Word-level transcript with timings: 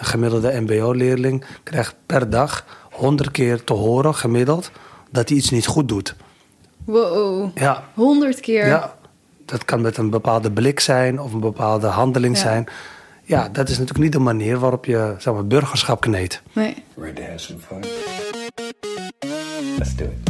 Een 0.00 0.06
gemiddelde 0.06 0.60
MBO-leerling 0.60 1.44
krijgt 1.62 1.94
per 2.06 2.30
dag 2.30 2.64
100 2.92 3.30
keer 3.30 3.64
te 3.64 3.72
horen, 3.72 4.14
gemiddeld, 4.14 4.70
dat 5.10 5.28
hij 5.28 5.38
iets 5.38 5.50
niet 5.50 5.66
goed 5.66 5.88
doet. 5.88 6.14
Wow, 6.84 7.50
Ja, 7.58 7.84
100 7.94 8.40
keer. 8.40 8.66
ja, 8.66 8.94
dat 9.44 9.64
kan 9.64 9.80
met 9.80 9.96
een 9.96 10.10
bepaalde 10.10 10.52
blik 10.52 10.80
zijn 10.80 11.20
of 11.20 11.32
een 11.32 11.40
bepaalde 11.40 11.86
handeling 11.86 12.34
Ja. 12.36 12.42
zijn. 12.42 12.66
Ja, 13.24 13.48
dat 13.52 13.64
is 13.68 13.72
natuurlijk 13.78 14.04
niet 14.04 14.12
de 14.12 14.18
manier 14.18 14.58
waarop 14.58 14.84
je 14.84 15.14
zeg 15.18 15.34
maar, 15.34 15.46
burgerschap 15.46 16.00
kneedt. 16.00 16.42
Nee. 16.52 16.84
Ready 16.96 17.14
to 17.14 17.22
have 17.22 17.38
some 17.38 17.58
fun? 17.58 17.84
Let's 19.78 19.96
do 19.96 20.04
it. 20.04 20.29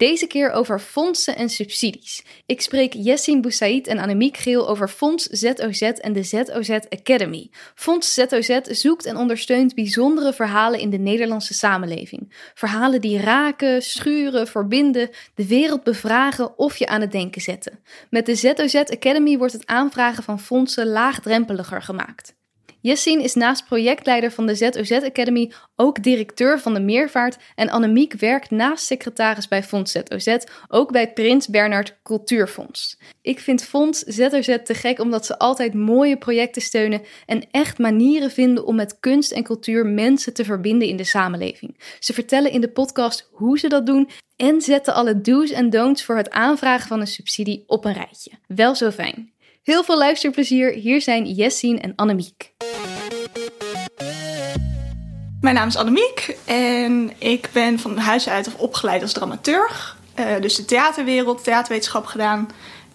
Deze 0.00 0.26
keer 0.26 0.50
over 0.50 0.80
fondsen 0.80 1.36
en 1.36 1.48
subsidies. 1.48 2.24
Ik 2.46 2.60
spreek 2.60 2.92
Jessin 2.92 3.40
Boussaid 3.40 3.86
en 3.86 3.98
Annemiek 3.98 4.36
Geel 4.36 4.68
over 4.68 4.88
Fonds 4.88 5.24
ZOZ 5.24 5.82
en 5.82 6.12
de 6.12 6.22
ZOZ 6.22 6.70
Academy. 6.70 7.50
Fonds 7.74 8.14
ZOZ 8.14 8.60
zoekt 8.62 9.04
en 9.06 9.16
ondersteunt 9.16 9.74
bijzondere 9.74 10.32
verhalen 10.32 10.80
in 10.80 10.90
de 10.90 10.98
Nederlandse 10.98 11.54
samenleving. 11.54 12.50
Verhalen 12.54 13.00
die 13.00 13.20
raken, 13.20 13.82
schuren, 13.82 14.46
verbinden, 14.46 15.10
de 15.34 15.46
wereld 15.46 15.82
bevragen 15.82 16.58
of 16.58 16.76
je 16.76 16.86
aan 16.86 17.00
het 17.00 17.12
denken 17.12 17.42
zetten. 17.42 17.78
Met 18.10 18.26
de 18.26 18.34
ZOZ 18.34 18.74
Academy 18.74 19.38
wordt 19.38 19.52
het 19.52 19.66
aanvragen 19.66 20.22
van 20.22 20.40
fondsen 20.40 20.86
laagdrempeliger 20.86 21.82
gemaakt. 21.82 22.38
Jessin 22.82 23.20
is 23.20 23.34
naast 23.34 23.64
projectleider 23.64 24.32
van 24.32 24.46
de 24.46 24.54
ZOZ 24.54 24.92
Academy 24.92 25.52
ook 25.76 26.02
directeur 26.02 26.60
van 26.60 26.74
de 26.74 26.80
Meervaart 26.80 27.36
en 27.54 27.70
Annemiek 27.70 28.14
werkt 28.14 28.50
naast 28.50 28.84
secretaris 28.84 29.48
bij 29.48 29.62
Fonds 29.62 29.92
ZOZ 29.92 30.36
ook 30.68 30.92
bij 30.92 31.12
Prins 31.12 31.48
Bernhard 31.48 31.98
Cultuurfonds. 32.02 33.00
Ik 33.22 33.40
vind 33.40 33.64
Fonds 33.64 34.00
ZOZ 34.00 34.56
te 34.64 34.74
gek 34.74 35.00
omdat 35.00 35.26
ze 35.26 35.38
altijd 35.38 35.74
mooie 35.74 36.18
projecten 36.18 36.62
steunen 36.62 37.02
en 37.26 37.50
echt 37.50 37.78
manieren 37.78 38.30
vinden 38.30 38.66
om 38.66 38.74
met 38.74 39.00
kunst 39.00 39.32
en 39.32 39.42
cultuur 39.42 39.86
mensen 39.86 40.34
te 40.34 40.44
verbinden 40.44 40.88
in 40.88 40.96
de 40.96 41.04
samenleving. 41.04 41.80
Ze 41.98 42.12
vertellen 42.12 42.52
in 42.52 42.60
de 42.60 42.70
podcast 42.70 43.28
hoe 43.32 43.58
ze 43.58 43.68
dat 43.68 43.86
doen 43.86 44.08
en 44.36 44.60
zetten 44.60 44.94
alle 44.94 45.20
do's 45.20 45.50
en 45.50 45.70
don'ts 45.70 46.04
voor 46.04 46.16
het 46.16 46.30
aanvragen 46.30 46.88
van 46.88 47.00
een 47.00 47.06
subsidie 47.06 47.64
op 47.66 47.84
een 47.84 47.92
rijtje. 47.92 48.30
Wel 48.46 48.74
zo 48.74 48.90
fijn. 48.90 49.32
Heel 49.70 49.84
veel 49.84 49.98
luisterplezier. 49.98 50.72
Hier 50.72 51.00
zijn 51.00 51.24
Jessin 51.24 51.80
en 51.80 51.92
Annemiek. 51.96 52.52
Mijn 55.40 55.54
naam 55.54 55.68
is 55.68 55.76
Annemiek 55.76 56.36
en 56.44 57.12
ik 57.18 57.48
ben 57.52 57.78
van 57.78 57.98
huis 57.98 58.28
uit 58.28 58.46
of 58.46 58.54
opgeleid 58.54 59.02
als 59.02 59.12
dramaturg. 59.12 59.96
Eh, 60.14 60.26
dus 60.40 60.54
de 60.56 60.64
theaterwereld, 60.64 61.44
theaterwetenschap 61.44 62.06
gedaan. 62.06 62.48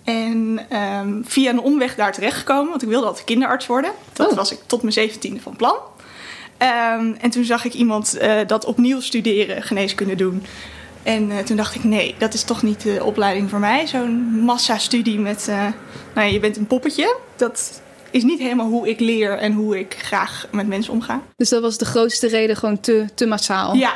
En 0.03 0.65
ehm, 0.69 1.21
via 1.23 1.49
een 1.49 1.59
omweg 1.59 1.95
daar 1.95 2.13
terechtgekomen, 2.13 2.69
want 2.69 2.81
ik 2.81 2.89
wilde 2.89 3.07
altijd 3.07 3.25
kinderarts 3.25 3.67
worden. 3.67 3.91
Dat 4.13 4.29
Oh. 4.29 4.35
was 4.35 4.51
ik 4.51 4.59
tot 4.65 4.81
mijn 4.81 4.93
zeventiende 4.93 5.41
van 5.41 5.55
plan. 5.55 5.75
Ehm, 6.57 7.13
en 7.19 7.29
toen 7.29 7.43
zag 7.43 7.65
ik 7.65 7.73
iemand 7.73 8.17
eh, 8.17 8.39
dat 8.47 8.65
opnieuw 8.65 8.99
studeren, 8.99 9.63
geneeskunde 9.63 10.15
doen. 10.15 10.45
En 11.05 11.31
eh, 11.31 11.37
toen 11.37 11.55
dacht 11.55 11.75
ik, 11.75 11.83
nee, 11.83 12.15
dat 12.17 12.33
is 12.33 12.43
toch 12.43 12.63
niet 12.63 12.81
de 12.81 13.03
opleiding 13.03 13.49
voor 13.49 13.59
mij. 13.59 13.87
Zo'n 13.87 14.39
massastudie 14.39 15.19
met, 15.19 15.47
eh, 15.47 15.57
nou 16.13 16.27
ja, 16.27 16.33
je 16.33 16.39
bent 16.39 16.57
een 16.57 16.67
poppetje. 16.67 17.17
Dat 17.35 17.81
is 18.11 18.23
niet 18.23 18.39
helemaal 18.39 18.67
hoe 18.67 18.89
ik 18.89 18.99
leer 18.99 19.37
en 19.37 19.53
hoe 19.53 19.79
ik 19.79 19.95
graag 19.99 20.47
met 20.51 20.67
mensen 20.67 20.93
omga. 20.93 21.21
Dus 21.35 21.49
dat 21.49 21.61
was 21.61 21.77
de 21.77 21.85
grootste 21.85 22.27
reden, 22.27 22.55
gewoon 22.55 22.79
te, 22.79 23.05
te 23.13 23.25
massaal. 23.25 23.73
Ja. 23.73 23.93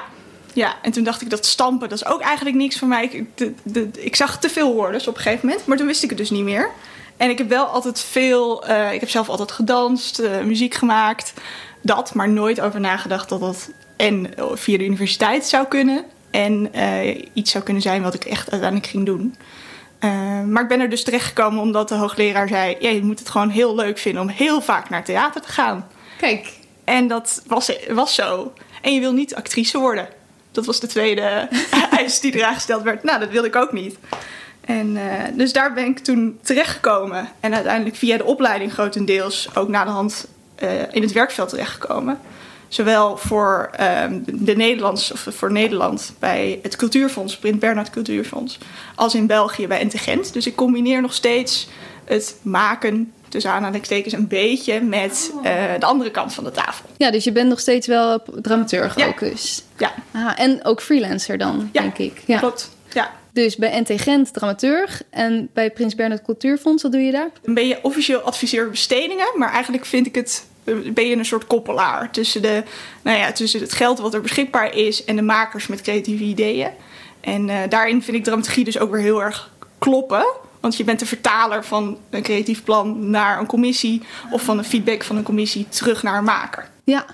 Ja, 0.53 0.75
en 0.81 0.92
toen 0.92 1.03
dacht 1.03 1.22
ik 1.22 1.30
dat 1.30 1.46
stampen, 1.46 1.90
dat 1.90 1.97
is 1.97 2.06
ook 2.06 2.22
eigenlijk 2.22 2.56
niks 2.56 2.78
voor 2.78 2.88
mij. 2.88 3.03
Ik, 3.03 3.38
de, 3.38 3.53
de, 3.64 3.90
ik 3.94 4.16
zag 4.16 4.40
te 4.40 4.50
veel 4.50 4.74
woorden 4.74 5.08
op 5.08 5.16
een 5.16 5.22
gegeven 5.22 5.47
moment, 5.47 5.66
maar 5.66 5.78
toen 5.78 5.88
wist 5.88 6.03
ik 6.03 6.09
het 6.09 6.18
dus 6.18 6.30
niet 6.30 6.44
meer. 6.44 6.70
En 7.18 7.30
ik 7.30 7.38
heb 7.38 7.50
wel 7.50 7.66
altijd 7.66 8.00
veel, 8.00 8.66
eh, 8.66 8.94
ik 8.94 9.00
heb 9.00 9.09
zelf 9.09 9.30
altijd 9.30 9.52
gedanst, 9.52 10.22
muziek 10.44 10.74
gemaakt, 10.74 11.34
dat, 11.81 12.14
maar 12.14 12.30
nooit 12.30 12.62
over 12.62 12.80
nagedacht 12.80 13.30
dat 13.30 13.40
dat 13.40 13.70
en 13.96 14.34
via 14.53 14.78
de 14.78 14.86
universiteit 14.86 15.46
zou 15.46 15.68
kunnen 15.68 16.06
en 16.31 16.73
eh, 16.73 17.25
iets 17.34 17.51
zou 17.51 17.63
kunnen 17.63 17.84
zijn 17.84 18.01
wat 18.01 18.13
ik 18.13 18.25
echt 18.25 18.51
uiteindelijk 18.51 18.91
ging 18.91 19.06
doen. 19.06 19.35
Eh, 20.00 20.44
maar 20.44 20.62
ik 20.62 20.67
ben 20.67 20.79
er 20.79 20.90
dus 20.90 21.03
terechtgekomen 21.03 21.62
omdat 21.62 21.90
de 21.90 21.95
hoogleraar 21.95 22.47
zei: 22.47 22.75
ja, 22.79 22.90
je 22.90 23.03
moet 23.03 23.19
het 23.19 23.29
gewoon 23.29 23.50
heel 23.50 23.75
leuk 23.75 23.97
vinden 23.97 24.22
om 24.22 24.28
heel 24.28 24.62
vaak 24.62 24.90
naar 24.90 25.03
theater 25.03 25.41
te 25.41 25.47
gaan. 25.47 25.88
Kijk, 26.17 26.53
En 26.84 27.07
dat 27.07 27.44
was, 27.47 27.72
was 27.90 28.16
zo. 28.16 28.53
En 28.81 28.94
je 28.94 29.00
wil 29.00 29.13
niet 29.13 29.35
actrice 29.35 29.78
worden. 29.78 30.07
Dat 30.51 30.66
was 30.66 30.79
de 30.79 30.88
tweede 30.88 31.47
eis 31.97 32.19
die 32.19 32.35
eraan 32.35 32.53
gesteld 32.53 32.84
werd. 32.84 33.03
Nou, 33.03 33.19
dat 33.19 33.29
wilde 33.29 33.47
ik 33.47 33.56
ook 33.56 33.72
niet. 33.72 33.97
En 34.61 34.97
eh, 34.97 35.23
dus 35.34 35.53
daar 35.53 35.73
ben 35.73 35.85
ik 35.85 36.00
toen 36.00 36.40
terechtgekomen. 36.41 37.29
En 37.40 37.53
uiteindelijk 37.53 37.96
via 37.96 38.17
de 38.17 38.25
opleiding 38.25 38.73
grotendeels 38.73 39.50
ook 39.56 39.67
na 39.67 39.84
de 39.84 39.90
hand 39.90 40.28
in 40.91 41.01
het 41.01 41.11
werkveld 41.11 41.50
terechtgekomen. 41.50 42.19
Zowel 42.69 43.18
voor 43.18 43.69
ehm, 43.75 44.19
de 44.25 44.56
Nederlands, 44.56 45.12
of 45.12 45.25
voor 45.30 45.52
Nederland 45.52 46.13
bij 46.19 46.59
het 46.63 46.75
Cultuurfonds, 46.75 47.38
Prins 47.38 47.57
Bernhard 47.57 47.90
Cultuurfonds, 47.90 48.57
als 48.96 49.16
in 49.16 49.28
België 49.28 49.68
bij 49.68 49.84
NT 49.84 50.00
Gent. 50.00 50.34
Dus 50.34 50.47
ik 50.47 50.56
combineer 50.56 51.02
nog 51.02 51.13
steeds 51.13 51.68
het 52.06 52.35
maken, 52.41 53.13
tussen 53.28 53.52
aanhalingstekens, 53.52 54.13
een 54.13 54.28
beetje 54.28 54.81
met 54.81 55.31
eh, 55.44 55.53
de 55.79 55.85
andere 55.85 56.12
kant 56.12 56.34
van 56.34 56.44
de 56.44 56.52
tafel. 56.52 56.90
ja, 56.97 57.12
dus 57.12 57.24
je 57.24 57.31
bent 57.31 57.50
nog 57.50 57.59
steeds 57.59 57.88
wel 57.88 58.24
dramaturg 58.41 58.97
Ja. 58.97 59.08
ook 59.08 59.19
dus. 59.19 59.63
Ja, 59.78 59.94
Ah, 60.12 60.31
en 60.35 60.66
ook 60.66 60.81
freelancer 60.81 61.38
dan, 61.38 61.69
Ja, 61.72 61.81
denk 61.81 61.97
ik. 61.97 62.22
Ja. 62.25 62.38
klopt. 62.40 62.69
Ja. 62.94 63.12
Dus 63.34 63.56
bij 63.56 63.79
NT 63.88 64.02
Gent 64.02 64.34
dramaturg 64.34 65.02
en 65.09 65.50
bij 65.53 65.72
Prins 65.72 65.96
Bernhard 65.96 66.24
Cultuurfonds, 66.24 66.84
wat 66.84 66.91
doe 66.91 67.02
je 67.02 67.12
daar? 67.12 67.29
Dan 67.41 67.53
ben 67.53 67.68
je 67.68 67.79
officieel 67.81 68.19
adviseur 68.19 68.69
bestedingen, 68.69 69.28
maar 69.35 69.52
eigenlijk 69.52 69.85
vind 69.85 70.06
ik 70.08 70.16
het. 70.16 70.46
Ben 70.94 71.07
je 71.07 71.16
een 71.16 71.25
soort 71.25 71.47
koppelaar 71.47 72.12
tussen, 72.12 72.41
de, 72.41 72.63
nou 73.02 73.18
ja, 73.18 73.31
tussen 73.31 73.59
het 73.59 73.74
geld 73.74 74.00
wat 74.00 74.13
er 74.13 74.22
beschikbaar 74.22 74.75
is 74.75 75.03
en 75.03 75.16
de 75.16 75.22
makers 75.22 75.68
met 75.68 75.81
creatieve 75.81 76.24
ideeën. 76.24 76.69
En 77.22 77.50
eh, 77.50 77.69
daarin 77.69 78.03
vind 78.03 78.18
ik 78.18 78.24
dramaturgie 78.24 78.63
dus 78.63 78.79
ook 78.79 78.91
weer 78.91 79.02
heel 79.02 79.24
erg 79.24 79.52
kloppen. 79.78 80.25
Want 80.59 80.78
je 80.78 80.84
bent 80.84 81.00
de 81.00 81.06
vertaler 81.06 81.66
van 81.66 81.97
een 82.09 82.22
creatief 82.22 82.63
plan 82.63 83.09
naar 83.09 83.40
een 83.40 83.46
commissie. 83.46 84.02
Of 84.31 84.41
van 84.41 84.58
een 84.58 84.63
feedback 84.63 85.03
van 85.03 85.16
een 85.18 85.24
commissie 85.24 85.68
terug 85.69 86.03
naar 86.03 86.18
een 86.18 86.24
maker. 86.24 86.69
Ja. 86.84 87.06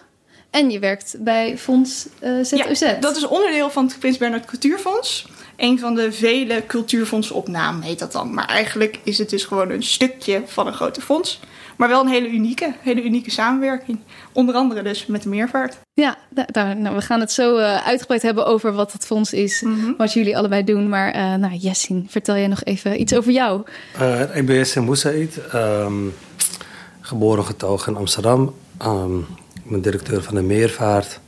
En 0.49 0.71
je 0.71 0.79
werkt 0.79 1.15
bij 1.19 1.57
Fonds 1.57 2.07
eh, 2.19 2.31
ZOZ. 2.41 2.79
Ja, 2.79 2.93
dat 2.93 3.15
is 3.15 3.27
onderdeel 3.27 3.69
van 3.69 3.85
het 3.85 3.99
Prins 3.99 4.17
Bernhard 4.17 4.45
Cultuurfonds. 4.45 5.27
Een 5.55 5.79
van 5.79 5.95
de 5.95 6.11
vele 6.11 6.63
cultuurfondsen 6.67 7.35
op 7.35 7.47
naam 7.47 7.81
heet 7.81 7.99
dat 7.99 8.11
dan. 8.11 8.33
Maar 8.33 8.47
eigenlijk 8.47 8.99
is 9.03 9.17
het 9.17 9.29
dus 9.29 9.43
gewoon 9.43 9.69
een 9.69 9.83
stukje 9.83 10.41
van 10.45 10.67
een 10.67 10.73
grote 10.73 11.01
fonds. 11.01 11.39
Maar 11.75 11.87
wel 11.89 12.01
een 12.01 12.07
hele 12.07 12.29
unieke, 12.29 12.73
hele 12.81 13.03
unieke 13.03 13.31
samenwerking. 13.31 13.99
Onder 14.33 14.55
andere 14.55 14.81
dus 14.81 15.05
met 15.05 15.23
de 15.23 15.29
meervaart. 15.29 15.77
Ja, 15.93 16.17
da- 16.29 16.47
daar, 16.51 16.75
nou, 16.77 16.95
we 16.95 17.01
gaan 17.01 17.19
het 17.19 17.31
zo 17.31 17.57
eh, 17.57 17.87
uitgebreid 17.87 18.21
hebben 18.21 18.45
over 18.45 18.73
wat 18.73 18.91
het 18.91 19.05
fonds 19.05 19.33
is, 19.33 19.61
Mhm. 19.61 19.91
wat 19.97 20.13
jullie 20.13 20.37
allebei 20.37 20.63
doen. 20.63 20.89
Maar 20.89 21.11
eh 21.11 21.33
nou, 21.35 21.53
Jessin, 21.53 22.05
vertel 22.09 22.35
jij 22.35 22.47
nog 22.47 22.63
even 22.63 23.01
iets 23.01 23.15
over 23.15 23.31
jou? 23.31 23.61
Eh, 23.99 24.35
ik 24.35 24.45
ben 24.45 24.55
Yassin 24.55 24.85
Boussaid, 24.85 25.37
ehm, 25.51 25.93
geboren 27.01 27.45
getogen 27.45 27.91
in 27.93 27.97
Amsterdam. 27.99 28.53
Ehm, 28.77 29.17
ik 29.63 29.69
ben 29.69 29.81
directeur 29.81 30.23
van 30.23 30.35
de 30.35 30.41
Meervaart. 30.41 31.19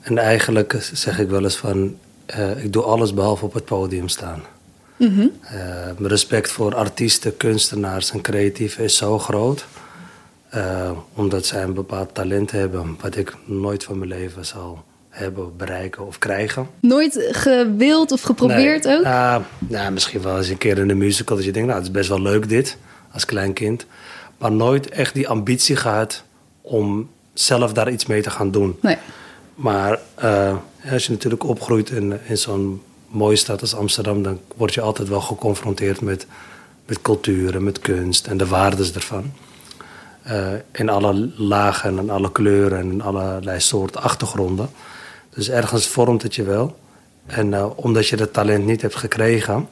En 0.00 0.18
eigenlijk 0.18 0.88
zeg 0.92 1.18
ik 1.18 1.28
wel 1.28 1.42
eens 1.42 1.56
van, 1.56 1.96
eh, 2.26 2.64
ik 2.64 2.72
doe 2.72 2.82
alles 2.82 3.14
behalve 3.14 3.44
op 3.44 3.52
het 3.54 3.64
podium 3.64 4.08
staan. 4.08 4.42
Mijn 4.96 5.96
respect 5.98 6.50
voor 6.50 6.74
artiesten, 6.74 7.36
kunstenaars 7.36 8.10
en 8.10 8.20
creatieven 8.20 8.84
is 8.84 8.96
zo 8.96 9.18
groot. 9.18 9.66
Eh, 10.48 10.90
omdat 11.14 11.46
zij 11.46 11.62
een 11.62 11.74
bepaald 11.74 12.14
talent 12.14 12.50
hebben 12.50 12.96
wat 13.00 13.16
ik 13.16 13.34
nooit 13.44 13.84
van 13.84 13.98
mijn 13.98 14.10
leven 14.10 14.44
zal 14.46 14.84
hebben, 15.08 15.56
bereiken 15.56 16.06
of 16.06 16.18
krijgen. 16.18 16.66
Nooit 16.80 17.26
gewild 17.30 18.12
of 18.12 18.20
geprobeerd 18.22 18.84
Nee. 18.84 18.98
ook? 18.98 19.04
Ah, 19.04 19.36
nou, 19.58 19.92
misschien 19.92 20.22
wel 20.22 20.36
eens 20.36 20.48
een 20.48 20.58
keer 20.58 20.78
in 20.78 20.90
een 20.90 20.98
musical 20.98 21.36
dat 21.36 21.44
je 21.44 21.52
denkt, 21.52 21.68
nou, 21.68 21.80
het 21.80 21.88
is 21.88 21.94
best 21.94 22.08
wel 22.08 22.20
leuk 22.20 22.48
dit, 22.48 22.76
als 23.12 23.24
klein 23.24 23.52
kind. 23.52 23.86
Maar 24.38 24.52
nooit 24.52 24.88
echt 24.88 25.14
die 25.14 25.28
ambitie 25.28 25.76
gehad 25.76 26.22
om 26.60 27.10
zelf 27.32 27.72
daar 27.72 27.90
iets 27.90 28.06
mee 28.06 28.22
te 28.22 28.30
gaan 28.30 28.50
doen. 28.50 28.76
Nee. 28.80 28.96
Maar 29.54 29.98
eh, 30.14 30.56
als 30.92 31.06
je 31.06 31.12
natuurlijk 31.12 31.44
opgroeit 31.44 31.90
in, 31.90 32.18
in 32.26 32.36
zo'n 32.38 32.82
mooie 33.14 33.36
stad 33.36 33.60
als 33.60 33.74
Amsterdam, 33.74 34.22
dan 34.22 34.40
word 34.56 34.74
je 34.74 34.80
altijd 34.80 35.08
wel 35.08 35.20
geconfronteerd 35.20 36.00
met, 36.00 36.26
met 36.86 37.02
cultuur 37.02 37.54
en 37.54 37.64
met 37.64 37.78
kunst 37.78 38.26
en 38.26 38.36
de 38.36 38.46
waardes 38.46 38.92
ervan. 38.92 39.32
eh, 40.22 40.52
in 40.72 40.88
alle 40.88 41.30
lagen 41.36 41.98
en 41.98 42.10
alle 42.10 42.32
kleuren 42.32 42.78
en 42.78 43.00
allerlei 43.00 43.60
soorten 43.60 44.02
achtergronden. 44.02 44.68
Dus 45.34 45.48
ergens 45.50 45.86
vormt 45.86 46.22
het 46.22 46.34
je 46.34 46.42
wel. 46.42 46.76
En 47.26 47.54
eh, 47.54 47.66
omdat 47.74 48.08
je 48.08 48.16
dat 48.16 48.32
talent 48.32 48.64
niet 48.64 48.82
hebt 48.82 48.96
gekregen, 48.96 49.68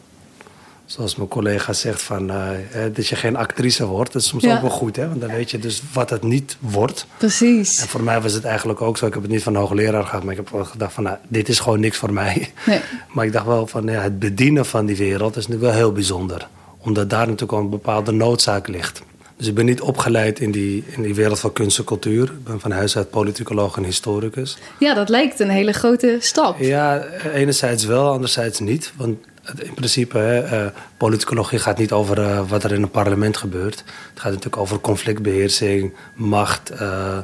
zoals 0.92 1.16
mijn 1.16 1.28
collega 1.28 1.72
zegt, 1.72 2.02
van, 2.02 2.30
eh, 2.30 2.48
dat 2.92 3.06
je 3.06 3.16
geen 3.16 3.36
actrice 3.36 3.86
wordt, 3.86 4.12
dat 4.12 4.22
is 4.22 4.28
soms 4.28 4.46
ook 4.46 4.60
wel 4.60 4.70
goed, 4.70 4.96
hè? 4.96 5.08
want 5.08 5.20
dan 5.20 5.30
weet 5.30 5.50
je 5.50 5.58
dus 5.58 5.82
wat 5.92 6.10
het 6.10 6.22
niet 6.22 6.56
wordt. 6.58 7.06
Precies. 7.16 7.80
En 7.80 7.88
voor 7.88 8.02
mij 8.02 8.20
was 8.20 8.32
het 8.32 8.44
eigenlijk 8.44 8.80
ook 8.80 8.96
zo. 8.98 9.06
Ik 9.06 9.14
heb 9.14 9.22
het 9.22 9.30
niet 9.30 9.42
van 9.42 9.54
hoogleraar 9.54 10.04
gehad, 10.04 10.22
maar 10.22 10.32
ik 10.32 10.38
heb 10.38 10.48
wel 10.50 10.64
gedacht 10.64 10.92
van, 10.92 11.02
nou, 11.02 11.16
dit 11.28 11.48
is 11.48 11.58
gewoon 11.60 11.80
niks 11.80 11.96
voor 11.96 12.12
mij. 12.12 12.52
Nee. 12.66 12.80
Maar 13.14 13.24
ik 13.24 13.32
dacht 13.32 13.46
wel 13.46 13.66
van, 13.66 13.86
ja, 13.86 14.00
het 14.00 14.18
bedienen 14.18 14.66
van 14.66 14.86
die 14.86 14.96
wereld 14.96 15.36
is 15.36 15.46
nu 15.48 15.58
wel 15.58 15.72
heel 15.72 15.92
bijzonder. 15.92 16.48
Omdat 16.78 17.10
daar 17.10 17.26
natuurlijk 17.26 17.52
al 17.52 17.58
een 17.58 17.70
bepaalde 17.70 18.12
noodzaak 18.12 18.68
ligt. 18.68 19.02
Dus 19.36 19.46
ik 19.46 19.54
ben 19.54 19.64
niet 19.64 19.80
opgeleid 19.80 20.40
in 20.40 20.50
die, 20.50 20.84
in 20.86 21.02
die 21.02 21.14
wereld 21.14 21.38
van 21.38 21.52
kunst 21.52 21.78
en 21.78 21.84
cultuur. 21.84 22.24
Ik 22.24 22.44
ben 22.44 22.60
van 22.60 22.70
huis 22.70 22.96
uit 22.96 23.10
politicoloog 23.10 23.76
en 23.76 23.84
historicus. 23.84 24.56
Ja, 24.78 24.94
dat 24.94 25.08
lijkt 25.08 25.40
een 25.40 25.50
hele 25.50 25.72
grote 25.72 26.16
stap. 26.20 26.58
Ja, 26.58 27.04
enerzijds 27.34 27.84
wel, 27.84 28.10
anderzijds 28.10 28.60
niet. 28.60 28.92
Want 28.96 29.16
in 29.58 29.74
principe, 29.74 30.18
hè, 30.18 30.64
uh, 30.64 30.70
politicologie 30.96 31.58
gaat 31.58 31.78
niet 31.78 31.92
over 31.92 32.18
uh, 32.18 32.48
wat 32.48 32.64
er 32.64 32.72
in 32.72 32.82
een 32.82 32.90
parlement 32.90 33.36
gebeurt. 33.36 33.78
Het 34.10 34.20
gaat 34.20 34.32
natuurlijk 34.32 34.56
over 34.56 34.80
conflictbeheersing, 34.80 35.92
macht, 36.14 36.72
uh, 36.72 37.18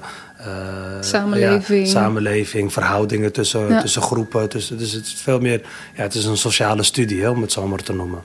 samenleving. 1.00 1.86
Ja, 1.86 1.92
samenleving, 1.92 2.72
verhoudingen 2.72 3.32
tussen, 3.32 3.68
ja. 3.68 3.80
tussen 3.80 4.02
groepen. 4.02 4.48
Tussen, 4.48 4.78
dus 4.78 4.92
het 4.92 5.06
is 5.06 5.14
veel 5.14 5.40
meer, 5.40 5.60
ja, 5.96 6.02
het 6.02 6.14
is 6.14 6.24
een 6.24 6.36
sociale 6.36 6.82
studie, 6.82 7.22
hè, 7.22 7.28
om 7.28 7.42
het 7.42 7.52
zo 7.52 7.66
maar 7.66 7.82
te 7.82 7.92
noemen. 7.92 8.22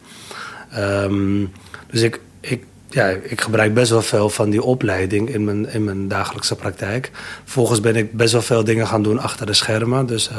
Um, 0.77 1.51
dus 1.91 2.01
ik, 2.01 2.19
ik, 2.39 2.63
ja, 2.89 3.07
ik 3.07 3.41
gebruik 3.41 3.73
best 3.73 3.89
wel 3.89 4.01
veel 4.01 4.29
van 4.29 4.49
die 4.49 4.63
opleiding 4.63 5.29
in 5.29 5.43
mijn, 5.43 5.69
in 5.69 5.83
mijn 5.83 6.07
dagelijkse 6.07 6.55
praktijk. 6.55 7.11
Vervolgens 7.43 7.79
ben 7.79 7.95
ik 7.95 8.13
best 8.13 8.33
wel 8.33 8.41
veel 8.41 8.63
dingen 8.63 8.87
gaan 8.87 9.03
doen 9.03 9.19
achter 9.19 9.45
de 9.45 9.53
schermen. 9.53 10.05
Dus, 10.05 10.29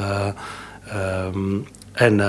um, 0.95 1.67
en 1.93 2.21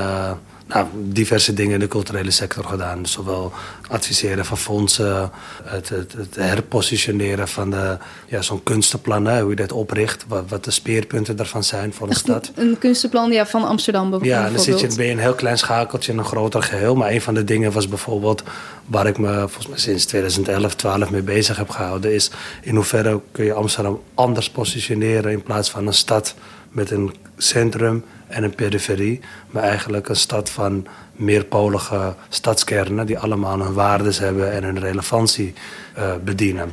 nou, 0.67 0.87
diverse 0.93 1.53
dingen 1.53 1.73
in 1.73 1.79
de 1.79 1.87
culturele 1.87 2.31
sector 2.31 2.63
gedaan. 2.63 3.01
Dus 3.01 3.11
zowel 3.11 3.51
adviseren 3.89 4.45
van 4.45 4.57
fondsen, 4.57 5.31
het, 5.63 5.89
het, 5.89 6.13
het 6.13 6.35
herpositioneren 6.35 7.47
van 7.47 7.69
de, 7.71 7.97
ja, 8.27 8.41
zo'n 8.41 8.63
kunstenplan, 8.63 9.25
hè, 9.25 9.41
hoe 9.41 9.49
je 9.49 9.55
dat 9.55 9.71
opricht, 9.71 10.25
wat, 10.27 10.43
wat 10.47 10.63
de 10.63 10.71
speerpunten 10.71 11.35
daarvan 11.35 11.63
zijn 11.63 11.93
voor 11.93 12.07
de 12.07 12.15
stad. 12.15 12.51
Een 12.55 12.77
kunstenplan 12.79 13.31
ja, 13.31 13.45
van 13.45 13.63
Amsterdam 13.63 14.09
bijvoorbeeld. 14.09 14.41
Ja, 14.41 14.49
dan 14.49 14.59
zit 14.59 14.79
je, 14.79 14.95
ben 14.95 15.05
je 15.05 15.11
een 15.11 15.19
heel 15.19 15.33
klein 15.33 15.57
schakeltje 15.57 16.11
in 16.11 16.17
een 16.17 16.25
groter 16.25 16.63
geheel. 16.63 16.95
Maar 16.95 17.11
een 17.11 17.21
van 17.21 17.33
de 17.33 17.43
dingen 17.43 17.71
was 17.71 17.87
bijvoorbeeld, 17.87 18.43
waar 18.85 19.07
ik 19.07 19.17
me 19.17 19.39
volgens 19.39 19.67
mij 19.67 19.79
sinds 19.79 20.05
2011, 20.05 20.75
12 20.75 21.09
mee 21.09 21.21
bezig 21.21 21.57
heb 21.57 21.69
gehouden, 21.69 22.13
is 22.13 22.31
in 22.61 22.75
hoeverre 22.75 23.21
kun 23.31 23.45
je 23.45 23.53
Amsterdam 23.53 24.01
anders 24.13 24.49
positioneren 24.49 25.31
in 25.31 25.43
plaats 25.43 25.69
van 25.69 25.87
een 25.87 25.93
stad 25.93 26.35
met 26.69 26.91
een 26.91 27.13
centrum 27.37 28.03
en 28.27 28.43
een 28.43 28.55
periferie, 28.55 29.19
maar 29.49 29.63
eigenlijk 29.63 30.09
een 30.09 30.15
stad 30.15 30.49
van 30.49 30.87
meerpolige 31.11 32.15
stadskernen 32.29 33.05
die 33.05 33.19
allemaal 33.19 33.59
hun 33.59 33.73
waardes 33.73 34.19
hebben 34.19 34.51
en 34.51 34.63
hun 34.63 34.79
relevantie 34.79 35.53
uh, 35.97 36.13
bedienen. 36.23 36.71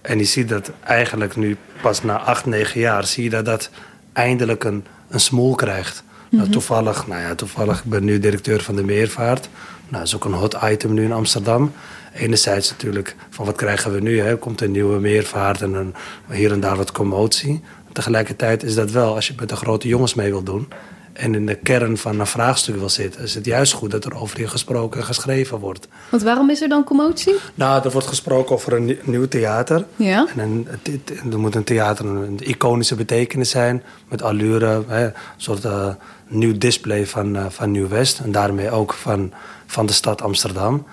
En 0.00 0.18
je 0.18 0.24
ziet 0.24 0.48
dat 0.48 0.70
eigenlijk 0.84 1.36
nu 1.36 1.56
pas 1.82 2.02
na 2.02 2.18
acht, 2.18 2.46
negen 2.46 2.80
jaar 2.80 3.04
zie 3.04 3.24
je 3.24 3.30
dat 3.30 3.44
dat 3.44 3.70
eindelijk 4.12 4.64
een, 4.64 4.84
een 5.08 5.20
smoel 5.20 5.54
krijgt. 5.54 6.02
Mm 6.06 6.28
-hmm. 6.28 6.38
nou, 6.38 6.50
toevallig, 6.50 7.06
nou 7.06 7.20
ja, 7.20 7.34
toevallig, 7.34 7.78
ik 7.78 7.90
ben 7.90 8.04
nu 8.04 8.18
directeur 8.18 8.62
van 8.62 8.76
de 8.76 8.84
Meervaart. 8.84 9.48
Nou, 9.88 10.06
dat 10.06 10.06
is 10.06 10.14
ook 10.14 10.24
een 10.24 10.40
hot 10.40 10.56
item 10.64 10.94
nu 10.94 11.04
in 11.04 11.12
Amsterdam. 11.12 11.72
Enerzijds 12.14 12.70
natuurlijk 12.70 13.16
van 13.30 13.46
wat 13.46 13.56
krijgen 13.56 13.92
we 13.92 14.00
nu? 14.00 14.20
Hè? 14.20 14.36
Komt 14.36 14.60
een 14.60 14.70
nieuwe 14.70 15.00
meervaart 15.00 15.62
en 15.62 15.74
een, 15.74 15.94
hier 16.30 16.52
en 16.52 16.60
daar 16.60 16.76
wat 16.76 16.92
commotie. 16.92 17.62
Tegelijkertijd 17.94 18.62
is 18.62 18.74
dat 18.74 18.90
wel, 18.90 19.14
als 19.14 19.26
je 19.26 19.34
met 19.38 19.48
de 19.48 19.56
grote 19.56 19.88
jongens 19.88 20.14
mee 20.14 20.30
wil 20.30 20.42
doen... 20.42 20.68
en 21.12 21.34
in 21.34 21.46
de 21.46 21.54
kern 21.54 21.98
van 21.98 22.20
een 22.20 22.26
vraagstuk 22.26 22.76
wil 22.76 22.88
zitten... 22.88 23.22
is 23.22 23.34
het 23.34 23.44
juist 23.44 23.72
goed 23.72 23.90
dat 23.90 24.04
er 24.04 24.14
over 24.14 24.40
je 24.40 24.48
gesproken 24.48 25.00
en 25.00 25.06
geschreven 25.06 25.58
wordt. 25.58 25.88
Want 26.10 26.22
waarom 26.22 26.50
is 26.50 26.62
er 26.62 26.68
dan 26.68 26.84
commotie? 26.84 27.34
Nou, 27.54 27.84
er 27.84 27.90
wordt 27.90 28.06
gesproken 28.06 28.54
over 28.54 28.72
een 28.72 28.98
nieuw 29.02 29.28
theater. 29.28 29.84
Ja. 29.96 30.26
En 30.36 30.38
een, 30.38 30.68
er 31.32 31.38
moet 31.38 31.54
een 31.54 31.64
theater 31.64 32.06
een 32.06 32.38
iconische 32.38 32.94
betekenis 32.94 33.50
zijn... 33.50 33.82
met 34.08 34.22
allure, 34.22 34.82
hè, 34.86 35.04
een 35.04 35.12
soort 35.36 35.64
uh, 35.64 35.88
nieuw 36.28 36.58
display 36.58 37.06
van, 37.06 37.36
uh, 37.36 37.46
van 37.48 37.70
Nieuw-West... 37.70 38.18
en 38.18 38.32
daarmee 38.32 38.70
ook 38.70 38.92
van, 38.92 39.32
van 39.66 39.86
de 39.86 39.92
stad 39.92 40.22
Amsterdam... 40.22 40.86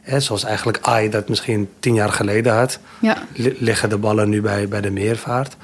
He, 0.00 0.20
zoals 0.20 0.44
eigenlijk 0.44 0.78
AI 0.82 1.10
dat 1.10 1.28
misschien 1.28 1.68
tien 1.78 1.94
jaar 1.94 2.12
geleden 2.12 2.54
had, 2.54 2.78
ja. 3.00 3.16
liggen 3.58 3.88
de 3.88 3.98
ballen 3.98 4.28
nu 4.28 4.40
bij, 4.40 4.68
bij 4.68 4.80
de 4.80 4.90
meervaart. 4.90 5.56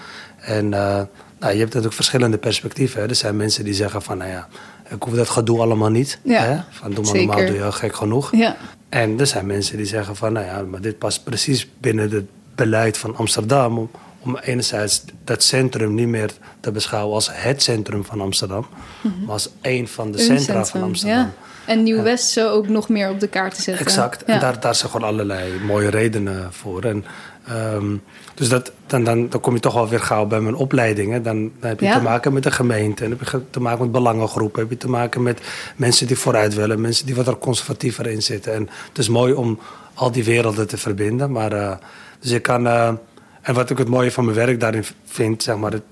En 0.44 0.64
uh, 0.64 0.70
nou, 0.70 1.52
je 1.52 1.58
hebt 1.58 1.58
natuurlijk 1.60 1.94
verschillende 1.94 2.38
perspectieven. 2.38 3.00
Hè. 3.00 3.08
Er 3.08 3.14
zijn 3.14 3.36
mensen 3.36 3.64
die 3.64 3.74
zeggen 3.74 4.02
van, 4.02 4.18
nou 4.18 4.30
ja, 4.30 4.48
ik 4.88 5.02
hoef 5.02 5.14
dat 5.14 5.28
gedoe 5.28 5.60
allemaal 5.60 5.90
niet. 5.90 6.18
Ja, 6.22 6.42
hè. 6.42 6.60
Van 6.70 6.90
doe 6.92 7.04
maar 7.04 7.14
normaal, 7.14 7.46
doe 7.46 7.54
je 7.54 7.64
al 7.64 7.72
gek 7.72 7.94
genoeg. 7.94 8.36
Ja. 8.36 8.56
En 8.88 9.20
er 9.20 9.26
zijn 9.26 9.46
mensen 9.46 9.76
die 9.76 9.86
zeggen 9.86 10.16
van, 10.16 10.32
nou 10.32 10.46
ja, 10.46 10.62
maar 10.62 10.80
dit 10.80 10.98
past 10.98 11.24
precies 11.24 11.68
binnen 11.78 12.10
het 12.10 12.24
beleid 12.54 12.98
van 12.98 13.16
Amsterdam... 13.16 13.78
om, 13.78 13.90
om 14.20 14.36
enerzijds 14.36 15.04
dat 15.24 15.42
centrum 15.42 15.94
niet 15.94 16.08
meer 16.08 16.30
te 16.60 16.70
beschouwen 16.70 17.14
als 17.14 17.28
het 17.32 17.62
centrum 17.62 18.04
van 18.04 18.20
Amsterdam... 18.20 18.66
Mm 19.00 19.10
-hmm. 19.10 19.24
maar 19.24 19.32
als 19.32 19.50
één 19.60 19.88
van 19.88 20.12
de 20.12 20.18
centra 20.18 20.44
centrum, 20.44 20.64
van 20.64 20.82
Amsterdam. 20.82 21.18
Ja. 21.18 21.32
En 21.66 21.82
Nieuw-West 21.82 22.28
zo 22.28 22.50
ook 22.50 22.68
nog 22.68 22.88
meer 22.88 23.10
op 23.10 23.20
de 23.20 23.26
kaart 23.26 23.54
te 23.54 23.62
zetten. 23.62 23.86
Exact. 23.86 24.22
Ja. 24.26 24.34
En 24.34 24.40
daar, 24.40 24.60
daar 24.60 24.74
zijn 24.74 24.90
gewoon 24.90 25.08
allerlei 25.08 25.60
mooie 25.60 25.90
redenen 25.90 26.52
voor. 26.52 26.82
En, 26.82 27.04
um, 27.50 28.02
dus 28.34 28.48
dat, 28.48 28.72
dan, 28.86 29.04
dan, 29.04 29.28
dan 29.28 29.40
kom 29.40 29.54
je 29.54 29.60
toch 29.60 29.74
wel 29.74 29.88
weer 29.88 30.00
gauw 30.00 30.26
bij 30.26 30.40
mijn 30.40 30.54
opleidingen. 30.54 31.22
Dan, 31.22 31.50
dan 31.60 31.68
heb 31.68 31.80
je 31.80 31.86
Ja. 31.86 31.96
te 31.96 32.02
maken 32.02 32.32
met 32.32 32.42
de 32.42 32.50
gemeente. 32.50 33.04
En 33.04 33.10
dan 33.10 33.18
heb 33.18 33.28
je 33.28 33.40
te 33.50 33.60
maken 33.60 33.80
met 33.80 33.92
belangengroepen. 33.92 34.60
heb 34.60 34.70
je 34.70 34.76
te 34.76 34.88
maken 34.88 35.22
met 35.22 35.40
mensen 35.76 36.06
die 36.06 36.18
vooruit 36.18 36.54
willen. 36.54 36.80
Mensen 36.80 37.06
die 37.06 37.14
wat 37.14 37.26
er 37.26 37.36
conservatiever 37.36 38.06
in 38.06 38.22
zitten. 38.22 38.52
En 38.54 38.68
het 38.88 38.98
is 38.98 39.08
mooi 39.08 39.32
om 39.32 39.58
al 39.94 40.10
die 40.12 40.24
werelden 40.24 40.68
te 40.68 40.76
verbinden. 40.76 41.32
Maar, 41.32 41.52
uh, 41.52 41.72
dus 42.20 42.30
ik 42.30 42.42
kan... 42.42 42.66
Uh, 42.66 42.92
en 43.40 43.54
wat 43.54 43.70
ik 43.70 43.78
het 43.78 43.88
mooie 43.88 44.12
van 44.12 44.24
mijn 44.24 44.36
werk 44.36 44.60
daarin 44.60 44.84
vind... 45.04 45.42
zeg 45.42 45.56
maar, 45.56 45.72
aan 45.72 45.82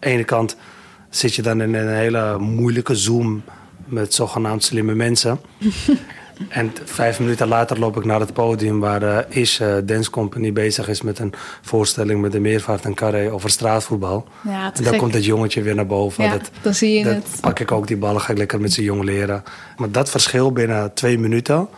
de 0.00 0.08
ene 0.08 0.24
kant 0.24 0.56
zit 1.10 1.34
je 1.34 1.42
dan 1.42 1.60
in 1.60 1.74
een 1.74 1.88
hele 1.94 2.38
moeilijke 2.38 2.94
Zoom 2.94 3.42
met 3.84 4.14
zogenaamd 4.14 4.64
slimme 4.64 4.94
mensen. 4.94 5.40
en 6.48 6.72
vijf 6.84 7.18
minuten 7.20 7.48
later 7.48 7.78
loop 7.78 7.96
ik 7.96 8.04
naar 8.04 8.20
het 8.20 8.32
podium 8.32 8.80
waar 8.80 9.02
uh, 9.02 9.18
Ish 9.28 9.60
uh, 9.60 9.76
Dance 9.84 10.10
Company 10.10 10.52
bezig 10.52 10.88
is 10.88 11.02
met 11.02 11.18
een 11.18 11.32
voorstelling 11.62 12.20
met 12.20 12.32
de 12.32 12.40
meervaart 12.40 12.84
en 12.84 12.94
carré 12.94 13.32
over 13.32 13.50
straatvoetbal. 13.50 14.26
Ja, 14.44 14.64
en 14.64 14.82
dan 14.82 14.84
gek. 14.92 14.98
komt 14.98 15.14
het 15.14 15.24
jongetje 15.24 15.62
weer 15.62 15.74
naar 15.74 15.86
boven. 15.86 16.24
Ja, 16.24 16.30
dat, 16.30 16.50
dan 16.62 16.74
zie 16.74 16.98
je 16.98 17.04
dat 17.04 17.14
het. 17.14 17.40
pak 17.40 17.58
ik 17.58 17.72
ook 17.72 17.86
die 17.86 17.96
ballen, 17.96 18.20
ga 18.20 18.32
ik 18.32 18.38
lekker 18.38 18.60
met 18.60 18.72
zijn 18.72 18.86
jong 18.86 19.04
leren. 19.04 19.42
Maar 19.76 19.90
dat 19.90 20.10
verschil 20.10 20.52
binnen 20.52 20.94
twee 20.94 21.18
minuten 21.18 21.68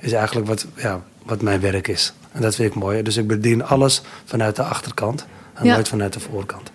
is 0.00 0.12
eigenlijk 0.12 0.46
wat, 0.46 0.66
ja, 0.76 1.02
wat 1.22 1.42
mijn 1.42 1.60
werk 1.60 1.88
is. 1.88 2.12
En 2.32 2.42
dat 2.42 2.54
vind 2.54 2.68
ik 2.74 2.80
mooi. 2.80 3.02
Dus 3.02 3.16
ik 3.16 3.26
bedien 3.26 3.64
alles 3.64 4.02
vanuit 4.24 4.56
de 4.56 4.62
achterkant 4.62 5.26
en 5.54 5.66
Ja. 5.66 5.74
nooit 5.74 5.88
vanuit 5.88 6.12
de 6.12 6.20
voorkant. 6.20 6.70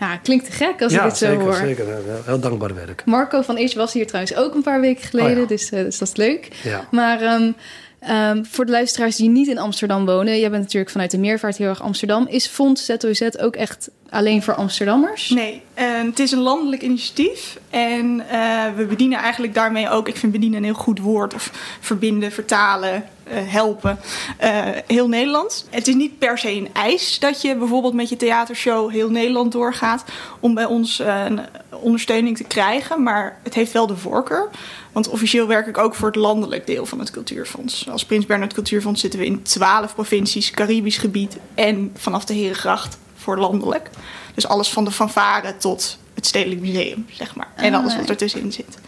Ja, 0.00 0.16
klinkt 0.16 0.44
te 0.44 0.52
gek 0.52 0.82
als 0.82 0.92
ja, 0.92 1.02
ik 1.02 1.08
dit 1.08 1.16
zo 1.18 1.26
zeker, 1.26 1.42
hoor. 1.42 1.54
zeker. 1.54 1.86
Heel, 1.86 2.22
heel 2.24 2.40
dankbaar 2.40 2.74
werk. 2.74 3.02
Marco 3.04 3.42
van 3.42 3.58
Ish 3.58 3.74
was 3.74 3.92
hier 3.92 4.06
trouwens 4.06 4.36
ook 4.36 4.54
een 4.54 4.62
paar 4.62 4.80
weken 4.80 5.04
geleden, 5.04 5.32
Oh 5.32 5.38
ja. 5.38 5.46
dus, 5.46 5.70
eh, 5.70 5.82
dus 5.82 5.98
dat 5.98 6.08
is 6.08 6.16
leuk. 6.16 6.48
Ja. 6.62 6.88
Maar 6.90 7.20
ehm, 7.20 7.52
ehm, 7.98 8.44
voor 8.44 8.64
de 8.64 8.70
luisteraars 8.72 9.16
die 9.16 9.28
niet 9.28 9.48
in 9.48 9.58
Amsterdam 9.58 10.06
wonen, 10.06 10.38
jij 10.38 10.50
bent 10.50 10.62
natuurlijk 10.62 10.90
vanuit 10.92 11.10
de 11.10 11.18
meervaart 11.18 11.56
heel 11.56 11.68
erg 11.68 11.82
Amsterdam. 11.82 12.26
Is 12.28 12.46
Fonds 12.46 12.84
ZOZ 12.84 13.22
ook 13.38 13.56
echt 13.56 13.90
alleen 14.10 14.42
voor 14.42 14.54
Amsterdammers? 14.54 15.28
Nee, 15.28 15.62
eh, 15.74 15.86
het 16.04 16.18
is 16.18 16.32
een 16.32 16.38
landelijk 16.38 16.82
initiatief. 16.82 17.58
En 17.70 18.24
eh, 18.30 18.64
we 18.76 18.84
bedienen 18.84 19.18
eigenlijk 19.18 19.54
daarmee 19.54 19.90
ook, 19.90 20.08
ik 20.08 20.16
vind 20.16 20.32
bedienen 20.32 20.58
een 20.58 20.64
heel 20.64 20.74
goed 20.74 20.98
woord, 20.98 21.34
of 21.34 21.50
verbinden, 21.80 22.32
vertalen, 22.32 23.04
helpen, 23.34 23.98
eh, 24.38 24.64
heel 24.86 25.08
Nederland. 25.08 25.66
Het 25.70 25.88
is 25.88 25.94
niet 25.94 26.18
per 26.18 26.38
se 26.38 26.50
een 26.50 26.68
eis 26.72 27.18
dat 27.18 27.42
je 27.42 27.56
bijvoorbeeld 27.56 27.94
met 27.94 28.08
je 28.08 28.16
theatershow 28.16 28.90
heel 28.90 29.10
Nederland 29.10 29.52
doorgaat 29.52 30.04
om 30.40 30.54
bij 30.54 30.64
ons 30.64 30.98
eh, 31.00 31.24
een 31.24 31.40
ondersteuning 31.70 32.36
te 32.36 32.44
krijgen, 32.44 33.02
maar 33.02 33.38
het 33.42 33.54
heeft 33.54 33.72
wel 33.72 33.86
de 33.86 33.96
voorkeur. 33.96 34.48
Want 34.92 35.08
officieel 35.08 35.46
werk 35.46 35.66
ik 35.66 35.78
ook 35.78 35.94
voor 35.94 36.06
het 36.06 36.16
landelijk 36.16 36.66
deel 36.66 36.86
van 36.86 36.98
het 36.98 37.10
Cultuurfonds. 37.10 37.88
Als 37.90 38.04
Prins 38.04 38.26
Bernhard 38.26 38.52
Cultuurfonds 38.54 39.00
zitten 39.00 39.20
we 39.20 39.26
in 39.26 39.42
12 39.42 39.94
provincies, 39.94 40.50
Caribisch 40.50 40.98
gebied 40.98 41.36
en 41.54 41.90
vanaf 41.96 42.24
de 42.24 42.34
Herengracht 42.34 42.98
voor 43.16 43.38
landelijk. 43.38 43.90
Dus 44.34 44.46
alles 44.46 44.68
van 44.68 44.84
de 44.84 44.90
fanfare 44.90 45.56
tot 45.56 45.98
het 46.14 46.26
Stedelijk 46.26 46.60
Museum, 46.60 47.06
zeg 47.12 47.34
maar. 47.34 47.48
En 47.54 47.74
Ah. 47.74 47.80
alles 47.80 47.96
wat 47.96 48.08
ertussenin 48.08 48.52
zit. 48.52 48.78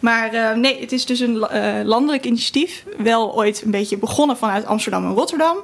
Maar 0.00 0.34
uh, 0.34 0.52
nee, 0.52 0.80
het 0.80 0.92
is 0.92 1.06
dus 1.06 1.20
een 1.20 1.34
uh, 1.34 1.74
landelijk 1.84 2.24
initiatief. 2.24 2.84
Wel 2.98 3.34
ooit 3.34 3.62
een 3.62 3.70
beetje 3.70 3.98
begonnen 3.98 4.36
vanuit 4.36 4.66
Amsterdam 4.66 5.04
en 5.04 5.14
Rotterdam. 5.14 5.56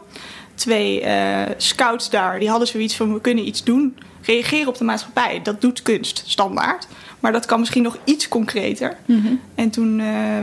Twee 0.54 1.02
uh, 1.02 1.42
scouts 1.56 2.10
daar, 2.10 2.38
die 2.38 2.48
hadden 2.48 2.68
zoiets 2.68 2.96
van... 2.96 3.12
we 3.14 3.20
kunnen 3.20 3.46
iets 3.46 3.64
doen, 3.64 3.96
reageren 4.22 4.68
op 4.68 4.78
de 4.78 4.84
maatschappij. 4.84 5.40
Dat 5.42 5.60
doet 5.60 5.82
kunst, 5.82 6.22
standaard. 6.26 6.86
Maar 7.20 7.32
dat 7.32 7.46
kan 7.46 7.58
misschien 7.58 7.82
nog 7.82 7.98
iets 8.04 8.28
concreter. 8.28 8.96
Mm 9.04 9.22
-hmm. 9.22 9.40
En 9.54 9.70
toen 9.70 9.96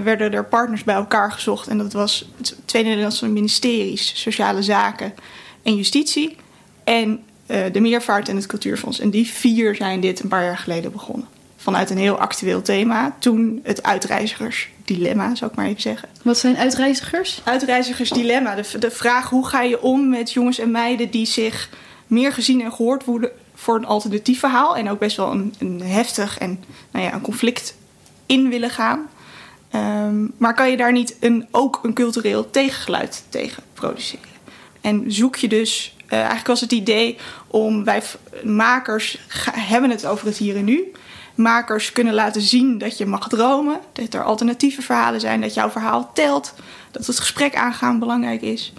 werden 0.03 0.33
er 0.33 0.45
partners 0.45 0.83
bij 0.83 0.95
elkaar 0.95 1.31
gezocht. 1.31 1.67
En 1.67 1.77
dat 1.77 1.93
was 1.93 2.29
twee 2.65 2.83
Nederlandse 2.83 3.27
ministeries, 3.27 4.21
Sociale 4.21 4.63
Zaken 4.63 5.13
en 5.63 5.75
Justitie. 5.75 6.35
en 6.83 7.23
de 7.45 7.79
Meervaart 7.79 8.29
en 8.29 8.35
het 8.35 8.45
Cultuurfonds. 8.45 8.99
En 8.99 9.09
die 9.09 9.27
vier 9.27 9.75
zijn 9.75 9.99
dit 9.99 10.19
een 10.19 10.29
paar 10.29 10.43
jaar 10.43 10.57
geleden 10.57 10.91
begonnen. 10.91 11.27
Vanuit 11.63 11.89
een 11.89 11.97
heel 11.97 12.17
actueel 12.17 12.61
thema. 12.61 13.15
Toen 13.19 13.59
het 13.63 13.83
uitreizigersdilemma, 13.83 15.35
zou 15.35 15.51
ik 15.51 15.57
maar 15.57 15.65
even 15.65 15.81
zeggen. 15.81 16.09
Wat 16.21 16.37
zijn 16.37 16.57
uitreizigers? 16.57 17.41
Uitreizigersdilemma. 17.43 18.55
De, 18.55 18.79
de 18.79 18.91
vraag 18.91 19.29
hoe 19.29 19.47
ga 19.47 19.61
je 19.61 19.81
om 19.81 20.09
met 20.09 20.31
jongens 20.31 20.59
en 20.59 20.71
meiden 20.71 21.11
die 21.11 21.25
zich 21.25 21.69
meer 22.07 22.33
gezien 22.33 22.61
en 22.61 22.73
gehoord 22.73 23.05
worden 23.05 23.31
voor 23.55 23.75
een 23.75 23.85
alternatief 23.85 24.39
verhaal. 24.39 24.75
En 24.75 24.89
ook 24.89 24.99
best 24.99 25.17
wel 25.17 25.31
een, 25.31 25.53
een 25.59 25.81
heftig 25.81 26.37
en 26.37 26.63
nou 26.91 27.05
ja, 27.05 27.13
een 27.13 27.21
conflict 27.21 27.75
in 28.25 28.49
willen 28.49 28.69
gaan. 28.69 29.09
Um, 29.75 30.33
maar 30.37 30.53
kan 30.53 30.69
je 30.69 30.77
daar 30.77 30.91
niet 30.91 31.15
een, 31.19 31.47
ook 31.51 31.79
een 31.83 31.93
cultureel 31.93 32.49
tegengeluid 32.49 33.23
tegen 33.29 33.63
produceren? 33.73 34.29
En 34.81 35.03
zoek 35.07 35.35
je 35.35 35.47
dus, 35.47 35.95
uh, 36.05 36.13
eigenlijk 36.13 36.47
was 36.47 36.61
het 36.61 36.71
idee 36.71 37.17
om 37.47 37.83
wij 37.83 38.01
makers 38.43 39.19
hebben 39.51 39.89
het 39.89 40.05
over 40.05 40.25
het 40.25 40.37
hier 40.37 40.55
en 40.55 40.65
nu. 40.65 40.91
Makers 41.35 41.91
kunnen 41.91 42.13
laten 42.13 42.41
zien 42.41 42.77
dat 42.77 42.97
je 42.97 43.05
mag 43.05 43.27
dromen, 43.27 43.79
dat 43.93 44.13
er 44.13 44.23
alternatieve 44.23 44.81
verhalen 44.81 45.19
zijn, 45.19 45.41
dat 45.41 45.53
jouw 45.53 45.69
verhaal 45.69 46.11
telt, 46.13 46.53
dat 46.91 47.07
het 47.07 47.19
gesprek 47.19 47.55
aangaan 47.55 47.99
belangrijk 47.99 48.41
is. 48.41 48.73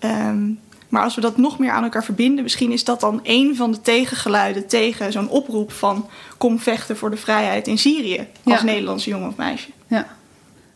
Um, 0.00 0.60
maar 0.90 1.02
als 1.02 1.14
we 1.14 1.20
dat 1.20 1.36
nog 1.36 1.58
meer 1.58 1.70
aan 1.70 1.82
elkaar 1.82 2.04
verbinden, 2.04 2.42
misschien 2.42 2.72
is 2.72 2.84
dat 2.84 3.00
dan 3.00 3.20
een 3.22 3.56
van 3.56 3.72
de 3.72 3.80
tegengeluiden 3.80 4.66
tegen 4.66 5.12
zo'n 5.12 5.28
oproep 5.28 5.72
van 5.72 6.08
kom 6.38 6.58
vechten 6.58 6.96
voor 6.96 7.10
de 7.10 7.16
vrijheid 7.16 7.66
in 7.66 7.78
Syrië 7.78 8.26
als 8.44 8.58
ja. 8.58 8.64
Nederlandse 8.64 9.10
jongen 9.10 9.28
of 9.28 9.36
meisje. 9.36 9.68
Ja. 9.86 10.06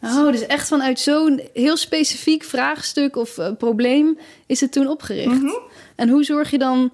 Oh, 0.02 0.32
dus 0.32 0.46
echt 0.46 0.68
vanuit 0.68 1.00
zo'n 1.00 1.40
heel 1.52 1.76
specifiek 1.76 2.44
vraagstuk 2.44 3.16
of 3.16 3.38
uh, 3.38 3.48
probleem 3.58 4.18
is 4.46 4.60
het 4.60 4.72
toen 4.72 4.88
opgericht. 4.88 5.40
Mm 5.40 5.40
-hmm. 5.40 5.58
En 5.94 6.08
hoe 6.08 6.24
zorg 6.24 6.50
je 6.50 6.58
dan 6.58 6.90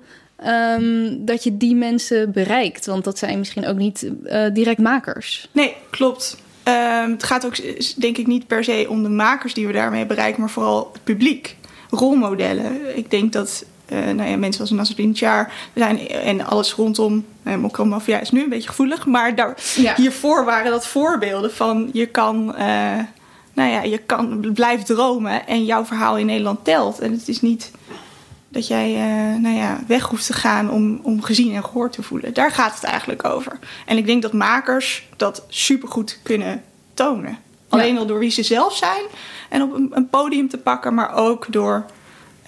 um, 0.46 1.24
dat 1.24 1.44
je 1.44 1.56
die 1.56 1.74
mensen 1.74 2.32
bereikt? 2.32 2.86
Want 2.86 3.04
dat 3.04 3.18
zijn 3.18 3.38
misschien 3.38 3.66
ook 3.66 3.76
niet 3.76 4.10
uh, 4.24 4.46
direct 4.52 4.78
makers. 4.78 5.48
Nee, 5.52 5.74
klopt. 5.90 6.36
Um, 6.64 7.10
het 7.10 7.22
gaat 7.22 7.46
ook 7.46 7.56
denk 7.96 8.16
ik 8.16 8.26
niet 8.26 8.46
per 8.46 8.64
se 8.64 8.86
om 8.88 9.02
de 9.02 9.08
makers 9.08 9.54
die 9.54 9.66
we 9.66 9.72
daarmee 9.72 10.06
bereiken, 10.06 10.40
maar 10.40 10.50
vooral 10.50 10.90
het 10.92 11.04
publiek 11.04 11.56
rolmodellen. 11.90 12.96
Ik 12.96 13.10
denk 13.10 13.32
dat 13.32 13.64
uh, 13.92 13.98
nou 13.98 14.30
ja, 14.30 14.36
mensen 14.36 14.60
als 14.60 14.70
Nasruddin 14.70 15.16
Char 15.16 15.52
zijn 15.74 16.08
en 16.08 16.46
alles 16.46 16.72
rondom 16.72 17.24
uh, 17.42 17.56
Mokromafia 17.56 18.20
is 18.20 18.30
nu 18.30 18.42
een 18.42 18.48
beetje 18.48 18.68
gevoelig, 18.68 19.06
maar 19.06 19.34
daar, 19.34 19.56
ja. 19.76 19.94
hiervoor 19.96 20.44
waren 20.44 20.70
dat 20.70 20.86
voorbeelden 20.86 21.52
van 21.52 21.90
je 21.92 22.06
kan, 22.06 22.54
uh, 22.58 22.98
nou 23.52 23.70
ja, 23.70 23.82
je 23.82 23.98
kan 23.98 24.52
blijf 24.54 24.82
dromen 24.82 25.46
en 25.46 25.64
jouw 25.64 25.84
verhaal 25.84 26.18
in 26.18 26.26
Nederland 26.26 26.64
telt. 26.64 26.98
En 26.98 27.12
het 27.12 27.28
is 27.28 27.40
niet 27.40 27.70
dat 28.50 28.66
jij 28.66 28.92
nou 29.38 29.54
ja, 29.54 29.80
weg 29.86 30.04
hoeft 30.04 30.26
te 30.26 30.32
gaan 30.32 30.70
om, 30.70 31.00
om 31.02 31.22
gezien 31.22 31.54
en 31.54 31.64
gehoord 31.64 31.92
te 31.92 32.02
voelen. 32.02 32.34
Daar 32.34 32.50
gaat 32.50 32.74
het 32.74 32.84
eigenlijk 32.84 33.24
over. 33.24 33.58
En 33.86 33.96
ik 33.96 34.06
denk 34.06 34.22
dat 34.22 34.32
makers 34.32 35.08
dat 35.16 35.44
supergoed 35.48 36.18
kunnen 36.22 36.62
tonen. 36.94 37.38
Alleen 37.68 37.98
al 37.98 38.06
door 38.06 38.18
wie 38.18 38.30
ze 38.30 38.42
zelf 38.42 38.76
zijn 38.76 39.02
en 39.48 39.62
op 39.62 39.74
een, 39.74 39.90
een 39.90 40.08
podium 40.08 40.48
te 40.48 40.58
pakken, 40.58 40.94
maar 40.94 41.14
ook 41.14 41.46
door 41.50 41.84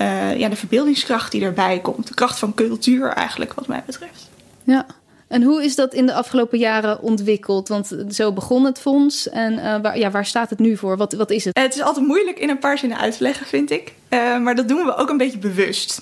uh, 0.01 0.39
ja, 0.39 0.49
de 0.49 0.57
verbeeldingskracht 0.57 1.33
die 1.33 1.45
erbij 1.45 1.81
komt. 1.81 2.07
De 2.07 2.15
kracht 2.15 2.39
van 2.39 2.55
cultuur 2.55 3.09
eigenlijk, 3.09 3.55
wat 3.55 3.67
mij 3.67 3.83
betreft. 3.87 4.31
Ja. 4.65 4.87
En 5.33 5.43
hoe 5.43 5.65
is 5.65 5.75
dat 5.75 5.95
in 5.95 6.07
de 6.07 6.15
afgelopen 6.15 6.59
jaren 6.59 7.03
ontwikkeld? 7.03 7.69
Want 7.69 7.97
zo 8.11 8.33
begon 8.33 8.65
het 8.65 8.81
fonds. 8.81 9.29
En 9.29 9.53
uh, 9.53 9.81
waar, 9.83 9.99
ja, 9.99 10.11
waar 10.11 10.27
staat 10.27 10.51
het 10.51 10.59
nu 10.59 10.77
voor? 10.77 10.97
Wat, 10.97 11.13
wat 11.13 11.31
is 11.31 11.45
het? 11.45 11.59
Het 11.59 11.75
is 11.75 11.83
altijd 11.83 12.07
moeilijk 12.07 12.39
in 12.39 12.49
een 12.49 12.59
paar 12.59 12.79
zinnen 12.79 12.99
uit 12.99 13.17
te 13.17 13.23
leggen, 13.23 13.47
vind 13.47 13.71
ik. 13.71 13.95
Uh, 14.11 14.39
maar 14.39 14.55
dat 14.55 14.69
doen 14.69 14.85
we 14.85 14.97
ook 14.97 15.09
een 15.09 15.17
beetje 15.17 15.39
bewust. 15.39 16.01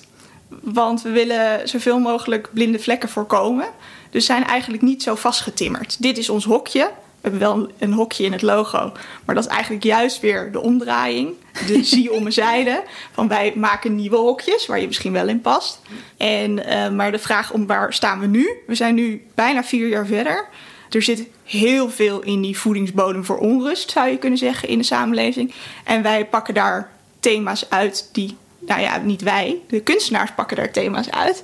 Want 0.61 1.01
we 1.01 1.09
willen 1.09 1.69
zoveel 1.69 1.99
mogelijk 1.99 2.49
blinde 2.53 2.79
vlekken 2.79 3.09
voorkomen. 3.09 3.67
Dus 4.09 4.25
zijn 4.25 4.43
eigenlijk 4.43 4.83
niet 4.83 5.03
zo 5.03 5.15
vastgetimmerd. 5.15 6.01
Dit 6.01 6.17
is 6.17 6.29
ons 6.29 6.45
hokje 6.45 6.89
hebben 7.21 7.39
wel 7.39 7.67
een 7.77 7.93
hokje 7.93 8.23
in 8.23 8.31
het 8.31 8.41
logo. 8.41 8.91
Maar 9.25 9.35
dat 9.35 9.45
is 9.45 9.51
eigenlijk 9.51 9.83
juist 9.83 10.19
weer 10.19 10.51
de 10.51 10.61
omdraaiing. 10.61 11.33
De 11.67 11.83
zie 11.93 12.11
om 12.11 12.21
mijn 12.21 12.33
zijde. 12.33 12.83
Van 13.11 13.27
wij 13.27 13.53
maken 13.55 13.95
nieuwe 13.95 14.15
hokjes 14.15 14.65
waar 14.65 14.79
je 14.79 14.87
misschien 14.87 15.13
wel 15.13 15.27
in 15.27 15.41
past. 15.41 15.81
En, 16.17 16.51
uh, 16.51 16.89
maar 16.89 17.11
de 17.11 17.19
vraag 17.19 17.51
om 17.51 17.67
waar 17.67 17.93
staan 17.93 18.19
we 18.19 18.27
nu? 18.27 18.49
We 18.67 18.75
zijn 18.75 18.95
nu 18.95 19.25
bijna 19.35 19.63
vier 19.63 19.87
jaar 19.87 20.05
verder. 20.05 20.47
Er 20.89 21.01
zit 21.01 21.27
heel 21.43 21.89
veel 21.89 22.21
in 22.21 22.41
die 22.41 22.57
voedingsbodem 22.57 23.25
voor 23.25 23.37
onrust, 23.37 23.91
zou 23.91 24.09
je 24.09 24.17
kunnen 24.17 24.39
zeggen, 24.39 24.67
in 24.67 24.77
de 24.77 24.83
samenleving. 24.83 25.53
En 25.83 26.03
wij 26.03 26.25
pakken 26.25 26.53
daar 26.53 26.91
thema's 27.19 27.69
uit 27.69 28.09
die, 28.11 28.37
nou 28.59 28.81
ja, 28.81 28.97
niet 28.97 29.21
wij, 29.21 29.57
de 29.67 29.81
kunstenaars 29.81 30.31
pakken 30.35 30.57
daar 30.57 30.71
thema's 30.71 31.09
uit. 31.09 31.43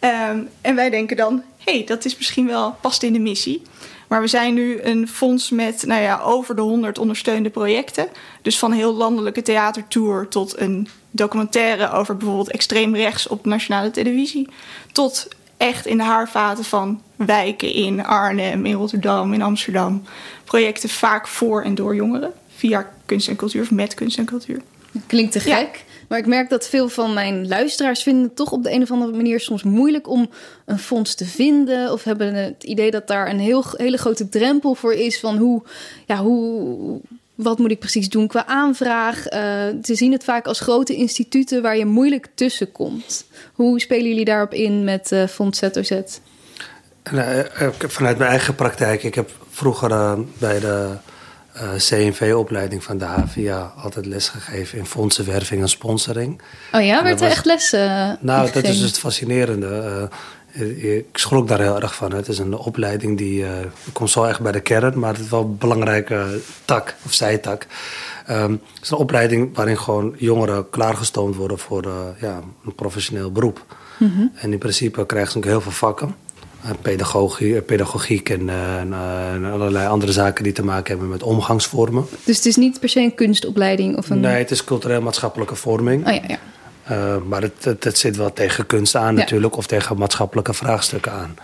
Um, 0.00 0.48
en 0.60 0.74
wij 0.74 0.90
denken 0.90 1.16
dan, 1.16 1.42
hé, 1.58 1.72
hey, 1.72 1.84
dat 1.84 2.04
is 2.04 2.16
misschien 2.16 2.46
wel 2.46 2.76
past 2.80 3.02
in 3.02 3.12
de 3.12 3.18
missie. 3.18 3.62
Maar 4.12 4.20
we 4.20 4.26
zijn 4.26 4.54
nu 4.54 4.80
een 4.82 5.08
fonds 5.08 5.50
met 5.50 5.86
nou 5.86 6.02
ja, 6.02 6.20
over 6.20 6.56
de 6.56 6.60
100 6.60 6.98
ondersteunde 6.98 7.50
projecten. 7.50 8.08
Dus 8.42 8.58
van 8.58 8.72
heel 8.72 8.94
landelijke 8.94 9.42
theatertour 9.42 10.28
tot 10.28 10.60
een 10.60 10.88
documentaire 11.10 11.90
over 11.90 12.16
bijvoorbeeld 12.16 12.50
extreem 12.50 12.94
rechts 12.94 13.26
op 13.26 13.44
nationale 13.44 13.90
televisie. 13.90 14.48
Tot 14.92 15.28
echt 15.56 15.86
in 15.86 15.96
de 15.96 16.02
haarvaten 16.02 16.64
van 16.64 17.02
wijken 17.16 17.72
in 17.72 18.04
Arnhem, 18.04 18.66
in 18.66 18.74
Rotterdam, 18.74 19.32
in 19.32 19.42
Amsterdam. 19.42 20.02
Projecten 20.44 20.88
vaak 20.88 21.28
voor 21.28 21.62
en 21.62 21.74
door 21.74 21.94
jongeren. 21.94 22.32
Via 22.56 22.90
kunst 23.06 23.28
en 23.28 23.36
cultuur 23.36 23.62
of 23.62 23.70
met 23.70 23.94
kunst 23.94 24.18
en 24.18 24.24
cultuur. 24.24 24.62
Klinkt 25.06 25.32
te 25.32 25.40
gek. 25.40 25.50
Ja. 25.86 25.91
Maar 26.12 26.20
ik 26.20 26.26
merk 26.26 26.50
dat 26.50 26.68
veel 26.68 26.88
van 26.88 27.12
mijn 27.12 27.48
luisteraars 27.48 28.02
vinden 28.02 28.22
het 28.22 28.36
toch 28.36 28.52
op 28.52 28.62
de 28.62 28.72
een 28.72 28.82
of 28.82 28.90
andere 28.90 29.12
manier 29.12 29.40
soms 29.40 29.62
moeilijk 29.62 30.08
om 30.08 30.30
een 30.64 30.78
fonds 30.78 31.14
te 31.14 31.24
vinden. 31.24 31.92
Of 31.92 32.04
hebben 32.04 32.34
het 32.34 32.64
idee 32.64 32.90
dat 32.90 33.06
daar 33.06 33.30
een 33.30 33.38
heel, 33.38 33.64
hele 33.76 33.96
grote 33.96 34.28
drempel 34.28 34.74
voor 34.74 34.94
is 34.94 35.20
van 35.20 35.36
hoe, 35.36 35.62
ja, 36.06 36.16
hoe, 36.16 37.00
wat 37.34 37.58
moet 37.58 37.70
ik 37.70 37.78
precies 37.78 38.08
doen 38.08 38.26
qua 38.26 38.46
aanvraag. 38.46 39.32
Uh, 39.32 39.40
ze 39.82 39.94
zien 39.94 40.12
het 40.12 40.24
vaak 40.24 40.46
als 40.46 40.60
grote 40.60 40.94
instituten 40.94 41.62
waar 41.62 41.76
je 41.76 41.86
moeilijk 41.86 42.28
tussen 42.34 42.72
komt. 42.72 43.24
Hoe 43.52 43.80
spelen 43.80 44.08
jullie 44.08 44.24
daarop 44.24 44.52
in 44.54 44.84
met 44.84 45.12
uh, 45.12 45.26
Fonds 45.26 45.58
ZOZ? 45.58 46.00
Nou, 47.10 47.46
vanuit 47.78 48.18
mijn 48.18 48.30
eigen 48.30 48.54
praktijk. 48.54 49.02
Ik 49.02 49.14
heb 49.14 49.30
vroeger 49.50 50.18
bij 50.38 50.60
de 50.60 50.96
uh, 51.62 51.74
eh, 51.74 51.80
CNV-opleiding 51.80 52.84
van 52.84 52.98
de 52.98 53.04
HVA 53.04 53.72
altijd 53.76 54.06
lesgegeven 54.06 54.78
in 54.78 54.86
fondsenwerving 54.86 55.62
en 55.62 55.68
sponsoring. 55.68 56.40
Oh 56.72 56.84
ja, 56.84 57.02
werd 57.02 57.20
er 57.20 57.30
echt 57.30 57.44
les 57.44 57.72
uh, 57.72 58.10
Nou, 58.20 58.50
dat 58.52 58.64
is 58.64 58.78
dus 58.78 58.88
het 58.88 58.98
fascinerende. 58.98 60.08
Uh, 60.54 60.94
ik 60.96 61.06
schrok 61.12 61.48
daar 61.48 61.60
heel 61.60 61.80
erg 61.80 61.94
van. 61.94 62.12
Het 62.12 62.28
is 62.28 62.38
een 62.38 62.54
opleiding 62.54 63.18
die... 63.18 63.44
komt 63.92 64.10
zo 64.10 64.24
echt 64.24 64.40
bij 64.40 64.52
de 64.52 64.60
kern, 64.60 64.98
maar 64.98 65.12
het 65.12 65.22
is 65.22 65.28
wel 65.28 65.40
een 65.40 65.58
belangrijke 65.58 66.40
tak, 66.64 66.94
of 67.04 67.12
zijtak. 67.12 67.66
Um, 68.30 68.60
het 68.74 68.82
is 68.82 68.90
een 68.90 68.96
opleiding 68.96 69.56
waarin 69.56 69.78
gewoon 69.78 70.14
jongeren 70.18 70.70
klaargestoomd 70.70 71.36
worden 71.36 71.58
voor 71.58 71.88
ja, 72.20 72.40
een 72.64 72.74
professioneel 72.74 73.32
beroep. 73.32 73.76
Mm 73.98 74.12
-hmm. 74.16 74.32
En 74.34 74.52
in 74.52 74.58
principe 74.58 75.06
krijgen 75.06 75.32
ze 75.32 75.38
ook 75.38 75.44
heel 75.44 75.60
veel 75.60 75.72
vakken. 75.72 76.14
Eh, 76.62 76.70
pedagogie, 76.82 77.56
eh, 77.56 77.62
pedagogiek 77.62 78.28
en, 78.28 78.42
uh, 78.42 78.80
en, 78.80 79.44
allerlei 79.44 79.86
andere 79.86 80.12
zaken 80.12 80.44
die 80.44 80.52
te 80.52 80.64
maken 80.64 80.90
hebben 80.90 81.08
met 81.08 81.22
omgangsvormen. 81.22 82.06
Dus 82.24 82.36
het 82.36 82.46
is 82.46 82.56
niet 82.56 82.80
per 82.80 82.88
se 82.88 83.00
een 83.00 83.14
kunstopleiding? 83.14 83.96
Of 83.96 84.10
een... 84.10 84.20
Nee, 84.20 84.38
het 84.38 84.50
is 84.50 84.64
cultureel-maatschappelijke 84.64 85.54
vorming. 85.54 86.06
Oh, 86.08 86.14
ja, 86.14 86.20
ja. 86.26 86.38
Uh, 86.90 87.22
maar 87.28 87.42
het, 87.42 87.64
het, 87.64 87.84
het, 87.84 87.98
zit 87.98 88.16
wel 88.16 88.32
tegen 88.32 88.66
kunst 88.66 88.94
aan 88.94 89.14
natuurlijk, 89.14 89.56
of 89.56 89.66
tegen 89.66 89.98
maatschappelijke 89.98 90.54
vraagstukken 90.54 91.12
aan. 91.12 91.34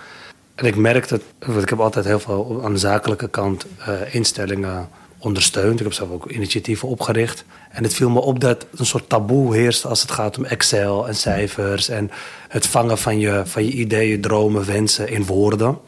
En 0.54 0.66
ik 0.66 0.76
merk 0.76 1.08
dat, 1.08 1.20
want 1.38 1.62
ik 1.62 1.68
heb 1.68 1.80
altijd 1.80 2.04
heel 2.04 2.20
veel 2.20 2.60
aan 2.64 2.72
de 2.72 2.78
zakelijke 2.78 3.28
kant 3.28 3.66
instellingen 4.10 4.88
ondersteund. 5.18 5.78
Ik 5.78 5.84
heb 5.84 5.92
zelf 5.92 6.10
ook 6.10 6.30
initiatieven 6.30 6.88
opgericht. 6.88 7.44
En 7.70 7.82
het 7.82 7.94
viel 7.94 8.10
me 8.10 8.20
op 8.20 8.40
dat 8.40 8.66
een 8.76 8.86
soort 8.86 9.08
taboe 9.08 9.56
heerst 9.56 9.86
als 9.86 10.02
het 10.02 10.10
gaat 10.10 10.38
om 10.38 10.44
Excel 10.44 11.08
en 11.08 11.14
cijfers 11.14 11.88
en 11.88 12.10
het 12.48 12.66
vangen 12.66 12.98
van 12.98 13.18
je, 13.18 13.42
van 13.44 13.64
je 13.64 13.70
ideeën, 13.70 14.20
dromen, 14.20 14.66
wensen 14.66 15.08
in 15.08 15.24
woorden. 15.24 15.78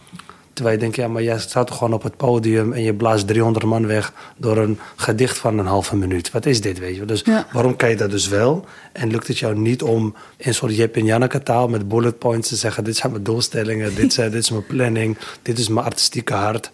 Terwijl 0.52 0.78
je 0.78 0.80
denkt, 0.80 0.96
ja, 0.96 1.08
maar 1.08 1.22
jij 1.22 1.38
staat 1.38 1.66
toch 1.66 1.76
gewoon 1.76 1.92
op 1.92 2.02
het 2.02 2.16
podium 2.16 2.72
en 2.72 2.82
je 2.82 2.94
blaast 2.94 3.26
300 3.26 3.64
man 3.64 3.86
weg 3.86 4.12
door 4.36 4.56
een 4.56 4.78
gedicht 4.96 5.38
van 5.38 5.58
een 5.58 5.66
halve 5.66 5.96
minuut. 5.96 6.30
Wat 6.30 6.46
is 6.46 6.60
dit, 6.60 6.78
weet 6.78 6.96
je? 6.96 7.04
Dus 7.04 7.22
ja. 7.24 7.46
waarom 7.52 7.76
kan 7.76 7.88
je 7.88 7.96
dat 7.96 8.10
dus 8.10 8.28
wel? 8.28 8.64
En 8.92 9.10
lukt 9.10 9.26
het 9.26 9.38
jou 9.38 9.58
niet 9.58 9.82
om 9.82 10.14
in 10.36 10.48
een 10.48 10.54
soort 10.54 10.76
Jip 10.76 10.96
en 10.96 11.04
Janneke 11.04 11.42
taal 11.42 11.68
met 11.68 11.88
bullet 11.88 12.18
points 12.18 12.48
te 12.48 12.56
zeggen: 12.56 12.84
dit 12.84 12.96
zijn 12.96 13.12
mijn 13.12 13.24
doelstellingen, 13.24 13.94
dit, 13.94 14.12
zijn, 14.12 14.30
dit 14.30 14.42
is 14.42 14.50
mijn 14.50 14.66
planning, 14.66 15.18
dit 15.42 15.58
is 15.58 15.68
mijn 15.68 15.86
artistieke 15.86 16.34
hart. 16.34 16.70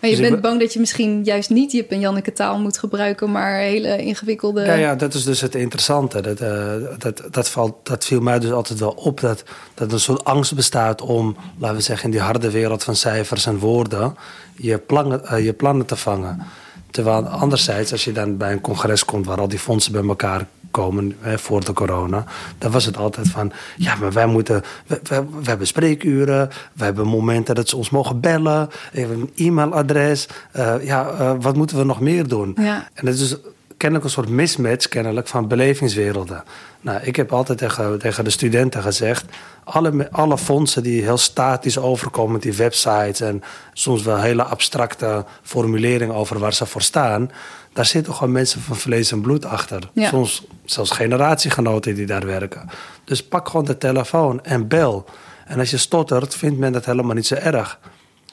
Maar 0.00 0.10
je 0.10 0.16
dus 0.16 0.28
bent 0.28 0.40
bang 0.40 0.60
dat 0.60 0.72
je 0.72 0.80
misschien 0.80 1.24
juist 1.24 1.50
niet 1.50 1.72
Jip 1.72 1.90
en 1.90 2.00
Janneke 2.00 2.32
taal 2.32 2.58
moet 2.58 2.78
gebruiken, 2.78 3.30
maar 3.30 3.58
hele 3.58 4.02
ingewikkelde. 4.02 4.62
Ja, 4.64 4.74
ja 4.74 4.94
dat 4.94 5.14
is 5.14 5.24
dus 5.24 5.40
het 5.40 5.54
interessante. 5.54 6.20
Dat, 6.20 6.40
uh, 6.40 6.72
dat, 6.98 7.22
dat, 7.30 7.48
valt, 7.48 7.74
dat 7.82 8.04
viel 8.04 8.20
mij 8.20 8.38
dus 8.38 8.50
altijd 8.50 8.78
wel 8.78 8.90
op. 8.90 9.20
Dat, 9.20 9.42
dat 9.74 9.92
een 9.92 10.00
soort 10.00 10.24
angst 10.24 10.54
bestaat 10.54 11.00
om, 11.00 11.36
laten 11.58 11.76
we 11.76 11.82
zeggen, 11.82 12.04
in 12.04 12.10
die 12.10 12.20
harde 12.20 12.50
wereld 12.50 12.84
van 12.84 12.96
cijfers 12.96 13.46
en 13.46 13.58
woorden, 13.58 14.16
je 14.56 14.78
plannen, 14.78 15.22
uh, 15.24 15.44
je 15.44 15.52
plannen 15.52 15.86
te 15.86 15.96
vangen. 15.96 16.42
Terwijl 16.90 17.26
anderzijds, 17.26 17.92
als 17.92 18.04
je 18.04 18.12
dan 18.12 18.36
bij 18.36 18.52
een 18.52 18.60
congres 18.60 19.04
komt 19.04 19.26
waar 19.26 19.40
al 19.40 19.48
die 19.48 19.58
fondsen 19.58 19.92
bij 19.92 20.04
elkaar 20.04 20.46
komen 20.70 21.16
hè, 21.20 21.38
voor 21.38 21.64
de 21.64 21.72
corona, 21.72 22.24
dan 22.58 22.70
was 22.70 22.84
het 22.84 22.96
altijd 22.96 23.28
van, 23.28 23.52
ja, 23.76 23.94
maar 23.94 24.12
wij 24.12 24.26
moeten, 24.26 24.62
we, 24.86 25.00
we, 25.02 25.24
we 25.42 25.48
hebben 25.48 25.66
spreekuren, 25.66 26.50
we 26.72 26.84
hebben 26.84 27.06
momenten 27.06 27.54
dat 27.54 27.68
ze 27.68 27.76
ons 27.76 27.90
mogen 27.90 28.20
bellen, 28.20 28.68
we 28.92 29.00
hebben 29.00 29.20
een 29.20 29.46
e-mailadres, 29.46 30.28
uh, 30.56 30.74
ja, 30.84 31.10
uh, 31.10 31.32
wat 31.40 31.56
moeten 31.56 31.76
we 31.76 31.84
nog 31.84 32.00
meer 32.00 32.28
doen? 32.28 32.56
Ja. 32.60 32.88
En 32.94 33.06
het 33.06 33.18
is 33.18 33.36
kennelijk 33.78 34.06
een 34.06 34.14
soort 34.14 34.28
mismatch 34.28 34.88
kennelijk 34.88 35.28
van 35.28 35.48
belevingswerelden. 35.48 36.44
Nou, 36.80 37.00
ik 37.02 37.16
heb 37.16 37.32
altijd 37.32 37.58
tegen, 37.58 37.98
tegen 37.98 38.24
de 38.24 38.30
studenten 38.30 38.82
gezegd, 38.82 39.24
alle, 39.64 40.08
alle 40.10 40.38
fondsen 40.38 40.82
die 40.82 41.02
heel 41.02 41.16
statisch 41.16 41.78
overkomen 41.78 42.40
die 42.40 42.52
websites 42.52 43.20
en 43.20 43.42
soms 43.72 44.02
wel 44.02 44.18
hele 44.18 44.42
abstracte 44.42 45.24
formuleringen 45.42 46.14
over 46.14 46.38
waar 46.38 46.52
ze 46.54 46.66
voor 46.66 46.82
staan, 46.82 47.30
daar 47.78 47.86
zitten 47.86 48.14
gewoon 48.14 48.32
mensen 48.32 48.60
van 48.60 48.76
vlees 48.76 49.12
en 49.12 49.20
bloed 49.20 49.44
achter. 49.44 49.90
Ja. 49.92 50.08
Soms 50.08 50.46
zelfs 50.64 50.90
generatiegenoten 50.90 51.94
die 51.94 52.06
daar 52.06 52.26
werken. 52.26 52.68
Dus 53.04 53.24
pak 53.24 53.48
gewoon 53.48 53.64
de 53.64 53.78
telefoon 53.78 54.44
en 54.44 54.68
bel. 54.68 55.04
En 55.46 55.58
als 55.58 55.70
je 55.70 55.76
stottert, 55.76 56.34
vindt 56.34 56.58
men 56.58 56.72
dat 56.72 56.84
helemaal 56.84 57.14
niet 57.14 57.26
zo 57.26 57.34
erg. 57.34 57.78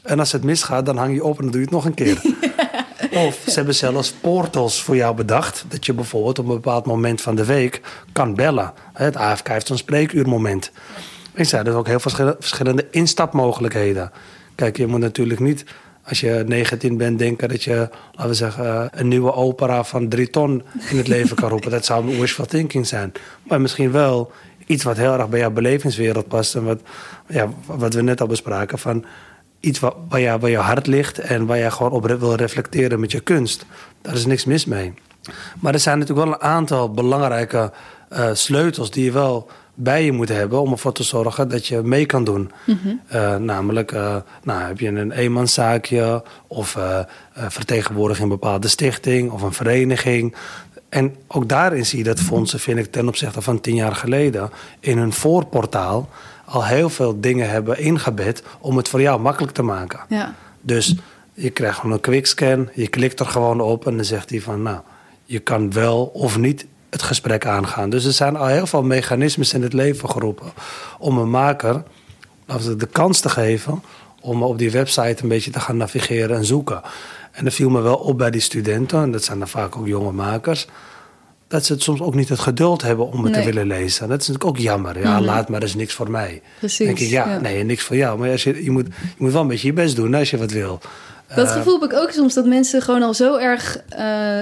En 0.04 0.20
als 0.20 0.32
het 0.32 0.44
misgaat, 0.44 0.86
dan 0.86 0.98
hang 0.98 1.14
je 1.14 1.24
op 1.24 1.38
en 1.38 1.44
dan 1.44 1.52
doe 1.52 1.60
je 1.60 1.66
het 1.66 1.76
nog 1.76 1.86
een 1.86 1.94
keer. 1.94 2.22
Of 3.28 3.42
ze 3.48 3.54
hebben 3.54 3.76
zelfs 3.76 4.12
portals 4.12 4.82
voor 4.82 4.96
jou 4.96 5.16
bedacht. 5.16 5.66
Dat 5.68 5.86
je 5.86 5.94
bijvoorbeeld 5.94 6.40
op 6.40 6.46
een 6.46 6.54
bepaald 6.54 6.86
moment 6.86 7.22
van 7.22 7.36
de 7.36 7.46
week 7.46 7.82
kan 8.12 8.36
bellen. 8.36 8.74
Het 8.94 9.16
AFK 9.16 9.48
heeft 9.48 9.68
zo'n 9.68 9.78
spreekuurmoment. 9.78 10.72
En 11.34 11.40
er 11.40 11.46
zijn 11.46 11.70
ook 11.70 11.88
heel 11.88 12.00
veel 12.00 12.36
verschillende 12.40 12.88
instapmogelijkheden. 12.92 14.12
Kijk, 14.56 14.78
je 14.78 14.88
moet 14.88 15.00
natuurlijk 15.00 15.40
niet 15.40 15.66
als 16.08 16.20
je 16.20 16.44
19 16.48 16.98
bent, 16.98 17.20
denken 17.20 17.50
dat 17.50 17.64
je, 17.64 17.90
laten 18.12 18.28
we 18.28 18.34
zeggen, 18.34 18.90
een 18.92 19.08
nieuwe 19.08 19.34
opera 19.34 19.84
van 19.84 20.10
drie 20.10 20.30
ton 20.30 20.64
in 20.90 20.98
het 20.98 21.08
leven 21.08 21.36
kan 21.36 21.50
roepen. 21.50 21.72
Dat 21.72 21.86
zou 21.86 22.20
wishful 22.20 22.46
thinking 22.46 22.88
zijn. 22.88 23.12
Maar 23.44 23.62
misschien 23.62 23.92
wel 23.92 24.32
iets 24.66 24.84
wat 24.84 24.98
heel 24.98 25.14
erg 25.14 25.30
bij 25.30 25.40
jouw 25.40 25.52
belevingswereld 25.52 26.28
past. 26.28 26.56
En 26.56 26.64
wat, 26.64 26.82
ja, 27.28 27.50
wat 27.66 27.94
we 27.94 28.02
net 28.02 28.22
al 28.22 28.28
bespraken, 28.28 28.80
van 28.80 29.06
iets 29.60 29.80
wat, 29.80 29.96
waar, 30.10 30.22
jou, 30.22 30.40
waar 30.40 30.50
jouw 30.50 30.62
hart 30.62 30.88
ligt 30.88 31.20
en 31.20 31.46
waar 31.46 31.58
je 31.58 31.72
gewoon 31.72 31.92
op 31.92 32.08
wil 32.08 32.36
reflecteren 32.36 33.00
met 33.00 33.12
je 33.12 33.20
kunst. 33.20 33.66
Daar 34.02 34.14
is 34.14 34.26
niks 34.26 34.46
mis 34.46 34.66
mee. 34.66 34.94
Maar 35.60 35.74
er 35.74 35.80
zijn 35.80 36.00
natuurlijk 36.00 36.28
wel 36.28 36.36
een 36.36 36.44
aantal 36.44 36.92
belangrijke 36.92 37.72
uh, 38.12 38.30
sleutels 38.34 38.92
die 38.92 39.04
je 39.04 39.12
wel 39.12 39.50
bij 39.76 40.06
je 40.06 40.12
moet 40.12 40.30
hebben 40.30 40.62
om 40.62 40.72
ervoor 40.72 40.94
te 40.94 41.04
zorgen 41.04 41.50
dat 41.50 41.68
je 41.68 41.82
mee 41.82 42.06
kan 42.06 42.24
doen. 42.24 42.52
Mm 42.66 42.80
-hmm. 42.82 43.02
uh, 43.14 43.36
namelijk, 43.36 43.92
uh, 43.92 44.16
nou, 44.44 44.62
heb 44.62 44.80
je 44.80 44.88
een 44.88 45.12
eenmanszaakje 45.12 46.24
of 46.48 46.76
uh, 46.76 47.00
vertegenwoordig 47.34 48.20
een 48.20 48.30
bepaalde 48.30 48.68
stichting 48.68 49.32
of 49.32 49.42
een 49.42 49.54
vereniging. 49.54 50.36
En 50.90 51.16
ook 51.28 51.50
daarin 51.50 51.86
zie 51.86 51.98
je 51.98 52.04
dat 52.04 52.20
fondsen, 52.20 52.60
vind 52.60 52.80
ik, 52.80 52.92
ten 52.92 53.08
opzichte 53.08 53.42
van 53.42 53.62
tien 53.62 53.76
jaar 53.76 53.96
geleden, 53.96 54.50
in 54.80 54.98
hun 54.98 55.14
voorportaal 55.14 56.10
al 56.46 56.66
heel 56.66 56.90
veel 56.90 57.20
dingen 57.20 57.50
hebben 57.50 57.80
ingebed 57.80 58.44
om 58.60 58.78
het 58.78 58.90
voor 58.90 59.02
jou 59.02 59.20
makkelijk 59.20 59.54
te 59.54 59.64
maken. 59.64 60.00
Ja. 60.10 60.34
Dus 60.62 60.96
je 61.34 61.50
krijgt 61.50 61.78
gewoon 61.78 61.92
een 61.92 62.02
quickscan, 62.02 62.70
je 62.74 62.88
klikt 62.88 63.20
er 63.20 63.26
gewoon 63.26 63.62
op 63.62 63.88
en 63.88 63.96
dan 63.96 64.06
zegt 64.06 64.30
hij 64.30 64.42
van, 64.42 64.62
nou, 64.62 64.80
je 65.26 65.40
kan 65.40 65.72
wel 65.72 66.06
of 66.06 66.38
niet 66.38 66.66
het 66.96 67.04
gesprek 67.04 67.46
aangaan. 67.46 67.90
Dus 67.90 68.06
er 68.06 68.12
zijn 68.12 68.36
al 68.36 68.46
heel 68.46 68.68
veel 68.68 68.84
mechanismes 68.84 69.54
in 69.54 69.62
het 69.62 69.74
leven 69.74 70.10
geroepen 70.10 70.54
om 71.00 71.18
een 71.18 71.30
maker 71.30 71.84
de 72.78 72.88
kans 72.92 73.20
te 73.20 73.30
geven 73.30 73.84
om 74.22 74.44
op 74.44 74.58
die 74.58 74.72
website 74.72 75.24
een 75.24 75.30
beetje 75.30 75.52
te 75.52 75.60
gaan 75.60 75.78
navigeren 75.78 76.38
en 76.38 76.46
zoeken. 76.46 76.82
En 77.32 77.44
dat 77.44 77.54
viel 77.54 77.70
me 77.70 77.82
wel 77.82 77.96
op 77.96 78.18
bij 78.18 78.32
die 78.32 78.42
studenten, 78.42 79.02
en 79.02 79.12
dat 79.12 79.24
zijn 79.24 79.40
dan 79.40 79.48
vaak 79.48 79.76
ook 79.78 79.88
jonge 79.88 80.12
makers, 80.12 80.68
dat 81.48 81.66
ze 81.66 81.74
het 81.74 81.82
soms 81.84 82.02
ook 82.02 82.16
niet 82.16 82.30
het 82.30 82.40
geduld 82.40 82.82
hebben 82.82 83.06
om 83.12 83.24
het 83.24 83.32
Nee. 83.32 83.42
te 83.42 83.46
willen 83.48 83.68
lezen. 83.68 84.08
Dat 84.10 84.22
is 84.22 84.28
natuurlijk 84.28 84.58
ook 84.58 84.64
jammer. 84.64 85.00
Ja, 85.00 85.16
Mhm. 85.16 85.24
laat 85.24 85.50
maar, 85.50 85.60
dat 85.60 85.70
is 85.70 85.76
niks 85.76 85.94
voor 85.94 86.12
mij. 86.12 86.42
Precies, 86.60 86.86
denk 86.86 87.00
ik, 87.00 87.10
ja, 87.10 87.30
ja. 87.30 87.40
nee, 87.40 87.64
niks 87.64 87.84
voor 87.84 87.96
jou. 87.96 88.20
Maar 88.20 88.32
als 88.32 88.44
je, 88.44 88.64
je, 88.64 88.72
moet, 88.72 88.88
je 88.88 89.16
moet 89.18 89.32
wel 89.32 89.42
een 89.42 89.48
beetje 89.48 89.68
je 89.68 89.74
best 89.74 89.96
doen 89.96 90.14
als 90.14 90.30
je 90.30 90.38
wat 90.38 90.52
wil. 90.52 90.80
Dat 91.36 91.48
Eh, 91.48 91.54
gevoel 91.54 91.80
heb 91.80 91.92
ik 91.92 91.98
ook 91.98 92.12
soms 92.12 92.34
dat 92.34 92.46
mensen 92.46 92.82
gewoon 92.82 93.04
al 93.04 93.14
zo 93.14 93.36
erg 93.36 93.78
eh, 93.90 94.40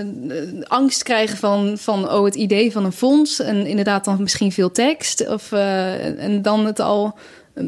angst 0.68 1.04
krijgen 1.04 1.38
van, 1.38 1.78
van 1.78 2.12
oh, 2.12 2.26
het 2.26 2.36
idee 2.36 2.72
van 2.72 2.86
een 2.86 2.92
fonds. 2.92 3.40
En 3.40 3.66
inderdaad 3.66 4.06
dan 4.06 4.22
misschien 4.22 4.52
veel 4.52 4.72
tekst. 4.72 5.28
Of, 5.28 5.52
eh, 5.52 6.24
en 6.24 6.42
dan 6.42 6.66
het 6.66 6.80
al 6.80 7.18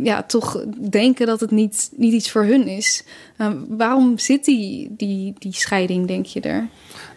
ja, 0.04 0.24
toch 0.24 0.64
denken 0.90 1.28
dat 1.28 1.40
het 1.40 1.52
niet, 1.52 1.90
niet 1.96 2.14
iets 2.14 2.32
voor 2.32 2.44
hun 2.44 2.68
is. 2.68 3.04
Waarom 3.68 4.18
zit 4.18 4.46
die, 4.46 4.94
die, 4.98 5.34
die 5.40 5.54
scheiding, 5.54 6.08
denk 6.08 6.26
je 6.26 6.42
er? 6.42 6.68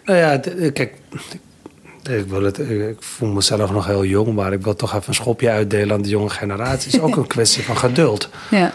Nou 0.05 0.18
ja, 0.18 0.37
kijk, 0.70 0.94
ik, 2.11 2.27
wil 2.27 2.42
het, 2.42 2.59
ik 2.59 3.03
voel 3.03 3.29
mezelf 3.29 3.70
nog 3.70 3.87
heel 3.87 4.05
jong, 4.05 4.35
maar 4.35 4.53
ik 4.53 4.62
wil 4.62 4.75
toch 4.75 4.94
even 4.94 5.09
een 5.09 5.14
schopje 5.14 5.51
uitdelen 5.51 5.96
aan 5.96 6.03
de 6.03 6.09
jonge 6.09 6.31
generatie. 6.31 6.90
Het 6.90 6.94
is 6.94 7.01
ook 7.01 7.16
een 7.23 7.27
kwestie 7.27 7.62
van 7.62 7.77
geduld. 7.77 8.29
Ja, 8.51 8.73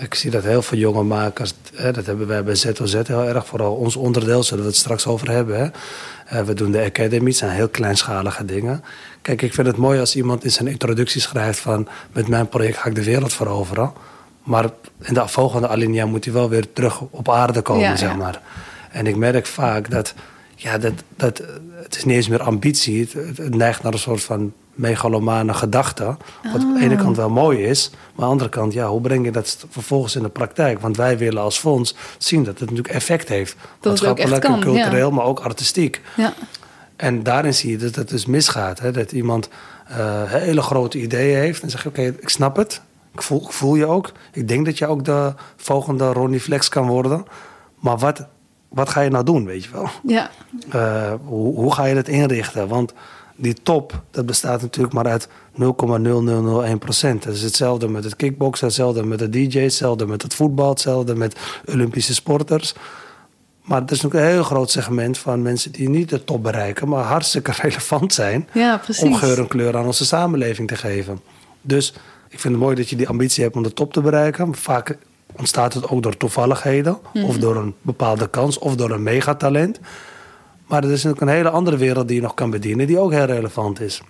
Ik 0.00 0.14
zie 0.14 0.30
dat 0.30 0.42
heel 0.44 0.62
veel 0.62 0.78
jonge 0.78 1.02
makers, 1.02 1.54
hè, 1.74 1.92
dat 1.92 2.06
hebben 2.06 2.26
wij 2.26 2.44
bij 2.44 2.54
ZOZ 2.54 2.92
heel 3.06 3.24
erg, 3.24 3.46
vooral 3.46 3.74
ons 3.74 3.96
onderdeel, 3.96 4.42
zullen 4.42 4.62
we 4.64 4.68
het 4.70 4.78
straks 4.78 5.06
over 5.06 5.30
hebben. 5.30 5.58
Hè. 5.58 5.68
Eh, 6.38 6.44
we 6.44 6.54
doen 6.54 6.70
de 6.70 6.82
Academy, 6.84 7.28
het 7.28 7.36
zijn 7.36 7.50
heel 7.50 7.68
kleinschalige 7.68 8.44
dingen. 8.44 8.84
Kijk, 9.22 9.42
ik 9.42 9.54
vind 9.54 9.66
het 9.66 9.76
mooi 9.76 10.00
als 10.00 10.16
iemand 10.16 10.44
in 10.44 10.50
zijn 10.50 10.68
introductie 10.68 11.20
schrijft 11.20 11.58
van, 11.58 11.88
met 12.12 12.28
mijn 12.28 12.48
project 12.48 12.76
ga 12.78 12.88
ik 12.88 12.94
de 12.94 13.04
wereld 13.04 13.32
veroveren. 13.32 13.92
Maar 14.42 14.64
in 15.02 15.14
de 15.14 15.28
volgende 15.28 15.68
alinea 15.68 16.06
moet 16.06 16.24
hij 16.24 16.34
wel 16.34 16.48
weer 16.48 16.72
terug 16.72 17.00
op 17.00 17.28
aarde 17.30 17.62
komen, 17.62 17.82
Ja, 17.82 17.96
zeg 17.96 18.10
ja. 18.10 18.16
maar. 18.16 18.40
En 18.90 19.06
ik 19.06 19.16
merk 19.16 19.46
vaak 19.46 19.90
dat, 19.90 20.14
ja, 20.54 20.78
dat, 20.78 20.92
dat 21.16 21.42
het 21.82 21.96
is 21.96 22.04
niet 22.04 22.16
eens 22.16 22.28
meer 22.28 22.42
ambitie. 22.42 23.00
Het- 23.12 23.36
het 23.38 23.54
neigt 23.54 23.82
naar 23.82 23.92
een 23.92 23.98
soort 23.98 24.22
van 24.22 24.52
megalomane 24.78 25.54
gedachte. 25.54 26.16
Wat 26.52 26.62
aan 26.62 26.74
de 26.74 26.80
ene 26.80 26.96
kant 26.96 27.16
wel 27.16 27.30
mooi 27.30 27.64
is. 27.64 27.90
Maar 27.90 28.00
aan 28.10 28.24
de 28.24 28.24
andere 28.24 28.50
kant, 28.50 28.72
ja, 28.72 28.88
hoe 28.88 29.00
breng 29.00 29.24
je 29.24 29.32
dat 29.32 29.66
vervolgens 29.68 30.16
in 30.16 30.22
de 30.22 30.28
praktijk? 30.28 30.80
Want 30.80 30.96
wij 30.96 31.18
willen 31.18 31.42
als 31.42 31.58
fonds 31.58 31.94
zien 32.18 32.44
dat 32.44 32.58
het 32.58 32.70
natuurlijk 32.70 32.94
effect 32.94 33.28
heeft. 33.28 33.56
Maatschappelijk 33.82 34.44
en 34.44 34.52
ja. 34.52 34.58
cultureel, 34.58 35.10
maar 35.10 35.24
ook 35.24 35.40
artistiek. 35.40 36.02
ja. 36.16 36.34
En 36.96 37.22
daarin 37.22 37.54
zie 37.54 37.70
je 37.70 37.76
dat 37.76 37.94
het 37.94 38.08
dus 38.08 38.26
misgaat. 38.26 38.78
Hè? 38.78 38.90
Dat 38.90 39.12
iemand 39.12 39.48
eh, 39.88 40.22
hele 40.26 40.62
grote 40.62 41.00
ideeën 41.00 41.38
heeft. 41.38 41.62
En 41.62 41.70
zegt, 41.70 41.86
oké, 41.86 42.02
ik 42.02 42.28
snap 42.28 42.56
het. 42.56 42.80
Ik 43.14 43.22
voel, 43.22 43.42
ik 43.42 43.52
voel 43.52 43.74
je 43.74 43.86
ook. 43.86 44.12
Ik 44.32 44.48
denk 44.48 44.64
dat 44.64 44.78
je 44.78 44.86
ook 44.86 45.04
de 45.04 45.34
volgende 45.56 46.12
Ronnie 46.12 46.40
Flex 46.40 46.68
kan 46.68 46.86
worden. 46.86 47.24
Maar 47.80 47.98
wat, 47.98 48.26
wat 48.68 48.88
ga 48.88 49.00
je 49.00 49.10
nou 49.10 49.24
doen, 49.24 49.44
weet 49.44 49.64
je 49.64 49.70
wel? 49.72 49.88
ja. 50.02 50.30
Eh, 50.70 51.12
hoe, 51.24 51.54
hoe 51.54 51.74
ga 51.74 51.84
je 51.84 51.94
dat 51.94 52.08
inrichten? 52.08 52.68
Want 52.68 52.92
die 53.40 53.54
top, 53.62 54.02
dat 54.10 54.26
bestaat 54.26 54.62
natuurlijk 54.62 54.94
maar 54.94 55.06
uit 55.06 55.28
0,0001 55.28 56.78
procent. 56.78 57.22
Dat 57.22 57.34
is 57.34 57.42
hetzelfde 57.42 57.88
met 57.88 58.04
het 58.04 58.16
kickboksen, 58.16 58.66
hetzelfde 58.66 59.04
met 59.04 59.18
de 59.18 59.28
DJ, 59.30 59.58
hetzelfde 59.58 60.06
met 60.06 60.22
het 60.22 60.34
voetbal, 60.34 60.68
hetzelfde 60.68 61.14
met 61.14 61.36
Olympische 61.66 62.14
sporters. 62.14 62.74
Maar 63.62 63.80
het 63.80 63.90
is 63.90 64.00
natuurlijk 64.00 64.30
een 64.30 64.36
heel 64.36 64.44
groot 64.44 64.70
segment 64.70 65.18
van 65.18 65.42
mensen 65.42 65.72
die 65.72 65.88
niet 65.88 66.08
de 66.08 66.24
top 66.24 66.42
bereiken, 66.42 66.88
maar 66.88 67.04
hartstikke 67.04 67.52
relevant 67.62 68.14
zijn 68.14 68.48
ja, 68.52 68.80
om 69.00 69.14
geur 69.14 69.38
en 69.38 69.48
kleur 69.48 69.76
aan 69.76 69.86
onze 69.86 70.04
samenleving 70.04 70.68
te 70.68 70.76
geven. 70.76 71.20
Dus 71.60 71.92
ik 72.28 72.40
vind 72.40 72.54
het 72.54 72.62
mooi 72.62 72.76
dat 72.76 72.88
je 72.88 72.96
die 72.96 73.08
ambitie 73.08 73.42
hebt 73.42 73.56
om 73.56 73.62
de 73.62 73.72
top 73.72 73.92
te 73.92 74.00
bereiken. 74.00 74.54
Vaak 74.54 74.98
ontstaat 75.36 75.74
het 75.74 75.88
ook 75.88 76.02
door 76.02 76.16
toevalligheden, 76.16 76.98
of 77.12 77.38
door 77.38 77.56
een 77.56 77.74
bepaalde 77.82 78.28
kans, 78.28 78.58
of 78.58 78.76
door 78.76 78.90
een 78.90 79.02
megatalent. 79.02 79.80
Maar 80.68 80.84
er 80.84 80.90
is 80.90 81.02
natuurlijk 81.04 81.20
een 81.20 81.36
hele 81.36 81.50
andere 81.50 81.76
wereld 81.76 82.06
die 82.08 82.16
je 82.16 82.22
nog 82.22 82.34
kan 82.34 82.50
bedienen, 82.50 82.86
die 82.86 82.98
ook 82.98 83.12
heel 83.12 83.24
relevant 83.24 83.80
is. 83.80 84.02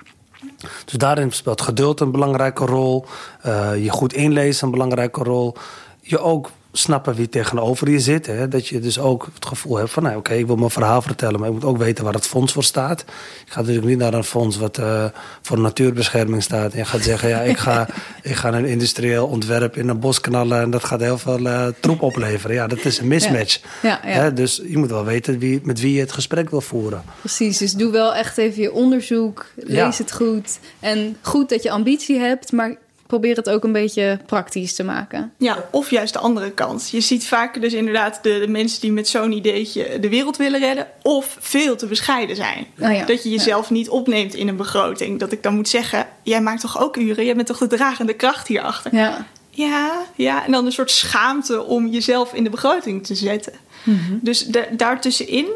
Dus 0.85 0.95
daarin 0.95 1.33
speelt 1.33 1.61
geduld 1.61 2.01
een 2.01 2.11
belangrijke 2.11 2.65
rol. 2.65 3.05
eh, 3.41 3.85
je 3.85 3.91
goed 3.91 4.13
inlezen 4.13 4.65
een 4.65 4.73
belangrijke 4.73 5.23
rol. 5.23 5.55
Je 6.01 6.19
ook 6.19 6.51
snappen 6.79 7.15
wie 7.15 7.29
tegenover 7.29 7.91
je 7.91 8.01
zit. 8.01 8.27
Hè? 8.27 8.49
Dat 8.49 8.67
je 8.67 8.81
dus 8.81 8.99
ook 8.99 9.29
het 9.35 9.47
gevoel 9.47 9.77
hebt 9.77 9.91
van... 9.91 10.03
Nou, 10.03 10.17
oké, 10.17 10.35
ik 10.35 10.47
wil 10.47 10.57
mijn 10.57 10.71
verhaal 10.71 11.03
vertellen... 11.03 11.41
maar 11.41 11.49
ik 11.49 11.55
moet 11.55 11.65
ook 11.65 11.79
weten 11.79 12.05
waar 12.05 12.13
het 12.13 12.27
fonds 12.27 12.53
voor 12.53 12.65
staat. 12.65 13.01
Ik 13.47 13.53
ga 13.53 13.61
natuurlijk 13.61 13.87
niet 13.87 13.99
naar 13.99 14.15
een 14.15 14.25
fonds 14.25 14.57
wat 14.57 14.79
eh, 14.79 15.05
voor 15.43 15.61
natuurbescherming 15.61 16.43
staat... 16.43 16.73
en 16.73 16.79
je 16.79 16.85
gaat 16.85 17.03
zeggen, 17.03 17.29
ja, 17.29 17.41
ik 17.41 17.59
ga, 17.59 17.89
ik 18.23 18.35
ga 18.35 18.53
een 18.53 18.65
industrieel 18.65 19.27
ontwerp 19.27 19.77
in 19.77 19.89
een 19.89 20.01
bos 20.01 20.21
knallen... 20.21 20.61
en 20.61 20.71
dat 20.71 20.85
gaat 20.85 21.01
heel 21.01 21.19
veel 21.19 21.47
eh, 21.47 21.67
troep 21.81 22.03
opleveren. 22.03 22.57
Ja, 22.57 22.67
dat 22.67 22.85
is 22.85 22.99
een 22.99 23.09
mismatch. 23.09 23.61
Ja, 23.83 24.01
ja. 24.05 24.09
Hè? 24.09 24.33
Dus 24.33 24.63
je 24.67 24.79
moet 24.79 24.91
wel 24.91 25.05
weten 25.05 25.39
wie, 25.39 25.61
met 25.63 25.81
wie 25.81 25.95
je 25.95 26.01
het 26.01 26.13
gesprek 26.13 26.51
wil 26.51 26.61
voeren. 26.61 27.03
Precies, 27.21 27.59
dus 27.59 27.73
doe 27.73 27.93
wel 27.93 28.15
echt 28.15 28.39
even 28.39 28.63
je 28.63 28.73
onderzoek. 28.73 29.47
Lees 29.57 29.99
het 29.99 30.13
goed. 30.13 30.59
En 30.81 31.17
goed 31.23 31.49
dat 31.49 31.63
je 31.63 31.71
ambitie 31.71 32.19
hebt, 32.19 32.53
maar 32.53 32.77
probeer 33.09 33.37
het 33.37 33.49
ook 33.51 33.65
een 33.65 33.73
beetje 33.73 34.19
praktisch 34.27 34.75
te 34.75 34.85
maken. 34.85 35.33
Ja, 35.39 35.65
of 35.71 35.91
juist 35.91 36.13
de 36.13 36.19
andere 36.19 36.51
kant. 36.51 36.91
Je 36.91 37.01
ziet 37.01 37.27
vaak 37.27 37.61
dus 37.61 37.73
inderdaad 37.73 38.19
de, 38.23 38.39
de 38.39 38.49
mensen 38.49 38.81
die 38.81 38.93
met 38.93 39.09
zo'n 39.09 39.33
ideetje 39.33 39.99
de 40.01 40.09
wereld 40.09 40.37
willen 40.37 40.61
redden, 40.61 40.87
of 41.03 41.37
veel 41.41 41.77
te 41.77 41.87
bescheiden 41.87 42.37
zijn. 42.37 42.67
Oh 42.81 42.93
ja, 42.93 43.05
Dat 43.05 43.23
je 43.23 43.31
jezelf 43.31 43.71
niet 43.71 43.89
opneemt 43.89 44.35
in 44.35 44.49
een 44.49 44.57
begroting. 44.57 45.19
Dat 45.19 45.33
ik 45.33 45.43
dan 45.43 45.55
moet 45.55 45.69
zeggen: 45.69 46.07
jij 46.23 46.41
maakt 46.41 46.61
toch 46.61 46.81
ook 46.81 46.97
uren? 46.97 47.25
Jij 47.25 47.35
bent 47.35 47.47
toch 47.47 47.59
de 47.59 47.67
dragende 47.67 48.15
kracht 48.15 48.47
hierachter? 48.49 48.95
Ja, 48.95 49.27
Ja, 49.51 50.03
ja. 50.15 50.45
En 50.45 50.53
dan 50.53 50.67
een 50.67 50.73
soort 50.73 50.91
schaamte 50.91 51.65
om 51.65 51.87
jezelf 51.87 52.33
in 52.33 52.45
de 52.45 52.51
begroting 52.51 53.07
te 53.07 53.15
zetten. 53.15 53.53
Mhm. 53.83 54.15
Dus 54.21 54.45
da- 54.47 54.67
daartussenin 54.73 55.47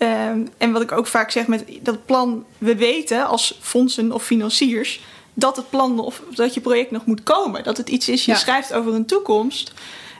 Ehm, 0.00 0.40
en 0.58 0.72
wat 0.72 0.82
ik 0.82 0.92
ook 0.92 1.06
vaak 1.06 1.30
zeg 1.30 1.46
met 1.46 1.64
dat 1.82 2.06
plan, 2.06 2.44
we 2.58 2.76
weten 2.76 3.26
als 3.26 3.58
fondsen 3.60 4.12
of 4.12 4.24
financiers 4.24 5.00
dat 5.34 5.56
het 5.56 5.70
plan 5.70 5.98
of 5.98 6.22
dat 6.34 6.54
je 6.54 6.60
project 6.60 6.90
nog 6.90 7.06
moet 7.06 7.22
komen. 7.22 7.64
Dat 7.64 7.76
het 7.76 7.88
iets 7.88 8.08
is, 8.08 8.24
je 8.24 8.30
Ja. 8.30 8.36
schrijft 8.38 8.72
over 8.72 8.94
een 8.94 9.06
toekomst 9.06 9.72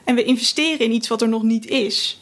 en 0.05 0.15
we 0.15 0.23
investeren 0.23 0.79
in 0.79 0.91
iets 0.91 1.07
wat 1.07 1.21
er 1.21 1.29
nog 1.29 1.43
niet 1.43 1.65
is. 1.67 2.21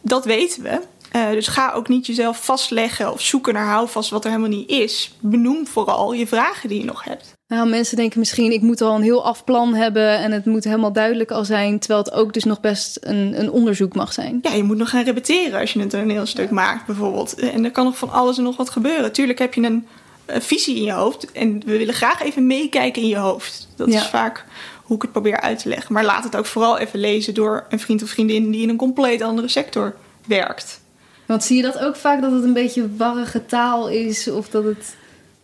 Dat 0.00 0.24
weten 0.24 0.62
we. 0.62 0.80
Eh, 1.10 1.30
dus 1.30 1.46
ga 1.46 1.72
ook 1.72 1.88
niet 1.88 2.06
jezelf 2.06 2.44
vastleggen 2.44 3.12
of 3.12 3.20
zoeken 3.20 3.54
naar 3.54 3.66
houvast 3.66 4.10
wat 4.10 4.24
er 4.24 4.30
helemaal 4.30 4.56
niet 4.56 4.70
is. 4.70 5.14
Benoem 5.20 5.66
vooral 5.66 6.12
je 6.12 6.26
vragen 6.26 6.68
die 6.68 6.78
je 6.78 6.84
nog 6.84 7.04
hebt. 7.04 7.34
Nou, 7.48 7.68
mensen 7.68 7.96
denken 7.96 8.18
misschien, 8.18 8.52
ik 8.52 8.60
moet 8.62 8.80
al 8.80 8.94
een 8.94 9.02
heel 9.02 9.24
afplan 9.24 9.74
hebben 9.74 10.18
en 10.18 10.32
het 10.32 10.44
moet 10.44 10.64
helemaal 10.64 10.92
duidelijk 10.92 11.30
al 11.30 11.44
zijn, 11.44 11.78
terwijl 11.78 12.02
het 12.02 12.12
ook 12.12 12.32
dus 12.32 12.44
nog 12.44 12.60
best 12.60 12.98
een, 13.00 13.40
een 13.40 13.50
onderzoek 13.50 13.94
mag 13.94 14.12
zijn. 14.12 14.38
Ja, 14.42 14.52
je 14.52 14.62
moet 14.62 14.76
nog 14.76 14.90
gaan 14.90 15.04
repeteren 15.04 15.60
als 15.60 15.72
je 15.72 15.80
een 15.80 15.88
toneelstuk 15.88 16.50
maakt, 16.50 16.86
bijvoorbeeld. 16.86 17.34
En 17.34 17.64
er 17.64 17.70
kan 17.70 17.84
nog 17.84 17.98
van 17.98 18.10
alles 18.10 18.36
en 18.36 18.42
nog 18.42 18.56
wat 18.56 18.70
gebeuren. 18.70 19.12
Tuurlijk 19.12 19.38
heb 19.38 19.54
je 19.54 19.62
een, 19.62 19.86
visie 20.28 20.76
in 20.76 20.82
je 20.82 20.92
hoofd. 20.92 21.32
En 21.32 21.62
we 21.66 21.78
willen 21.78 21.94
graag 21.94 22.22
even 22.22 22.46
meekijken 22.46 23.02
in 23.02 23.08
je 23.08 23.16
hoofd. 23.16 23.68
Dat 23.76 23.92
Ja. 23.92 24.00
is 24.00 24.06
vaak 24.06 24.44
hoe 24.82 24.96
ik 24.96 25.02
het 25.02 25.12
probeer 25.12 25.40
uit 25.40 25.58
te 25.58 25.68
leggen. 25.68 25.92
Maar 25.94 26.04
laat 26.04 26.24
het 26.24 26.36
ook 26.36 26.46
vooral 26.46 26.78
even 26.78 26.98
lezen 26.98 27.34
door 27.34 27.64
een 27.68 27.80
vriend 27.80 28.02
of 28.02 28.08
vriendin 28.08 28.50
die 28.50 28.62
in 28.62 28.68
een 28.68 28.76
compleet 28.76 29.22
andere 29.22 29.48
sector 29.48 29.94
werkt. 30.26 30.80
Want 31.26 31.44
zie 31.44 31.56
je 31.56 31.62
dat 31.62 31.78
ook 31.78 31.96
vaak 31.96 32.20
dat 32.20 32.32
het 32.32 32.42
een 32.44 32.52
beetje 32.52 32.96
warrige 32.96 33.46
taal 33.46 33.88
is 33.88 34.28
of 34.28 34.48
dat 34.48 34.64
het 34.64 34.76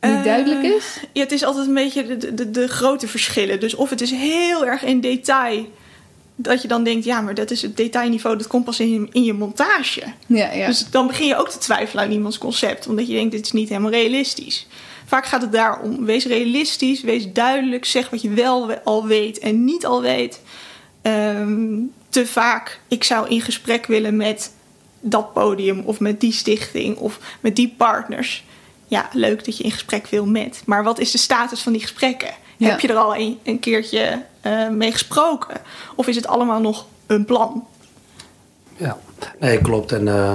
niet 0.01 0.13
Eh, 0.13 0.25
duidelijk 0.25 0.63
is? 0.63 0.99
Ja, 1.13 1.23
het 1.23 1.33
is 1.33 1.43
altijd 1.45 1.67
een 1.67 1.75
beetje 1.75 2.17
de, 2.17 2.35
de, 2.35 2.51
de 2.51 2.69
grote 2.69 3.09
verschillen. 3.09 3.61
Dus 3.61 3.75
of 3.75 3.91
het 3.91 4.01
is 4.01 4.11
heel 4.11 4.67
erg 4.67 4.83
in 4.83 5.01
detail. 5.01 5.67
Dat 6.43 6.63
je 6.63 6.69
dan 6.69 6.85
denkt, 6.85 7.05
ja, 7.05 7.21
maar 7.21 7.35
dat 7.35 7.51
is 7.51 7.63
het 7.63 7.77
detailniveau. 7.77 8.37
Dat 8.37 8.47
komt 8.47 8.65
pas 8.65 8.81
in 8.81 8.91
je, 8.91 9.07
in 9.13 9.25
je 9.25 9.33
montage. 9.33 10.03
Ja, 10.27 10.53
ja. 10.53 10.67
Dus 10.67 10.91
dan 10.91 11.07
begin 11.07 11.27
je 11.27 11.37
ook 11.37 11.49
te 11.49 11.59
twijfelen 11.59 12.05
aan 12.05 12.11
iemands 12.11 12.39
concept. 12.39 12.87
Omdat 12.87 13.07
je 13.07 13.13
denkt, 13.15 13.33
dit 13.33 13.45
is 13.45 13.53
niet 13.53 13.69
helemaal 13.69 13.91
realistisch. 13.91 14.67
Vaak 15.07 15.27
gaat 15.27 15.43
het 15.43 15.53
daarom. 15.53 16.05
Wees 16.05 16.25
realistisch, 16.25 17.01
wees 17.01 17.33
duidelijk. 17.33 17.85
Zeg 17.85 18.11
wat 18.11 18.23
je 18.23 18.31
wel 18.31 18.67
we- 18.67 18.83
al 18.85 19.07
weet 19.07 19.39
en 19.39 19.65
niet 19.65 19.87
al 19.87 20.03
weet. 20.03 20.41
Ehm, 21.03 21.69
te 22.09 22.27
vaak, 22.27 22.81
ik 22.89 23.05
zou 23.05 23.29
in 23.29 23.41
gesprek 23.41 23.87
willen 23.87 24.17
met 24.17 24.53
dat 25.01 25.33
podium... 25.33 25.83
of 25.85 26.01
met 26.01 26.21
die 26.21 26.33
stichting 26.33 26.97
of 26.97 27.19
met 27.41 27.57
die 27.57 27.75
partners. 27.77 28.45
Ja, 28.87 29.09
leuk 29.13 29.45
dat 29.45 29.57
je 29.57 29.65
in 29.65 29.71
gesprek 29.71 30.07
wil 30.07 30.27
met. 30.27 30.63
Maar 30.67 30.85
wat 30.85 30.99
is 30.99 31.11
de 31.11 31.19
status 31.19 31.61
van 31.61 31.73
die 31.73 31.81
gesprekken? 31.81 32.31
Ja. 32.57 32.69
Heb 32.69 32.81
je 32.81 32.89
er 32.89 32.97
al 32.97 33.17
een, 33.17 33.39
een 33.43 33.61
keertje 33.61 34.23
eh, 34.43 34.69
mee 34.69 34.93
gesproken? 34.93 35.57
Of 35.95 36.07
is 36.07 36.17
het 36.17 36.27
allemaal 36.27 36.61
nog 36.61 36.87
een 37.07 37.25
plan? 37.25 37.65
Ja, 38.77 38.99
nee, 39.41 39.59
klopt. 39.61 39.93
En 39.93 40.09
eh, 40.09 40.33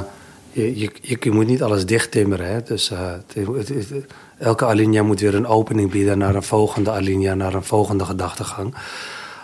je, 0.51 0.79
je, 0.79 1.17
je, 1.19 1.31
moet 1.31 1.47
niet 1.47 1.63
alles 1.63 1.85
dicht 1.85 2.11
timmeren. 2.11 2.47
Hè? 2.47 2.63
Dus 2.63 2.91
eh, 2.91 3.11
het, 3.33 3.33
het- 3.67 3.89
het- 3.89 4.05
elke 4.39 4.65
alinea 4.65 5.03
moet 5.03 5.19
weer 5.19 5.35
een 5.35 5.47
opening 5.47 5.91
bieden 5.91 6.17
naar 6.17 6.35
een 6.35 6.43
volgende 6.43 6.91
alinea, 6.91 7.33
naar 7.33 7.53
een 7.53 7.63
volgende 7.63 8.05
gedachtegang. 8.05 8.75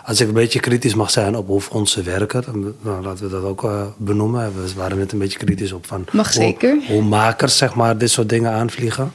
Als 0.04 0.20
ik 0.20 0.28
een 0.28 0.34
beetje 0.34 0.60
kritisch 0.60 0.94
mag 0.94 1.10
zijn 1.10 1.36
op 1.36 1.46
hoe 1.46 1.60
fondsen 1.60 2.04
werken, 2.04 2.44
dan, 2.82 3.02
laten 3.02 3.24
we 3.24 3.30
dat 3.30 3.42
ook 3.44 3.64
eh, 3.64 3.82
benoemen. 3.96 4.52
We 4.64 4.72
waren 4.76 4.98
net 4.98 5.12
een 5.12 5.18
beetje 5.18 5.38
kritisch 5.38 5.72
op 5.72 5.86
van 5.86 6.04
Mag 6.12 6.32
hoe, 6.34 6.42
zeker. 6.42 6.76
hoe 6.88 7.02
makers 7.02 7.56
zeg 7.56 7.74
maar, 7.74 7.98
dit 7.98 8.10
soort 8.10 8.28
dingen 8.28 8.52
aanvliegen. 8.52 9.12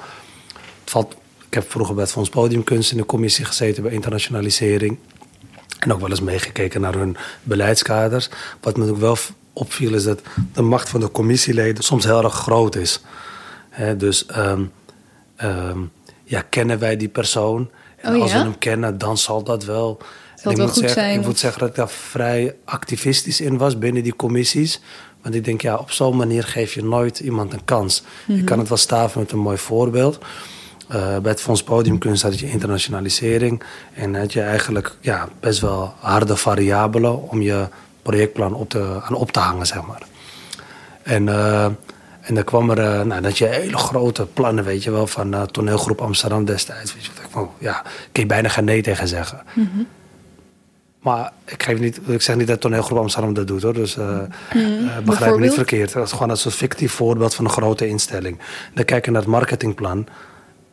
Het 0.82 0.90
valt, 0.90 1.16
ik 1.48 1.54
heb 1.54 1.72
vroeger 1.72 1.94
bij 1.96 2.04
het 2.04 2.14
Fonds 2.14 2.30
Podiumkunst 2.30 2.92
in 2.92 2.98
de 2.98 3.06
commissie 3.06 3.46
gezeten 3.46 3.84
bij 3.84 3.92
internationalisering. 3.92 4.98
En 5.80 5.94
ook 5.94 6.00
wel 6.00 6.10
eens 6.10 6.22
meegekeken 6.22 6.82
naar 6.82 6.94
hun 6.96 7.18
beleidskaders. 7.44 8.30
Wat 8.62 8.78
me 8.78 8.90
ook 8.90 8.98
wel 8.98 9.18
opviel 9.54 9.94
is 9.94 10.04
dat 10.04 10.22
de 10.54 10.62
macht 10.62 10.90
van 10.90 11.00
de 11.00 11.12
commissieleden 11.12 11.84
soms 11.84 12.06
heel 12.06 12.24
erg 12.24 12.34
groot 12.34 12.76
is. 12.76 13.02
Dus 13.98 14.26
ehm, 14.26 14.64
ehm, 15.36 15.80
ja, 16.24 16.42
kennen 16.50 16.80
wij 16.80 16.98
die 16.98 17.08
persoon? 17.10 17.70
En 17.98 18.16
Oh 18.16 18.22
als 18.22 18.32
ja? 18.32 18.38
we 18.38 18.44
hem 18.44 18.58
kennen, 18.58 18.98
dan 18.98 19.18
zal 19.18 19.44
dat 19.44 19.64
wel. 19.66 19.98
Zal 20.36 20.52
ik 20.52 20.58
moet 20.58 20.68
goed 20.68 20.76
zeggen, 20.78 21.02
zijn, 21.02 21.14
Ik 21.14 21.20
of- 21.20 21.26
moet 21.26 21.40
zeggen 21.40 21.60
dat 21.60 21.70
ik 21.70 21.76
daar 21.76 21.90
vrij 21.90 22.56
activistisch 22.66 23.42
in 23.42 23.58
was 23.58 23.78
binnen 23.78 24.04
die 24.04 24.16
commissies. 24.16 24.82
Want 25.22 25.36
ik 25.36 25.46
denk, 25.46 25.62
ja, 25.62 25.76
op 25.76 25.92
zo'n 25.92 26.16
manier 26.18 26.44
geef 26.44 26.74
je 26.74 26.84
nooit 26.84 27.20
iemand 27.20 27.54
een 27.54 27.66
kans. 27.66 28.04
Mhm. 28.28 28.38
Je 28.38 28.44
kan 28.44 28.60
het 28.60 28.68
wel 28.68 28.78
staven 28.78 29.20
met 29.20 29.32
een 29.32 29.40
mooi 29.40 29.58
voorbeeld. 29.58 30.18
Eh, 30.90 31.18
bij 31.18 31.32
het 31.32 31.42
Fonds 31.42 31.64
Podiumkunst 31.64 32.24
had 32.24 32.40
je 32.40 32.50
internationalisering. 32.50 33.64
En 33.94 34.16
had 34.16 34.34
je 34.34 34.42
eigenlijk 34.42 34.96
ja, 35.00 35.28
best 35.40 35.60
wel 35.60 35.94
harde 36.00 36.36
variabelen 36.36 37.30
om 37.30 37.42
je 37.42 37.68
projectplan 38.02 38.54
op 38.54 38.70
te, 38.70 39.02
aan 39.04 39.16
op 39.16 39.32
te 39.32 39.40
hangen, 39.40 39.66
zeg 39.68 39.86
maar. 39.88 40.02
En, 41.04 41.30
eh, 41.30 41.66
en 42.22 42.36
dan 42.36 42.44
kwam 42.44 42.70
er, 42.70 42.80
eh, 42.80 43.06
nou, 43.06 43.22
dat 43.22 43.38
je 43.38 43.46
hele 43.46 43.78
grote 43.78 44.26
plannen, 44.26 44.64
weet 44.64 44.84
je 44.84 44.92
wel, 44.92 45.08
van 45.08 45.48
toneelgroep 45.52 46.02
Amsterdam 46.02 46.46
destijds. 46.46 46.94
Weet 46.94 47.06
je, 47.06 47.12
wat 47.16 47.24
ik 47.24 47.30
van, 47.32 47.50
ja, 47.58 47.82
kun 48.12 48.22
je 48.24 48.30
bijna 48.30 48.50
geen 48.50 48.66
nee 48.66 48.82
tegen 48.82 49.08
zeggen. 49.08 49.42
Maar 51.00 51.32
ik, 51.46 51.64
geef 51.64 51.80
niet, 51.80 52.00
ik 52.08 52.22
zeg 52.22 52.36
niet 52.36 52.48
dat 52.48 52.62
toneelgroep 52.62 52.98
Amsterdam 52.98 53.34
dat 53.34 53.48
doet 53.48 53.62
hoor. 53.62 53.74
Dus 53.74 53.98
eh, 53.98 54.20
begrijp 55.04 55.36
me 55.36 55.42
niet 55.42 55.54
verkeerd. 55.54 55.94
Dat 55.94 56.06
is 56.06 56.12
gewoon 56.12 56.30
een 56.30 56.38
soort 56.38 56.56
fictief 56.56 56.92
voorbeeld 56.92 57.36
van 57.36 57.46
een 57.46 57.52
grote 57.52 57.88
instelling. 57.88 58.40
Dan 58.74 58.86
kijk 58.86 59.06
je 59.06 59.12
naar 59.12 59.22
het 59.22 59.30
marketingplan. 59.30 60.08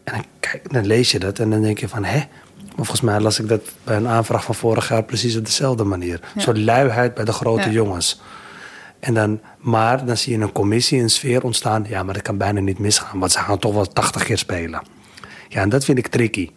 En 0.07 0.13
dan, 0.13 0.25
kijk, 0.41 0.73
dan 0.73 0.87
lees 0.87 1.11
je 1.11 1.19
dat 1.19 1.39
en 1.39 1.51
dan 1.51 1.63
denk 1.63 1.79
je 1.79 1.89
van 1.89 2.05
hè. 2.05 2.19
Maar 2.67 2.85
volgens 2.85 3.01
mij 3.01 3.21
las 3.21 3.39
ik 3.41 3.49
dat 3.49 3.61
bij 3.85 3.97
een 3.97 4.09
aanvraag 4.09 4.45
van 4.45 4.55
vorig 4.55 4.89
jaar 4.89 5.03
precies 5.03 5.37
op 5.37 5.45
dezelfde 5.45 5.85
manier. 5.85 6.21
Een 6.35 6.41
soort 6.41 6.59
luiheid 6.59 7.15
bij 7.15 7.25
de 7.25 7.33
grote 7.33 7.67
Ja. 7.69 7.71
jongens. 7.71 8.21
En 9.01 9.15
dan, 9.15 9.41
maar 9.59 10.07
dan 10.07 10.17
zie 10.17 10.37
je 10.39 10.43
een 10.45 10.53
commissie, 10.53 11.01
een 11.01 11.11
sfeer 11.11 11.43
ontstaan. 11.45 11.85
Ja, 11.89 12.03
maar 12.03 12.15
dat 12.15 12.23
kan 12.23 12.37
bijna 12.37 12.61
niet 12.61 12.79
misgaan, 12.79 13.19
want 13.19 13.33
ze 13.33 13.39
gaan 13.39 13.59
toch 13.59 13.75
wel 13.75 13.87
80 13.93 14.25
keer 14.25 14.39
spelen. 14.39 14.83
Ja, 15.49 15.61
en 15.61 15.69
dat 15.69 15.85
vind 15.85 15.99
ik 15.99 16.07
tricky. 16.07 16.51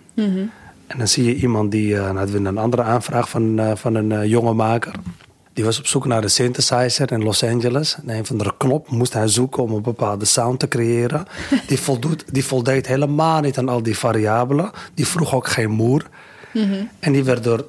En 0.88 0.98
dan 0.98 1.08
zie 1.08 1.24
je 1.26 1.36
iemand 1.36 1.72
die, 1.72 1.96
eh, 1.96 2.02
nou 2.04 2.18
hadden 2.18 2.44
we 2.44 2.50
een 2.50 2.58
andere 2.58 2.82
aanvraag 2.84 3.30
van, 3.30 3.60
eh, 3.60 3.72
van 3.76 3.96
een 3.96 4.12
eh, 4.12 4.26
jonge 4.26 4.54
maker. 4.54 4.94
Die 5.60 5.68
was 5.68 5.80
op 5.80 5.88
zoek 5.88 6.06
naar 6.06 6.22
de 6.22 6.28
synthesizer 6.28 7.12
in 7.12 7.24
Los 7.24 7.44
Angeles. 7.44 7.96
En 7.96 8.10
een 8.16 8.26
van 8.26 8.38
de 8.38 8.54
knop 8.58 8.90
moest 8.90 9.14
hij 9.14 9.28
zoeken 9.28 9.64
om 9.64 9.74
een 9.74 9.82
bepaalde 9.82 10.26
sound 10.26 10.60
te 10.60 10.68
creëren. 10.68 11.26
Die, 11.68 11.80
voldoet, 11.80 12.24
die 12.32 12.46
voldeed 12.46 12.88
helemaal 12.88 13.42
niet 13.42 13.58
aan 13.58 13.70
al 13.70 13.84
die 13.84 13.98
variabelen. 13.98 14.72
Die 14.94 15.08
vroeg 15.08 15.36
ook 15.36 15.48
geen 15.48 15.70
moer. 15.70 16.06
En 17.00 17.12
die 17.12 17.24
werd 17.24 17.44
door 17.44 17.66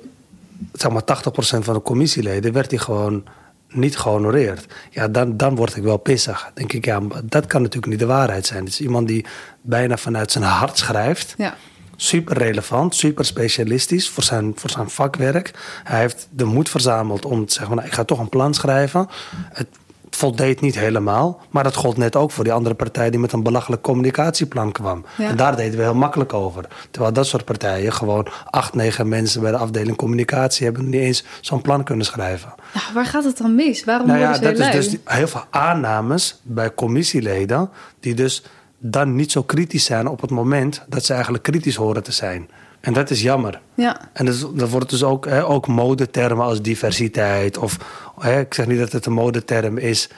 zeg 0.73 0.91
maar 0.91 1.03
80% 1.03 1.05
van 1.41 1.75
de 1.75 1.83
commissieleden 1.83 2.53
werd 2.53 2.71
die 2.71 2.79
gewoon 2.79 3.25
niet 3.69 3.97
gehonoreerd. 3.97 4.67
Ja, 4.91 5.09
dan, 5.09 5.37
dan 5.37 5.55
word 5.55 5.77
ik 5.77 5.83
wel 5.83 5.97
pissig. 5.97 6.43
Dan 6.43 6.53
denk 6.55 6.73
ik, 6.73 6.85
ja, 6.85 7.01
dat 7.25 7.47
kan 7.47 7.63
natuurlijk 7.63 7.93
niet 7.93 8.01
de 8.01 8.07
waarheid 8.07 8.47
zijn. 8.47 8.65
Het 8.65 8.73
is 8.73 8.81
iemand 8.81 9.09
die 9.09 9.25
bijna 9.61 9.97
vanuit 9.97 10.33
zijn 10.33 10.45
hart 10.45 10.79
schrijft. 10.79 11.35
Ja. 11.39 11.57
Super 12.03 12.37
relevant, 12.39 12.95
super 12.95 13.25
specialistisch 13.25 14.09
voor 14.09 14.23
zijn, 14.23 14.53
voor 14.57 14.71
zijn 14.71 14.91
vakwerk. 14.91 15.51
Hij 15.85 16.01
heeft 16.01 16.29
de 16.31 16.45
moed 16.45 16.69
verzameld 16.69 17.25
om 17.25 17.47
te 17.47 17.53
zeggen: 17.55 17.75
nou, 17.77 17.87
ik 17.89 17.95
ga 17.95 18.05
toch 18.05 18.19
een 18.19 18.29
plan 18.29 18.55
schrijven. 18.55 19.09
Het 19.53 19.67
voldeed 20.11 20.61
niet 20.61 20.79
helemaal, 20.79 21.41
maar 21.51 21.63
dat 21.63 21.75
gold 21.75 21.97
net 21.97 22.17
ook 22.17 22.31
voor 22.31 22.45
die 22.45 22.53
andere 22.53 22.75
partij 22.75 23.11
die 23.11 23.21
met 23.21 23.33
een 23.33 23.43
belachelijk 23.43 23.83
communicatieplan 23.83 24.73
kwam. 24.73 25.05
Ja. 25.17 25.29
En 25.29 25.37
daar 25.37 25.57
deden 25.57 25.77
we 25.79 25.83
heel 25.85 25.95
makkelijk 25.95 26.33
over. 26.33 26.65
Terwijl 26.91 27.13
dat 27.13 27.27
soort 27.27 27.45
partijen 27.45 27.93
gewoon 27.93 28.27
acht, 28.51 28.75
negen 28.75 29.09
mensen 29.09 29.41
bij 29.41 29.51
de 29.51 29.57
afdeling 29.57 29.97
communicatie 29.97 30.65
hebben 30.65 30.89
niet 30.89 31.01
eens 31.01 31.25
zo'n 31.41 31.61
plan 31.63 31.85
kunnen 31.85 32.07
schrijven. 32.07 32.55
Nou, 32.75 32.87
waar 32.95 33.07
gaat 33.07 33.25
het 33.25 33.39
dan 33.39 33.55
mis? 33.55 33.85
Waarom 33.85 34.07
Nou 34.07 34.19
ja, 34.19 34.39
dat 34.39 34.53
is 34.53 34.59
lui? 34.59 34.73
dus 34.73 34.89
die- 34.89 35.01
heel 35.05 35.29
veel 35.29 35.45
aannames 35.51 36.41
bij 36.43 36.75
commissieleden 36.75 37.71
die 38.01 38.15
dus 38.15 38.43
dan 38.83 39.15
niet 39.15 39.33
zo 39.33 39.43
kritisch 39.43 39.85
zijn 39.85 40.07
op 40.07 40.21
het 40.21 40.31
moment 40.31 40.85
dat 40.89 41.05
ze 41.05 41.13
eigenlijk 41.13 41.43
kritisch 41.43 41.75
horen 41.77 42.03
te 42.03 42.13
zijn. 42.13 42.49
En 42.81 42.93
dat 42.93 43.11
is 43.11 43.23
jammer. 43.23 43.61
Ja. 43.75 44.01
En 44.13 44.27
dat, 44.27 44.35
is- 44.35 44.47
dat 44.55 44.71
wordt 44.71 44.91
dus 44.91 45.03
ook, 45.03 45.27
hè, 45.27 45.45
ook 45.47 45.67
modetermen 45.67 46.45
als 46.45 46.63
diversiteit. 46.63 47.59
Of 47.59 47.77
hè, 48.19 48.41
ik 48.41 48.55
zeg 48.55 48.67
niet 48.67 48.79
dat 48.79 48.93
het 48.93 49.07
een 49.07 49.13
modeterm 49.13 49.79
is. 49.79 50.09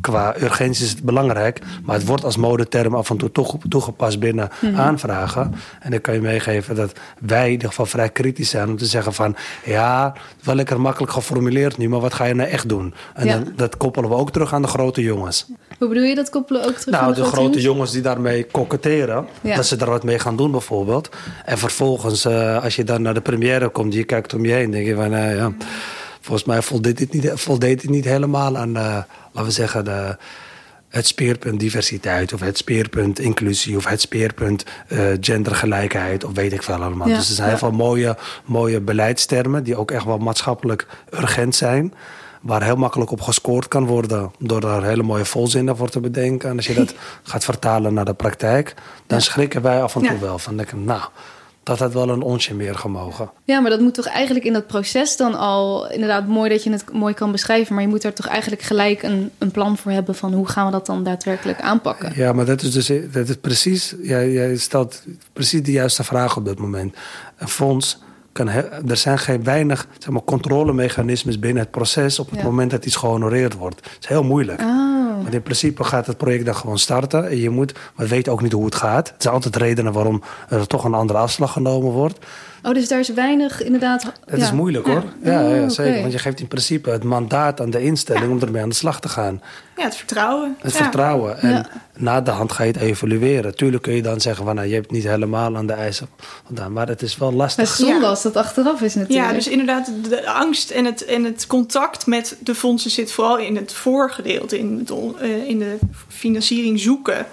Qua 0.00 0.34
urgentie 0.42 0.84
is 0.84 0.90
het 0.90 1.02
belangrijk. 1.02 1.60
Maar 1.84 1.96
het 1.96 2.06
wordt 2.06 2.24
als 2.24 2.36
modeterm 2.36 2.94
af 2.94 3.10
en 3.10 3.16
toe 3.16 3.32
toege- 3.32 3.58
toegepast 3.68 4.18
binnen 4.20 4.48
aanvragen. 4.76 5.54
En 5.80 5.90
dan 5.90 6.00
kan 6.00 6.14
je 6.14 6.20
meegeven 6.20 6.74
dat 6.74 6.92
wij 7.20 7.44
in 7.46 7.50
ieder 7.52 7.68
geval 7.68 7.86
vrij 7.86 8.08
kritisch 8.08 8.50
zijn 8.50 8.68
om 8.68 8.76
te 8.76 8.86
zeggen 8.86 9.12
van 9.14 9.36
ja, 9.64 10.12
wel 10.42 10.54
lekker 10.54 10.80
makkelijk 10.80 11.12
geformuleerd 11.12 11.76
nu, 11.78 11.88
maar 11.88 12.00
wat 12.00 12.14
ga 12.14 12.24
je 12.24 12.34
nou 12.34 12.48
echt 12.50 12.68
doen? 12.68 12.94
En 13.14 13.26
Ja. 13.26 13.32
dan, 13.38 13.52
dat 13.56 13.76
koppelen 13.76 14.10
we 14.10 14.16
ook 14.16 14.30
terug 14.32 14.52
aan 14.54 14.62
de 14.62 14.68
grote 14.68 15.02
jongens. 15.02 15.46
Hoe 15.78 15.88
bedoel 15.88 16.02
je 16.04 16.14
dat 16.14 16.30
koppelen 16.30 16.64
ook 16.64 16.74
terug 16.74 16.94
aan 16.94 17.02
Nou, 17.02 17.14
de 17.14 17.22
grote 17.24 17.42
jongens? 17.42 17.62
jongens 17.62 17.92
die 17.92 18.02
daarmee 18.02 18.44
koketteren, 18.44 19.26
Ja. 19.40 19.56
dat 19.56 19.66
ze 19.66 19.76
daar 19.76 19.90
wat 19.90 20.04
mee 20.04 20.18
gaan 20.18 20.36
doen 20.36 20.50
bijvoorbeeld. 20.50 21.08
En 21.44 21.58
vervolgens, 21.58 22.24
eh, 22.24 22.62
als 22.62 22.76
je 22.76 22.84
dan 22.84 23.02
naar 23.02 23.14
de 23.14 23.20
première 23.20 23.68
komt, 23.68 23.94
je 23.94 24.04
kijkt 24.04 24.34
om 24.34 24.44
je 24.44 24.52
heen, 24.52 24.70
denk 24.70 24.86
je 24.86 24.94
van, 24.94 25.14
eh, 25.14 25.36
ja, 25.36 25.52
volgens 26.28 26.48
mij 26.48 26.62
voldeed 26.62 26.98
dit 26.98 27.12
niet, 27.12 27.30
voldeed 27.34 27.80
dit 27.80 27.90
niet 27.90 28.04
helemaal 28.04 28.56
aan, 28.56 28.76
eh, 28.76 28.82
laten 29.32 29.44
we 29.44 29.50
zeggen, 29.50 29.84
de, 29.84 30.16
het 30.88 31.06
speerpunt 31.06 31.60
diversiteit 31.60 32.32
of 32.32 32.40
het 32.40 32.58
speerpunt 32.58 33.18
inclusie 33.18 33.76
of 33.76 33.86
het 33.86 34.00
speerpunt 34.00 34.64
eh, 34.88 35.00
gendergelijkheid 35.20 36.24
of 36.24 36.32
weet 36.32 36.52
ik 36.52 36.62
veel 36.62 36.82
allemaal. 36.82 37.08
Ja. 37.08 37.16
Dus 37.16 37.28
er 37.28 37.34
zijn 37.34 37.48
heel 37.48 37.58
veel 37.58 37.70
mooie, 37.70 38.16
mooie 38.44 38.80
beleidstermen 38.80 39.64
die 39.64 39.76
ook 39.76 39.90
echt 39.90 40.04
wel 40.04 40.18
maatschappelijk 40.18 40.86
urgent 41.10 41.54
zijn. 41.54 41.94
waar 42.42 42.62
heel 42.62 42.76
makkelijk 42.76 43.10
op 43.10 43.20
gescoord 43.20 43.68
kan 43.68 43.86
worden. 43.86 44.30
Door 44.38 44.60
daar 44.60 44.82
hele 44.82 45.02
mooie 45.02 45.24
volzinnen 45.24 45.76
voor 45.76 45.88
te 45.88 46.00
bedenken. 46.00 46.50
En 46.50 46.56
als 46.56 46.66
je 46.66 46.74
dat 46.74 46.94
gaat 47.30 47.44
vertalen 47.44 47.94
naar 47.94 48.04
de 48.04 48.14
praktijk, 48.14 48.74
dan 49.06 49.20
schrikken 49.20 49.62
wij 49.62 49.82
af 49.82 49.94
en 49.94 50.02
toe 50.02 50.18
wel. 50.18 50.38
Van 50.38 50.56
denken, 50.56 50.84
nou, 50.84 51.02
dat 51.68 51.78
had 51.78 51.92
wel 51.92 52.08
een 52.08 52.22
onsje 52.22 52.54
meer 52.54 52.74
gemogen. 52.74 53.30
Ja, 53.44 53.60
maar 53.60 53.70
dat 53.70 53.80
moet 53.80 53.94
toch 53.94 54.06
eigenlijk 54.06 54.44
in 54.46 54.52
dat 54.52 54.66
proces 54.66 55.16
dan 55.16 55.34
al... 55.34 55.90
Inderdaad, 55.90 56.26
mooi 56.26 56.50
dat 56.50 56.62
je 56.62 56.70
het 56.70 56.92
mooi 56.92 57.14
kan 57.14 57.32
beschrijven... 57.32 57.74
maar 57.74 57.82
je 57.82 57.88
moet 57.88 58.02
daar 58.02 58.12
toch 58.12 58.26
eigenlijk 58.26 58.62
gelijk 58.62 59.02
een, 59.02 59.30
een 59.38 59.50
plan 59.50 59.76
voor 59.76 59.92
hebben... 59.92 60.14
van 60.14 60.32
hoe 60.32 60.48
gaan 60.48 60.66
we 60.66 60.72
dat 60.72 60.86
dan 60.86 61.04
daadwerkelijk 61.04 61.60
aanpakken? 61.60 62.12
Ja, 62.14 62.32
maar 62.32 62.44
dat 62.44 62.62
is 62.62 62.72
dus 62.72 62.86
dat 63.12 63.28
is 63.28 63.36
precies. 63.36 63.94
Jij, 64.02 64.32
jij 64.32 64.56
stelt 64.56 65.02
precies 65.32 65.62
de 65.62 65.72
juiste 65.72 66.04
vraag 66.04 66.36
op 66.36 66.44
dit 66.44 66.58
moment. 66.58 66.94
Een 67.36 67.48
fonds 67.48 67.98
kan. 68.32 68.48
he- 68.48 68.68
er 68.88 68.96
zijn 68.96 69.18
geen 69.18 69.44
weinig 69.44 69.86
zeg 69.98 70.10
maar, 70.10 70.22
controlemechanismes 70.24 71.38
binnen 71.38 71.62
het 71.62 71.70
proces. 71.70 72.18
op 72.18 72.30
het 72.30 72.38
Ja. 72.38 72.44
moment 72.44 72.70
dat 72.70 72.84
iets 72.86 72.96
gehonoreerd 72.96 73.54
wordt. 73.54 73.76
Het 73.76 73.96
is 74.00 74.08
heel 74.08 74.22
moeilijk. 74.22 74.60
Oh, 74.60 74.97
Want 75.22 75.34
in 75.34 75.42
principe 75.42 75.84
gaat 75.84 76.06
het 76.06 76.16
project 76.16 76.44
dan 76.44 76.54
gewoon 76.54 76.78
starten. 76.78 77.28
En 77.28 77.36
je 77.38 77.50
moet, 77.50 77.74
we 77.96 78.08
weten 78.08 78.32
ook 78.32 78.42
niet 78.42 78.52
hoe 78.52 78.64
het 78.64 78.74
gaat. 78.74 79.08
Er 79.08 79.14
zijn 79.18 79.34
altijd 79.34 79.56
redenen 79.56 79.92
waarom 79.92 80.22
er 80.48 80.66
toch 80.66 80.84
een 80.84 80.94
andere 80.94 81.18
afslag 81.18 81.52
genomen 81.52 81.90
wordt. 81.90 82.18
Oh 82.62 82.74
dus 82.74 82.88
daar 82.88 82.98
is 82.98 83.08
weinig 83.08 83.62
inderdaad... 83.62 84.02
Het 84.02 84.38
ja. 84.38 84.44
is 84.44 84.52
moeilijk 84.52 84.86
hoor. 84.86 85.02
Ja, 85.22 85.44
Oh, 85.44 85.56
ja, 85.56 85.68
zeker. 85.68 86.00
Want 86.00 86.12
je 86.12 86.18
geeft 86.18 86.40
in 86.40 86.48
principe 86.48 86.90
het 86.90 87.02
mandaat 87.04 87.60
aan 87.60 87.70
de 87.70 87.82
instelling 87.82 88.30
om 88.32 88.40
ermee 88.40 88.62
aan 88.62 88.68
de 88.68 88.74
slag 88.74 89.00
te 89.00 89.08
gaan. 89.08 89.42
Ja, 89.76 89.84
het 89.84 89.96
vertrouwen. 89.96 90.56
Het 90.60 90.72
Ja. 90.72 90.78
vertrouwen. 90.82 91.40
En 91.40 91.50
Ja. 91.50 91.66
na 91.96 92.20
de 92.20 92.30
hand 92.30 92.52
ga 92.52 92.62
je 92.62 92.72
het 92.72 92.80
evalueren. 92.80 93.56
Tuurlijk 93.56 93.82
kun 93.82 93.92
je 93.94 94.02
dan 94.02 94.20
zeggen 94.20 94.44
van 94.44 94.54
nou, 94.54 94.68
je 94.68 94.74
hebt 94.74 94.90
niet 94.90 95.04
helemaal 95.04 95.56
aan 95.56 95.66
de 95.66 95.72
eisen 95.72 96.08
voldaan. 96.46 96.72
Maar 96.72 96.88
het 96.88 97.02
is 97.02 97.16
wel 97.16 97.28
Het 97.28 97.36
lastig. 97.36 97.64
is 97.64 97.76
zonde 97.76 98.00
Ja. 98.00 98.08
als 98.08 98.22
dat 98.22 98.36
achteraf 98.36 98.80
is 98.82 98.94
natuurlijk. 98.94 99.28
Ja, 99.28 99.34
dus 99.34 99.48
inderdaad, 99.48 99.90
de 100.08 100.30
angst 100.30 100.70
en 100.70 100.84
het, 100.84 101.04
en 101.04 101.24
het 101.24 101.46
contact 101.46 102.06
met 102.06 102.36
de 102.40 102.54
fondsen 102.54 102.90
zit 102.90 103.12
vooral 103.12 103.38
in 103.38 103.56
het 103.56 103.72
voorgedeelte, 103.72 104.58
in, 104.58 104.78
het, 104.78 104.90
eh, 105.20 105.48
in 105.48 105.58
de 105.58 105.78
financiering 106.08 106.80
zoeken. 106.80 107.26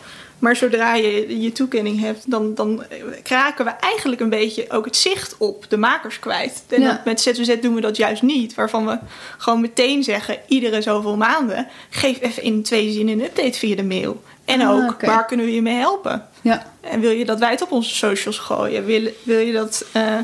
Maar 0.45 0.55
zodra 0.55 0.95
je 0.95 1.41
je 1.41 1.51
toekenning 1.51 1.99
hebt, 1.99 2.31
dan, 2.31 2.53
dan 2.55 2.83
kraken 3.23 3.65
we 3.65 3.71
eigenlijk 3.71 4.21
een 4.21 4.29
beetje 4.29 4.65
ook 4.69 4.85
het 4.85 4.95
zicht 4.97 5.35
op 5.37 5.65
de 5.69 5.77
makers 5.77 6.19
kwijt. 6.19 6.63
En 6.69 6.81
Ja. 6.81 6.87
dat, 6.91 7.05
met 7.05 7.21
ZWZ 7.21 7.59
doen 7.61 7.75
we 7.75 7.81
dat 7.81 7.97
juist 7.97 8.21
niet. 8.21 8.55
Waarvan 8.55 8.85
we 8.85 8.97
gewoon 9.37 9.61
meteen 9.61 10.03
zeggen, 10.03 10.37
iedere 10.47 10.81
zoveel 10.81 11.17
maanden, 11.17 11.67
geef 11.89 12.21
even 12.21 12.43
in 12.43 12.63
twee 12.63 12.91
zinnen 12.91 13.19
een 13.19 13.25
update 13.25 13.57
via 13.59 13.75
de 13.75 13.83
mail. 13.83 14.23
En 14.45 14.61
Ah, 14.61 14.69
ook, 14.75 15.01
waar 15.01 15.25
kunnen 15.25 15.45
we 15.45 15.53
je 15.53 15.61
mee 15.61 15.75
helpen? 15.75 16.27
Ja. 16.41 16.71
En 16.81 16.99
wil 16.99 17.11
je 17.11 17.25
dat 17.25 17.39
wij 17.39 17.49
het 17.51 17.61
op 17.61 17.71
onze 17.71 17.95
socials 17.95 18.37
gooien? 18.37 18.85
Wil, 18.85 19.07
wil 19.23 19.39
je 19.39 19.53
dat, 19.53 19.85
eh, 19.91 20.17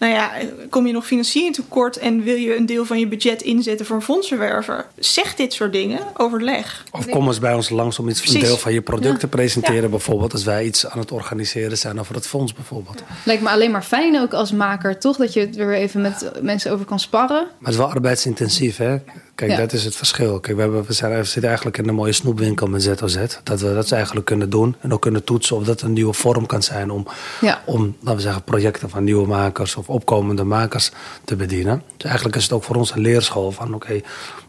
nou 0.00 0.12
ja, 0.12 0.30
kom 0.70 0.86
je 0.86 0.92
nog 0.92 1.06
financiering 1.06 1.54
tekort 1.54 1.96
en 1.96 2.22
wil 2.22 2.34
je 2.36 2.56
een 2.56 2.66
deel 2.66 2.84
van 2.84 2.98
je 2.98 3.06
budget 3.08 3.42
inzetten 3.42 3.86
voor 3.86 3.96
een 3.96 4.02
fondsenwerver? 4.02 4.86
Zeg 4.98 5.34
dit 5.34 5.52
soort 5.52 5.72
dingen, 5.72 6.00
overleg. 6.16 6.84
Of 6.90 7.06
kom 7.08 7.26
eens 7.26 7.38
bij 7.38 7.54
ons 7.54 7.68
langs 7.68 7.98
om 7.98 8.08
iets, 8.08 8.34
een 8.34 8.40
deel 8.40 8.56
van 8.56 8.72
je 8.72 8.80
product 8.82 9.12
Ja. 9.12 9.18
te 9.18 9.28
presenteren. 9.28 9.90
Bijvoorbeeld 9.90 10.32
als 10.32 10.44
wij 10.44 10.64
iets 10.64 10.86
aan 10.86 10.98
het 10.98 11.12
organiseren 11.12 11.78
zijn 11.78 12.00
over 12.00 12.14
het 12.14 12.26
fonds 12.26 12.52
bijvoorbeeld. 12.54 13.02
Lijkt 13.24 13.42
me 13.42 13.48
alleen 13.48 13.70
maar 13.70 13.82
fijn 13.82 14.20
ook 14.20 14.32
als 14.34 14.52
maker, 14.52 14.98
toch? 14.98 15.16
Dat 15.16 15.32
je 15.32 15.40
het 15.40 15.58
er 15.58 15.66
weer 15.66 15.76
even 15.76 16.00
met 16.00 16.30
mensen 16.42 16.72
over 16.72 16.84
kan 16.86 16.98
sparren. 17.00 17.42
Maar 17.42 17.58
het 17.58 17.68
is 17.68 17.76
wel 17.76 17.90
arbeidsintensief, 17.90 18.76
hè? 18.76 18.96
Kijk, 19.40 19.52
Ja. 19.52 19.58
dat 19.58 19.72
is 19.72 19.84
het 19.84 19.96
verschil. 19.96 20.40
Kijk, 20.40 20.56
we, 20.56 20.62
hebben, 20.62 20.84
we, 20.86 20.92
zijn, 20.92 21.16
we 21.16 21.24
zitten 21.24 21.44
eigenlijk 21.44 21.78
in 21.78 21.88
een 21.88 21.94
mooie 21.94 22.12
snoepwinkel 22.12 22.66
met 22.66 22.82
ZOZ. 22.82 23.16
Dat 23.42 23.60
we 23.60 23.74
dat 23.74 23.88
ze 23.88 23.94
eigenlijk 23.94 24.26
kunnen 24.26 24.50
doen. 24.50 24.76
En 24.80 24.92
ook 24.92 25.00
kunnen 25.00 25.24
toetsen 25.24 25.56
of 25.56 25.64
dat 25.64 25.80
een 25.80 25.92
nieuwe 25.92 26.12
vorm 26.12 26.46
kan 26.46 26.62
zijn 26.62 26.90
om, 26.90 27.06
Ja. 27.40 27.62
om 27.66 27.96
laten 28.00 28.16
we 28.16 28.22
zeggen, 28.22 28.42
projecten 28.42 28.90
van 28.90 29.04
nieuwe 29.04 29.26
makers 29.26 29.76
of 29.76 29.88
opkomende 29.88 30.44
makers 30.44 30.90
te 31.24 31.36
bedienen. 31.36 31.82
Dus 31.96 32.04
eigenlijk 32.04 32.36
is 32.36 32.42
het 32.42 32.52
ook 32.52 32.64
voor 32.64 32.76
ons 32.76 32.94
een 32.94 33.00
leerschool 33.00 33.50
van, 33.50 33.74
oké, 33.74 34.00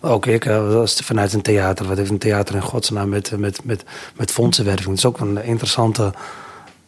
ook 0.01 0.25
ik, 0.25 0.45
eh, 0.45 0.81
vanuit 0.85 1.33
een 1.33 1.41
theater, 1.41 1.87
wat 1.87 1.97
heeft 1.97 2.09
een 2.09 2.17
theater 2.17 2.55
in 2.55 2.61
godsnaam 2.61 3.09
met, 3.09 3.37
met, 3.37 3.59
met, 3.63 3.83
met 4.15 4.31
fondsenwerving. 4.31 4.89
Het 4.89 4.97
is 4.97 5.05
ook 5.05 5.19
een 5.19 5.43
interessante 5.43 6.13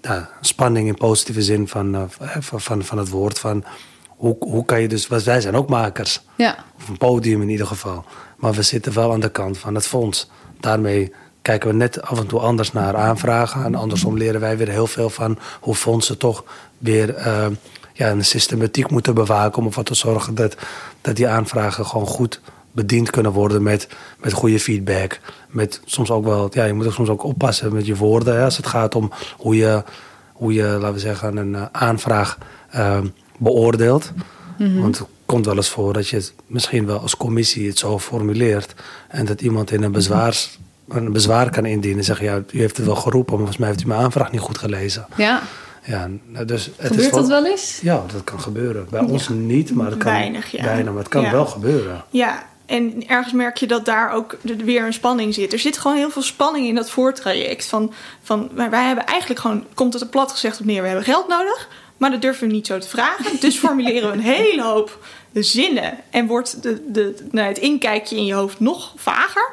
ja, 0.02 0.30
spanning 0.42 0.88
in 0.88 0.96
positieve 0.96 1.42
zin 1.42 1.68
van, 1.68 1.96
eh, 1.96 2.02
van, 2.40 2.62
van, 2.62 2.84
van 2.84 2.98
het 2.98 3.10
woord. 3.10 3.40
Van 3.40 3.64
hoe, 4.24 4.36
hoe 4.40 4.66
kan 4.66 4.82
je 4.82 4.88
dus, 4.88 5.08
want 5.08 5.24
wij 5.24 5.42
zijn 5.42 5.56
ook 5.56 5.70
makers. 5.70 6.22
Ja. 6.36 6.56
Of 6.78 6.88
een 6.88 6.98
podium 6.98 7.42
in 7.42 7.50
ieder 7.50 7.68
geval. 7.68 8.06
Maar 8.38 8.54
we 8.54 8.62
zitten 8.62 8.94
wel 8.94 9.12
aan 9.12 9.20
de 9.20 9.30
kant 9.30 9.58
van 9.58 9.76
het 9.76 9.88
fonds. 9.88 10.30
Daarmee 10.60 11.14
kijken 11.42 11.70
we 11.70 11.76
net 11.76 12.02
af 12.02 12.20
en 12.20 12.28
toe 12.28 12.40
anders 12.40 12.72
naar 12.72 12.96
aanvragen. 12.96 13.64
En 13.64 13.76
andersom 13.76 14.18
leren 14.18 14.42
wij 14.42 14.58
weer 14.58 14.70
heel 14.70 14.88
veel 14.88 15.10
van 15.10 15.38
hoe 15.60 15.76
fondsen 15.76 16.18
toch 16.18 16.44
weer 16.78 17.16
eh, 17.16 17.46
ja, 17.94 18.10
een 18.10 18.26
systematiek 18.26 18.90
moeten 18.90 19.14
bewaken. 19.14 19.60
Om 19.60 19.66
ervoor 19.66 19.84
te 19.84 19.96
zorgen 19.96 20.36
dat, 20.36 20.56
dat 21.02 21.16
die 21.16 21.28
aanvragen 21.28 21.86
gewoon 21.86 22.08
goed 22.08 22.42
bediend 22.72 23.10
kunnen 23.10 23.32
worden 23.32 23.64
met, 23.64 23.88
met 24.20 24.34
goede 24.34 24.60
feedback. 24.60 25.20
Met 25.48 25.82
soms 25.86 26.12
ook 26.12 26.26
wel, 26.26 26.50
ja, 26.54 26.64
je 26.64 26.74
moet 26.74 26.86
ook 26.86 26.94
soms 26.94 27.10
ook 27.10 27.24
oppassen 27.24 27.74
met 27.74 27.86
je 27.86 27.96
woorden. 27.96 28.36
Hè, 28.36 28.44
als 28.44 28.58
het 28.58 28.68
gaat 28.68 28.96
om 28.96 29.12
hoe 29.38 29.56
je, 29.56 29.84
hoe 30.34 30.54
je 30.54 30.64
laten 30.64 30.94
we 30.94 31.00
zeggen, 31.00 31.38
een 31.38 31.56
eh, 31.56 31.66
aanvraag 31.72 32.38
eh, 32.70 32.98
beoordeelt. 33.44 34.12
Want 34.58 34.98
het 34.98 35.08
komt 35.26 35.46
wel 35.46 35.56
eens 35.56 35.70
voor 35.70 35.94
dat 35.94 36.08
je 36.08 36.16
het 36.16 36.34
misschien 36.48 36.86
wel 36.86 37.00
als 37.00 37.18
commissie 37.18 37.68
het 37.68 37.78
zo 37.78 38.00
formuleert. 38.00 38.74
En 39.08 39.26
dat 39.26 39.42
iemand 39.42 39.72
in 39.72 39.84
een, 39.84 39.92
bezwaars, 39.92 40.60
een 40.90 41.12
bezwaar 41.12 41.50
kan 41.50 41.66
indienen 41.66 41.98
en 42.00 42.04
zeggen: 42.06 42.26
Ja, 42.26 42.42
u 42.52 42.60
heeft 42.60 42.78
het 42.78 42.86
wel 42.86 42.96
geroepen, 42.96 43.30
maar 43.30 43.38
volgens 43.38 43.58
mij 43.58 43.68
heeft 43.68 43.84
u 43.84 43.88
mijn 43.88 44.02
aanvraag 44.02 44.32
niet 44.32 44.42
goed 44.42 44.58
gelezen. 44.58 45.06
Ja. 45.18 45.42
Ja, 45.86 46.10
nou, 46.28 46.46
dus 46.46 46.66
het 46.66 46.88
Gebeurt 46.88 47.06
is 47.06 47.12
dat 47.12 47.28
wel 47.28 47.46
eens? 47.46 47.80
Ja, 47.82 48.04
dat 48.14 48.24
kan 48.24 48.40
gebeuren. 48.40 48.88
Bij 48.90 49.00
ons 49.02 49.30
niet, 49.30 49.74
maar 49.74 49.90
het 49.90 49.98
kan 49.98 50.12
Weinig, 50.12 50.52
ja. 50.52 50.64
bijna, 50.64 50.90
maar 50.92 51.00
het 51.00 51.12
kan 51.12 51.22
Ja. 51.22 51.32
wel 51.32 51.46
gebeuren. 51.46 52.04
Ja, 52.10 52.44
en 52.66 53.08
ergens 53.08 53.34
merk 53.34 53.58
je 53.58 53.68
dat 53.68 53.86
daar 53.86 54.12
ook 54.12 54.38
weer 54.44 54.86
een 54.86 54.94
spanning 54.94 55.34
zit. 55.34 55.54
Er 55.54 55.60
zit 55.60 55.78
gewoon 55.78 55.98
heel 55.98 56.10
veel 56.10 56.22
spanning 56.22 56.68
in 56.68 56.76
dat 56.76 56.90
voortraject. 56.90 57.66
Van, 57.66 57.94
van, 58.22 58.50
maar 58.56 58.70
wij 58.70 58.86
hebben 58.86 59.06
eigenlijk 59.06 59.40
gewoon, 59.40 59.64
komt 59.74 59.94
het 59.94 60.02
er 60.02 60.08
plat 60.08 60.32
gezegd 60.32 60.60
op 60.60 60.66
neer, 60.66 60.82
we 60.82 60.88
hebben 60.88 61.06
geld 61.06 61.28
nodig. 61.28 61.70
Maar 61.98 62.12
dat 62.12 62.22
durven 62.22 62.48
we 62.48 62.54
niet 62.54 62.68
zo 62.68 62.78
te 62.78 62.88
vragen. 62.88 63.40
Dus 63.40 63.58
formuleren 63.58 64.10
we 64.10 64.18
een 64.18 64.24
hele 64.24 64.64
hoop 64.64 65.06
zinnen. 65.34 65.98
En 66.10 66.28
wordt 66.28 66.64
de, 66.64 66.92
de, 66.92 67.16
nou, 67.32 67.48
het 67.48 67.58
inkijkje 67.58 68.16
in 68.16 68.26
je 68.26 68.34
hoofd 68.34 68.60
nog 68.60 68.94
vager 68.96 69.50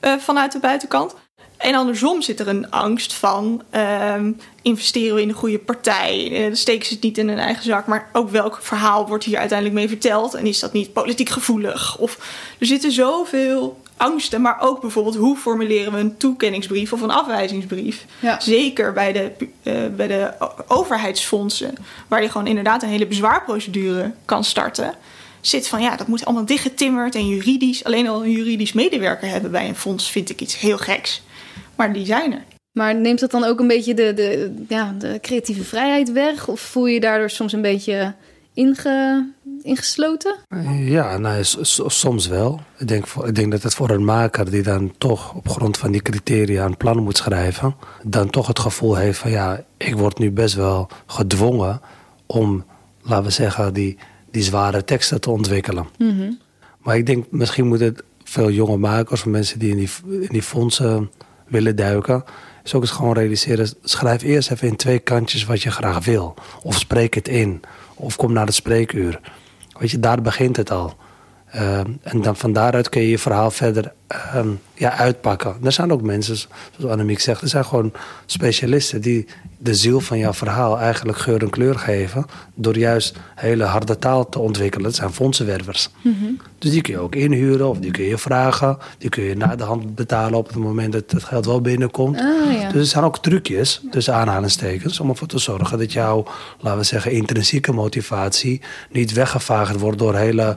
eh, 0.00 0.16
vanuit 0.18 0.52
de 0.52 0.58
buitenkant. 0.58 1.14
En 1.56 1.74
andersom 1.74 2.22
zit 2.22 2.40
er 2.40 2.48
een 2.48 2.70
angst 2.70 3.12
van 3.12 3.62
ehm, 3.70 4.32
investeren 4.62 5.14
we 5.14 5.22
in 5.22 5.28
een 5.28 5.34
goede 5.34 5.58
partij. 5.58 6.28
Dan 6.46 6.56
steken 6.56 6.86
ze 6.86 6.94
het 6.94 7.02
niet 7.02 7.18
in 7.18 7.28
hun 7.28 7.38
eigen 7.38 7.64
zak. 7.64 7.86
Maar 7.86 8.08
ook 8.12 8.30
welk 8.30 8.58
verhaal 8.62 9.08
wordt 9.08 9.24
hier 9.24 9.38
uiteindelijk 9.38 9.78
mee 9.78 9.88
verteld? 9.88 10.34
En 10.34 10.46
is 10.46 10.58
dat 10.58 10.72
niet 10.72 10.92
politiek 10.92 11.28
gevoelig? 11.28 11.98
Of 11.98 12.18
er 12.58 12.66
zitten 12.66 12.92
zoveel 12.92 13.81
angsten. 14.02 14.40
Maar 14.40 14.60
ook 14.60 14.80
bijvoorbeeld 14.80 15.16
hoe 15.16 15.36
formuleren 15.36 15.92
we 15.92 15.98
een 15.98 16.16
toekenningsbrief 16.16 16.92
of 16.92 17.00
een 17.00 17.10
afwijzingsbrief? 17.10 18.06
Ja. 18.20 18.40
Zeker 18.40 18.92
bij 18.92 19.12
de, 19.12 19.32
eh, 19.62 19.74
bij 19.96 20.06
de 20.06 20.32
overheidsfondsen. 20.66 21.74
Waar 22.08 22.22
je 22.22 22.30
gewoon 22.30 22.46
inderdaad 22.46 22.82
een 22.82 22.88
hele 22.88 23.06
bezwaarprocedure 23.06 24.12
kan 24.24 24.44
starten. 24.44 24.94
Zit 25.40 25.68
van 25.68 25.82
ja, 25.82 25.96
dat 25.96 26.06
moet 26.06 26.24
allemaal 26.24 26.44
dichtgetimmerd 26.44 27.14
en 27.14 27.28
juridisch. 27.28 27.84
Alleen 27.84 28.08
al 28.08 28.24
een 28.24 28.30
juridisch 28.30 28.72
medewerker 28.72 29.28
hebben 29.28 29.50
bij 29.50 29.68
een 29.68 29.76
fonds 29.76 30.10
vind 30.10 30.30
ik 30.30 30.40
iets 30.40 30.60
heel 30.60 30.78
geks. 30.78 31.22
Maar 31.76 31.92
die 31.92 32.06
zijn 32.06 32.32
er. 32.32 32.44
Maar 32.72 32.94
neemt 32.94 33.20
dat 33.20 33.30
dan 33.30 33.44
ook 33.44 33.60
een 33.60 33.66
beetje 33.66 33.94
de, 33.94 34.14
de, 34.14 34.54
ja, 34.68 34.94
de 34.98 35.18
creatieve 35.20 35.64
vrijheid 35.64 36.12
weg? 36.12 36.48
Of 36.48 36.60
voel 36.60 36.86
je 36.86 36.94
je 36.94 37.00
daardoor 37.00 37.30
soms 37.30 37.52
een 37.52 37.62
beetje 37.62 38.14
inge, 38.54 39.30
ingesloten? 39.62 40.36
Ja, 40.76 41.18
nou, 41.18 41.42
soms 41.86 42.26
wel. 42.26 42.60
Ik 42.78 42.88
denk, 42.88 43.06
ik 43.06 43.34
denk 43.34 43.50
dat 43.50 43.62
het 43.62 43.74
voor 43.74 43.90
een 43.90 44.04
maker 44.04 44.50
die 44.50 44.62
dan 44.62 44.92
toch 44.98 45.34
op 45.34 45.48
grond 45.48 45.78
van 45.78 45.92
die 45.92 46.02
criteria 46.02 46.64
een 46.64 46.76
plan 46.76 47.02
moet 47.02 47.16
schrijven, 47.16 47.74
dan 48.02 48.30
toch 48.30 48.46
het 48.46 48.58
gevoel 48.58 48.94
heeft 48.96 49.18
van 49.18 49.30
ja, 49.30 49.64
ik 49.76 49.96
word 49.96 50.18
nu 50.18 50.30
best 50.30 50.54
wel 50.54 50.88
gedwongen 51.06 51.80
om, 52.26 52.64
laten 53.02 53.24
we 53.24 53.30
zeggen, 53.30 53.74
die, 53.74 53.98
die 54.30 54.42
zware 54.42 54.84
teksten 54.84 55.20
te 55.20 55.30
ontwikkelen. 55.30 55.86
Maar 56.78 56.96
ik 56.96 57.06
denk, 57.06 57.26
misschien 57.30 57.66
moeten 57.66 57.96
veel 58.24 58.50
jonge 58.50 58.76
makers 58.76 59.20
of 59.20 59.26
mensen 59.26 59.58
die 59.58 59.70
in 59.70 59.76
die, 59.76 59.90
in 60.20 60.28
die 60.30 60.42
fondsen 60.42 61.10
willen 61.46 61.76
duiken, 61.76 62.24
is 62.64 62.74
ook 62.74 62.82
eens 62.82 62.90
gewoon 62.90 63.14
realiseren. 63.14 63.68
Schrijf 63.82 64.22
eerst 64.22 64.50
even 64.50 64.68
in 64.68 64.76
twee 64.76 64.98
kantjes 64.98 65.44
wat 65.44 65.62
je 65.62 65.70
graag 65.70 66.04
wil. 66.04 66.34
Of 66.62 66.78
spreek 66.78 67.14
het 67.14 67.28
in. 67.28 67.60
Of 68.02 68.16
kom 68.16 68.32
naar 68.32 68.46
het 68.46 68.54
spreekuur. 68.54 69.20
Weet 69.78 69.90
je, 69.90 69.98
daar 69.98 70.22
begint 70.22 70.56
het 70.56 70.70
al. 70.70 70.96
Ehm, 71.52 71.90
en 72.02 72.22
dan 72.22 72.36
van 72.36 72.52
daaruit 72.52 72.88
kun 72.88 73.02
je 73.02 73.10
je 73.10 73.18
verhaal 73.18 73.50
verder 73.50 73.92
ehm, 74.06 74.48
ja, 74.74 74.96
uitpakken. 74.96 75.56
Er 75.62 75.72
zijn 75.72 75.92
ook 75.92 76.02
mensen, 76.02 76.36
zoals 76.36 76.92
Annemiek 76.92 77.20
zegt, 77.20 77.42
er 77.42 77.48
zijn 77.48 77.64
gewoon 77.64 77.92
specialisten 78.26 79.00
die 79.00 79.26
de 79.58 79.74
ziel 79.74 80.00
van 80.00 80.18
jouw 80.18 80.32
verhaal 80.32 80.78
eigenlijk 80.78 81.18
geur 81.18 81.42
en 81.42 81.50
kleur 81.50 81.78
geven. 81.78 82.26
Door 82.54 82.78
juist 82.78 83.16
hele 83.34 83.64
harde 83.64 83.98
taal 83.98 84.28
te 84.28 84.38
ontwikkelen. 84.38 84.84
Dat 84.84 84.94
zijn 84.94 85.12
fondsenwervers. 85.12 85.88
Dus 86.58 86.70
die 86.70 86.80
kun 86.80 86.92
je 86.92 86.98
ook 86.98 87.14
inhuren 87.14 87.68
of 87.68 87.78
die 87.78 87.90
kun 87.90 88.04
je 88.04 88.18
vragen. 88.18 88.78
Die 88.98 89.10
kun 89.10 89.22
je 89.22 89.36
na 89.36 89.56
de 89.56 89.64
hand 89.64 89.94
betalen 89.94 90.38
op 90.38 90.46
het 90.46 90.56
moment 90.56 90.92
dat 90.92 91.10
het 91.10 91.24
geld 91.24 91.46
wel 91.46 91.60
binnenkomt. 91.60 92.18
Ah, 92.18 92.52
ja. 92.60 92.68
Dus 92.68 92.80
er 92.80 92.86
zijn 92.86 93.04
ook 93.04 93.18
trucjes, 93.18 93.82
tussen 93.90 94.14
aanhalingstekens, 94.14 95.00
om 95.00 95.08
ervoor 95.08 95.28
te 95.28 95.38
zorgen 95.38 95.78
dat 95.78 95.92
jouw, 95.92 96.24
laten 96.60 96.78
we 96.78 96.84
zeggen, 96.84 97.12
intrinsieke 97.12 97.72
motivatie 97.72 98.60
niet 98.90 99.12
weggevaagd 99.12 99.78
wordt 99.78 99.98
door 99.98 100.14
hele 100.14 100.56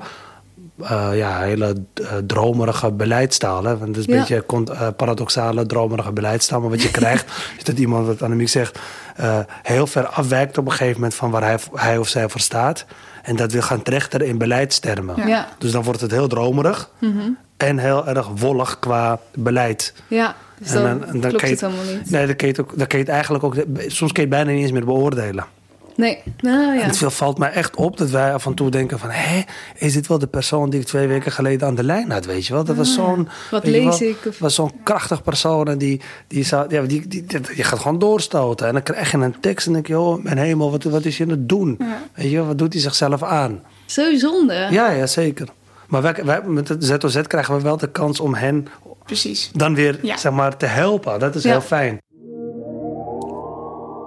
eh, 0.82 1.10
ja, 1.14 1.40
hele 1.40 1.76
uh, 2.02 2.08
dromerige 2.28 2.92
beleidstaal. 2.92 3.64
Hè? 3.64 3.78
Want 3.78 3.96
het 3.96 4.08
is 4.08 4.14
een 4.14 4.20
beetje 4.20 4.44
uh, 4.54 4.88
paradoxale, 4.98 5.66
dromerige 5.66 6.12
beleidstaal. 6.12 6.62
Maar 6.62 6.70
wat 6.70 6.82
je 6.82 6.92
krijgt, 7.02 7.26
is 7.58 7.64
dat 7.64 7.78
iemand, 7.78 8.08
wat 8.08 8.22
Annemiek 8.22 8.50
zegt, 8.50 8.80
heel 9.64 9.88
ver 9.88 10.08
afwijkt 10.08 10.58
op 10.58 10.66
een 10.66 10.72
gegeven 10.72 10.94
moment 10.94 11.16
van 11.16 11.32
waar 11.32 11.44
hij, 11.44 11.58
hij 11.74 11.98
of 11.98 12.08
zij 12.08 12.30
voor 12.30 12.42
staat. 12.42 12.86
En 13.24 13.36
dat 13.36 13.52
wil 13.52 13.62
gaan 13.62 13.82
trechteren 13.82 14.28
in 14.28 14.38
beleidstermen. 14.38 15.28
Ja. 15.28 15.48
Dus 15.58 15.72
dan 15.72 15.84
wordt 15.84 16.02
het 16.02 16.12
heel 16.12 16.28
dromerig 16.28 16.90
mm 17.00 17.38
en 17.58 17.78
heel 17.78 18.08
erg 18.08 18.28
wollig 18.28 18.80
qua 18.80 19.20
beleid. 19.34 19.94
Ja, 20.08 20.36
dus 20.60 20.72
dan, 20.72 20.86
en 20.86 21.00
dan, 21.00 21.08
en 21.08 21.20
dan 21.20 21.30
klopt 21.30 21.50
het 21.50 21.62
helemaal 21.62 21.84
niet. 21.84 22.12
Nee, 22.12 22.26
dan 22.26 22.36
kun, 22.36 22.48
je 22.48 22.54
het 22.54 22.62
ook, 22.62 22.78
dan 22.78 22.88
kun 22.88 22.98
je 22.98 23.04
het 23.04 23.14
eigenlijk 23.14 23.44
ook... 23.44 23.56
Soms 23.88 24.12
kun 24.12 24.24
je 24.24 24.30
het 24.30 24.30
bijna 24.30 24.52
niet 24.52 24.62
eens 24.62 24.72
meer 24.72 24.86
beoordelen. 24.86 25.46
Nee, 25.95 26.21
nou 26.39 26.75
ja. 26.75 26.81
En 26.81 26.88
het 26.89 26.97
valt 27.13 27.38
mij 27.38 27.51
echt 27.51 27.75
op 27.75 27.97
dat 27.97 28.10
wij 28.10 28.34
af 28.34 28.45
en 28.45 28.53
toe 28.53 28.69
denken 28.69 28.99
van... 28.99 29.10
hé, 29.10 29.41
is 29.77 29.93
dit 29.93 30.08
wel 30.08 30.19
de 30.19 30.27
persoon 30.27 30.69
die 30.69 30.79
ik 30.79 30.86
twee 30.86 31.08
weken 31.08 31.31
geleden 31.31 31.67
aan 31.67 31.75
de 31.75 31.84
lijn 31.84 32.12
had, 32.12 32.25
weet 32.25 32.45
je 32.45 32.53
wel? 32.53 32.63
Dat 32.63 32.75
was 32.75 32.97
Ah, 32.97 33.05
zo'n... 33.05 33.27
Wat 33.51 33.65
lees 33.65 33.99
wel, 33.99 34.10
ik? 34.10 34.17
Of... 34.27 34.39
was 34.39 34.55
zo'n 34.55 34.71
krachtig 34.84 35.23
persoon 35.23 35.67
en 35.67 35.77
die, 35.77 36.01
die, 36.27 36.43
zou, 36.43 36.65
ja, 36.69 36.81
die, 36.81 37.08
die, 37.08 37.23
die, 37.25 37.39
je 37.55 37.63
gaat 37.63 37.79
gewoon 37.79 37.99
doorstoten. 37.99 38.67
En 38.67 38.73
dan 38.73 38.84
krijg 38.84 39.12
je 39.12 39.17
een 39.17 39.39
tekst 39.39 39.67
en 39.67 39.73
denk 39.73 39.88
je, 39.88 39.99
oh 39.99 40.23
mijn 40.23 40.38
hemel, 40.38 40.71
wat, 40.71 40.84
wat 40.84 41.05
is 41.05 41.17
je 41.17 41.23
aan 41.23 41.29
het 41.29 41.49
doen? 41.49 41.75
Ja. 41.79 42.01
Weet 42.13 42.29
je 42.29 42.36
wel, 42.36 42.45
wat 42.45 42.58
doet 42.58 42.73
hij 42.73 42.81
zichzelf 42.81 43.23
aan? 43.23 43.62
Zo 43.86 44.17
zonde. 44.17 44.67
Ja, 44.71 44.91
ja, 44.91 45.05
zeker. 45.08 45.47
Maar 45.88 46.01
wij, 46.01 46.15
wij, 46.23 46.41
met 46.43 46.67
het 46.67 46.84
ZOZ 46.86 47.21
krijgen 47.21 47.55
we 47.55 47.62
wel 47.62 47.77
de 47.77 47.91
kans 47.91 48.19
om 48.19 48.34
hen 48.34 48.67
Precies. 49.05 49.49
dan 49.53 49.75
weer 49.75 49.99
Ja. 50.01 50.17
zeg 50.17 50.31
maar, 50.31 50.58
te 50.58 50.65
helpen. 50.65 51.19
Dat 51.19 51.36
is 51.36 51.43
Ja. 51.43 51.49
heel 51.51 51.62
fijn. 51.62 52.01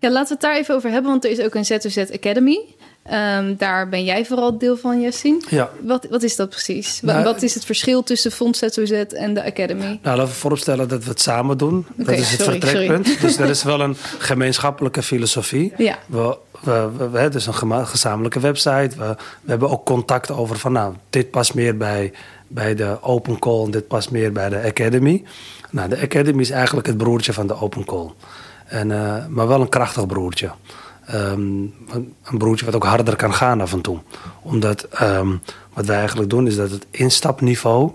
Ja, 0.00 0.10
laten 0.10 0.26
we 0.28 0.32
het 0.32 0.40
daar 0.42 0.56
even 0.56 0.74
over 0.74 0.90
hebben, 0.90 1.10
want 1.10 1.24
er 1.24 1.30
is 1.30 1.40
ook 1.40 1.54
een 1.54 1.64
ZOZ 1.64 1.98
Academy. 1.98 2.58
Ehm, 3.02 3.54
daar 3.56 3.88
ben 3.88 4.04
jij 4.04 4.24
vooral 4.26 4.58
deel 4.58 4.76
van, 4.76 5.00
Yassine. 5.00 5.40
Ja. 5.48 5.70
Wat, 5.82 6.06
wat 6.10 6.22
is 6.22 6.36
dat 6.36 6.48
precies? 6.50 7.00
Nou, 7.00 7.24
wat 7.24 7.42
is 7.42 7.54
het 7.54 7.64
verschil 7.64 8.02
tussen 8.02 8.30
Fonds 8.32 8.58
ZOZ 8.58 8.90
en 8.92 9.34
de 9.34 9.44
Academy? 9.44 9.82
Nou, 10.02 10.16
laten 10.16 10.24
we 10.24 10.38
vooropstellen 10.38 10.88
dat 10.88 11.04
we 11.04 11.10
het 11.10 11.20
samen 11.20 11.58
doen. 11.58 11.86
Dat 11.96 12.08
is 12.08 12.30
het 12.30 12.40
sorry, 12.40 12.60
vertrekpunt. 12.60 13.20
Dus 13.20 13.36
er 13.38 13.48
is 13.48 13.62
wel 13.62 13.80
een 13.80 13.96
gemeenschappelijke 14.18 15.02
filosofie. 15.02 15.72
Ja. 15.76 15.98
We, 16.06 16.36
we, 16.60 16.88
we, 16.96 17.08
we- 17.08 17.18
het 17.18 17.34
is 17.34 17.46
een 17.46 17.86
gezamenlijke 17.86 18.40
website. 18.40 18.90
We, 18.96 19.16
we 19.42 19.50
hebben 19.50 19.70
ook 19.70 19.84
contact 19.84 20.30
over 20.30 20.58
van, 20.58 20.72
nou, 20.72 20.94
dit 21.10 21.30
past 21.30 21.54
meer 21.54 21.76
bij, 21.76 22.12
bij 22.48 22.74
de 22.74 22.98
Open 23.02 23.38
Call 23.38 23.64
en 23.64 23.70
dit 23.70 23.86
past 23.88 24.10
meer 24.10 24.32
bij 24.32 24.48
de 24.48 24.62
Academy. 24.62 25.24
Nou, 25.70 25.88
de 25.88 26.00
Academy 26.00 26.40
is 26.40 26.50
eigenlijk 26.50 26.86
het 26.86 26.96
broertje 26.96 27.32
van 27.32 27.46
de 27.46 27.60
Open 27.60 27.84
Call. 27.84 28.10
En, 28.70 28.90
eh, 28.90 29.26
maar 29.26 29.48
wel 29.48 29.60
een 29.60 29.68
krachtig 29.68 30.06
broertje. 30.06 30.50
Ehm, 31.06 31.40
een 32.22 32.38
broertje 32.38 32.64
wat 32.64 32.74
ook 32.74 32.84
harder 32.84 33.16
kan 33.16 33.34
gaan 33.34 33.60
af 33.60 33.72
en 33.72 33.80
toe. 33.80 33.98
Omdat 34.42 34.82
ehm, 34.82 35.28
wat 35.72 35.86
wij 35.86 35.96
eigenlijk 35.96 36.30
doen 36.30 36.46
is 36.46 36.56
dat 36.56 36.70
het 36.70 36.86
instapniveau 36.90 37.92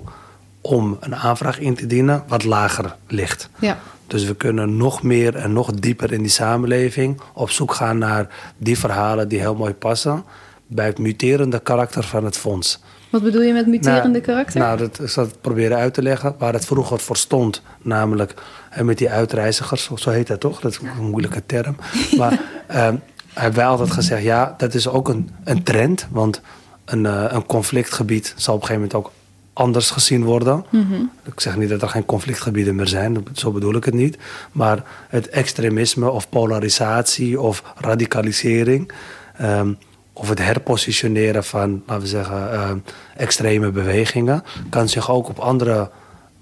om 0.62 0.98
een 1.00 1.16
aanvraag 1.16 1.60
in 1.60 1.76
te 1.76 1.88
dienen 1.88 2.24
wat 2.28 2.44
lager 2.44 2.96
ligt. 3.08 3.50
Ja. 3.60 3.78
Dus 4.08 4.26
we 4.26 4.36
kunnen 4.36 4.78
nog 4.78 5.04
meer 5.04 5.36
en 5.36 5.54
nog 5.54 5.72
dieper 5.72 6.12
in 6.12 6.22
die 6.22 6.32
samenleving 6.32 7.22
op 7.34 7.50
zoek 7.50 7.74
gaan 7.74 7.98
naar 7.98 8.28
die 8.58 8.80
verhalen 8.80 9.28
die 9.28 9.40
heel 9.40 9.56
mooi 9.56 9.74
passen 9.74 10.24
bij 10.68 10.86
het 10.86 10.98
muterende 10.98 11.60
karakter 11.60 12.04
van 12.04 12.26
het 12.26 12.38
fonds. 12.38 12.80
Wat 13.10 13.24
bedoel 13.24 13.42
je 13.42 13.54
met 13.54 13.68
muterende 13.68 14.10
Nou, 14.10 14.22
karakter? 14.22 14.60
Nou, 14.60 14.78
dat 14.78 15.00
is 15.00 15.14
dat 15.14 15.42
proberen 15.42 15.78
uit 15.78 15.94
te 15.94 16.02
leggen 16.02 16.36
waar 16.38 16.54
het 16.54 16.66
vroeger 16.66 17.00
voor 17.00 17.18
stond. 17.18 17.62
Namelijk 17.82 18.34
eh, 18.70 18.84
met 18.84 18.98
die 18.98 19.10
uitreizigers, 19.10 19.90
zo 19.96 20.10
heet 20.10 20.28
dat 20.28 20.40
toch? 20.40 20.60
Dat 20.60 20.72
is 20.72 20.78
een 20.78 21.10
moeilijke 21.10 21.46
term. 21.46 21.76
Maar 22.18 22.40
eh, 22.68 22.94
hebben 23.34 23.60
wij 23.60 23.66
altijd 23.66 23.92
gezegd, 23.92 24.24
ja, 24.24 24.54
dat 24.58 24.74
is 24.74 24.88
ook 24.88 25.10
een, 25.10 25.30
een 25.44 25.64
trend. 25.64 26.08
Want 26.12 26.42
een, 26.86 27.06
eh, 27.06 27.26
een 27.28 27.46
conflictgebied 27.46 28.34
zal 28.36 28.56
op 28.56 28.62
een 28.62 28.68
gegeven 28.68 28.88
moment 28.88 29.08
ook 29.08 29.14
anders 29.54 29.92
gezien 29.92 30.24
worden. 30.24 30.66
Mhm. 30.70 30.94
Ik 31.24 31.40
zeg 31.40 31.58
niet 31.58 31.70
dat 31.70 31.82
er 31.82 31.90
geen 31.90 32.06
conflictgebieden 32.06 32.76
meer 32.76 32.88
zijn, 32.88 33.24
zo 33.34 33.52
bedoel 33.52 33.76
ik 33.76 33.84
het 33.84 33.94
niet. 33.94 34.18
Maar 34.52 34.84
het 35.10 35.30
extremisme 35.30 36.10
of 36.10 36.30
polarisatie 36.30 37.40
of 37.42 37.64
radicalisering... 37.78 38.92
ehm, 39.38 39.74
of 40.18 40.30
het 40.30 40.40
herpositioneren 40.40 41.44
van, 41.44 41.84
laten 41.86 42.04
we 42.04 42.10
zeggen, 42.10 42.52
ehm, 42.52 42.78
extreme 43.16 43.72
bewegingen... 43.72 44.44
kan 44.70 44.90
zich 44.90 45.12
ook 45.12 45.30
op 45.30 45.40
andere 45.40 45.90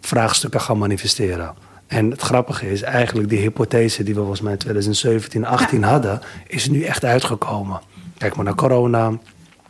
vraagstukken 0.02 0.62
gaan 0.62 0.78
manifesteren. 0.78 1.54
En 1.88 2.12
het 2.12 2.22
grappige 2.22 2.72
is 2.72 2.82
eigenlijk 2.82 3.30
die 3.30 3.40
hypothese 3.40 4.04
die 4.04 4.14
we 4.14 4.20
volgens 4.20 4.42
mij 4.42 4.52
in 4.52 4.58
2017, 4.58 5.46
18 5.46 5.84
hadden... 5.84 6.22
is 6.48 6.70
nu 6.70 6.84
echt 6.84 7.06
uitgekomen. 7.06 7.82
Kijk 8.18 8.36
maar 8.36 8.46
naar 8.46 8.56
corona, 8.56 9.18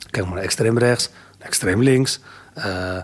kijk 0.09 0.25
maar 0.25 0.35
naar 0.35 0.43
extreem 0.43 0.77
rechts, 0.77 1.09
extreem 1.39 1.83
links... 1.83 2.19
eh, 2.53 2.97
eh, 2.97 3.03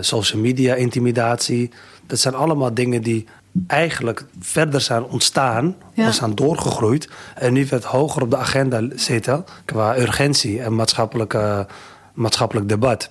social 0.00 0.40
media 0.40 0.74
intimidatie. 0.74 1.70
Dat 2.06 2.18
zijn 2.18 2.34
allemaal 2.34 2.74
dingen 2.74 3.02
die 3.02 3.26
eigenlijk 3.66 4.24
verder 4.40 4.80
zijn 4.80 5.04
ontstaan, 5.04 5.76
Ja. 5.94 6.10
zijn 6.12 6.34
doorgegroeid 6.34 7.08
en 7.34 7.52
nu 7.52 7.66
wat 7.70 7.84
hoger 7.84 8.22
op 8.22 8.30
de 8.30 8.36
agenda 8.36 8.82
zitten 8.94 9.44
qua 9.64 9.98
urgentie 9.98 10.60
en 10.62 10.74
maatschappelijke, 10.74 11.66
maatschappelijk 12.14 12.68
debat. 12.68 13.10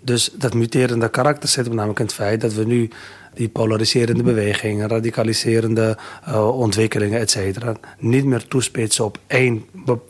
Dus 0.00 0.30
dat 0.34 0.54
muterende 0.54 1.08
karakter 1.08 1.48
zit 1.48 1.66
hem 1.66 1.74
namelijk 1.74 1.98
in 1.98 2.04
het 2.04 2.14
feit 2.14 2.40
dat 2.40 2.52
we 2.54 2.64
nu 2.64 2.90
die 3.34 3.48
polariserende 3.48 4.22
bewegingen, 4.22 4.88
radicaliserende 4.88 5.96
eh, 6.24 6.58
ontwikkelingen, 6.58 7.20
et 7.20 7.30
cetera, 7.30 7.74
niet 7.98 8.24
meer 8.24 8.46
toespitsen 8.46 9.04
op 9.04 9.18
één 9.26 9.64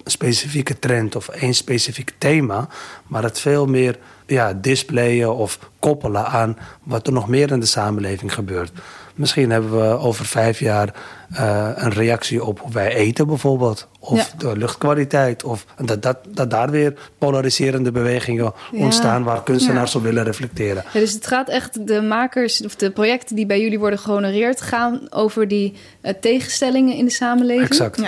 specifieke 0.05 0.79
trend 0.79 1.16
of 1.16 1.29
één 1.29 1.55
specifiek 1.55 2.12
thema, 2.18 2.68
maar 3.07 3.23
het 3.23 3.40
veel 3.40 3.66
meer 3.66 3.99
ja, 4.27 4.53
displayen 4.53 5.35
of 5.35 5.59
koppelen 5.79 6.27
aan 6.27 6.57
wat 6.83 7.07
er 7.07 7.12
nog 7.12 7.29
meer 7.29 7.51
in 7.51 7.61
de 7.61 7.66
samenleving 7.66 8.35
gebeurt. 8.35 8.73
Misschien 9.20 9.50
hebben 9.50 9.70
we 9.80 9.98
over 9.98 10.24
vijf 10.24 10.59
jaar 10.59 10.94
eh, 11.33 11.68
een 11.74 11.92
reactie 11.92 12.44
op 12.44 12.61
hoe 12.61 12.72
wij 12.72 12.94
eten 12.94 13.26
bijvoorbeeld. 13.26 13.88
Of 13.98 14.18
Ja. 14.18 14.26
de 14.38 14.56
luchtkwaliteit. 14.56 15.44
Of 15.44 15.66
dat, 15.85 16.02
dat, 16.02 16.16
dat 16.28 16.50
daar 16.50 16.70
weer 16.70 16.94
polariserende 17.18 17.92
bewegingen 17.92 18.52
Ja. 18.72 18.85
ontstaan 18.85 19.22
waar 19.22 19.42
kunstenaars 19.42 19.94
op 19.94 20.02
willen 20.02 20.24
reflecteren. 20.24 20.85
Dus 20.92 21.12
het 21.12 21.26
gaat 21.26 21.48
echt, 21.48 21.87
de 21.87 22.00
makers 22.02 22.64
of 22.64 22.76
de 22.76 22.90
projecten 22.90 23.37
die 23.37 23.46
bij 23.46 23.61
jullie 23.61 23.78
worden 23.78 23.98
gehonoreerd, 23.98 24.61
gaan 24.61 25.00
over 25.11 25.48
die 25.48 25.74
eh, 26.00 26.14
tegenstellingen 26.20 26.94
in 26.96 27.04
de 27.04 27.11
samenleving. 27.11 27.68
Exact. 27.68 28.00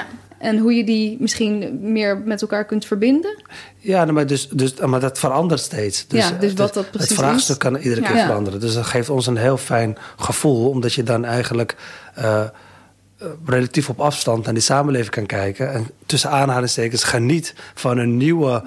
En 0.42 0.58
hoe 0.58 0.72
je 0.74 0.84
die 0.84 1.16
misschien 1.20 1.78
meer 1.92 2.18
met 2.18 2.40
elkaar 2.42 2.64
kunt 2.64 2.84
verbinden. 2.84 3.42
Ja, 3.78 4.00
nou, 4.02 4.12
maar, 4.12 4.26
dus, 4.26 4.48
dus, 4.48 4.74
maar 4.74 5.00
dat 5.00 5.18
verandert 5.18 5.60
steeds. 5.60 6.06
Dus, 6.06 6.28
Ja, 6.28 6.30
dus 6.38 6.50
het- 6.50 6.58
wat 6.58 6.74
dat 6.74 6.90
precies 6.90 7.08
Het 7.08 7.18
vraagstuk 7.18 7.56
is. 7.64 7.70
kan 7.70 7.76
iedere 7.76 8.00
keer 8.00 8.16
Ja. 8.16 8.26
veranderen. 8.26 8.60
Dus 8.60 8.74
dat 8.74 8.86
geeft 8.86 9.10
ons 9.10 9.26
een 9.26 9.36
heel 9.36 9.56
fijn 9.56 9.96
gevoel, 10.16 10.68
omdat 10.68 10.92
je 10.94 11.02
dan 11.02 11.24
eigenlijk 11.24 11.76
eh, 12.14 12.40
eh, 12.40 12.48
relatief 13.44 13.88
op 13.88 14.00
afstand 14.00 14.44
naar 14.44 14.54
die 14.54 14.62
samenleving 14.62 15.10
kan 15.10 15.26
kijken. 15.26 15.72
En 15.72 15.86
tussen 16.06 16.30
aanhalingstekens 16.30 17.04
geniet 17.04 17.54
van 17.74 17.98
een 17.98 18.16
nieuwe 18.16 18.62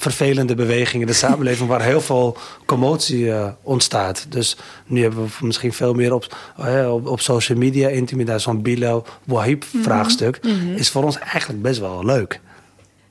vervelende 0.00 0.54
beweging 0.54 1.00
in 1.02 1.06
de 1.06 1.12
samenleving 1.12 1.68
waar 1.68 1.82
heel 1.82 2.00
veel 2.00 2.36
commotie 2.66 3.32
eh, 3.32 3.48
ontstaat. 3.62 4.26
Dus 4.28 4.56
nu 4.86 5.02
hebben 5.02 5.24
we 5.24 5.46
misschien 5.46 5.72
veel 5.72 5.94
meer 5.94 6.12
op, 6.14 6.36
eh, 6.56 6.92
op, 6.92 7.06
op 7.06 7.20
social 7.20 7.58
media 7.58 7.88
intimidatie. 7.88 8.42
Zo'n 8.42 8.62
Bilal 8.62 9.06
Wahib 9.24 9.64
vraagstuk 9.82 10.40
is 10.74 10.90
voor 10.90 11.04
ons 11.04 11.18
eigenlijk 11.18 11.62
best 11.62 11.80
wel 11.80 12.04
leuk. 12.04 12.40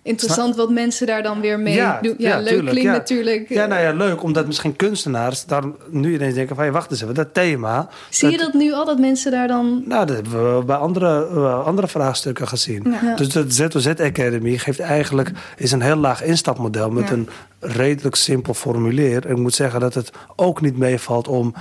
Interessant 0.07 0.55
wat 0.55 0.69
mensen 0.69 1.07
daar 1.07 1.23
dan 1.23 1.41
weer 1.41 1.59
mee 1.59 1.73
Ja, 1.73 1.99
doen. 2.01 2.15
Ja, 2.17 2.29
ja, 2.29 2.37
leuk 2.37 2.47
tuurlijk, 2.47 2.69
klinkt 2.69 2.91
ja. 2.91 2.97
natuurlijk. 2.97 3.49
Ja, 3.49 3.65
nou 3.65 3.81
ja, 3.81 3.93
leuk. 3.93 4.23
Omdat 4.23 4.45
misschien 4.45 4.75
kunstenaars 4.75 5.45
daar 5.45 5.63
nu 5.89 6.13
ineens 6.13 6.33
denken 6.33 6.55
van... 6.55 6.63
Hey, 6.63 6.73
wacht 6.73 6.91
eens 6.91 7.01
even, 7.01 7.15
dat 7.15 7.33
thema... 7.33 7.89
Zie 8.09 8.31
je 8.31 8.37
dat 8.37 8.53
nu 8.53 8.73
al, 8.73 8.85
dat 8.85 8.99
mensen 8.99 9.31
daar 9.31 9.47
dan... 9.47 9.83
Nou, 9.85 10.05
dat 10.05 10.15
hebben 10.15 10.57
we 10.57 10.65
bij 10.65 10.75
andere, 10.75 11.27
eh, 11.27 11.65
andere 11.65 11.87
vraagstukken 11.87 12.47
gezien. 12.47 12.95
Dus 13.15 13.29
de 13.29 13.45
ZOZ 13.47 13.87
Academy 13.87 14.57
geeft 14.57 14.79
eigenlijk... 14.79 15.31
is 15.57 15.71
een 15.71 15.81
heel 15.81 15.95
laag 15.95 16.23
instapmodel 16.23 16.89
met 16.89 17.09
een 17.09 17.29
redelijk 17.59 18.15
simpel 18.15 18.53
formulier. 18.53 19.25
En 19.25 19.31
ik 19.31 19.37
moet 19.37 19.53
zeggen 19.53 19.79
dat 19.79 19.93
het 19.93 20.11
ook 20.35 20.61
niet 20.61 20.77
meevalt 20.77 21.27
om 21.27 21.53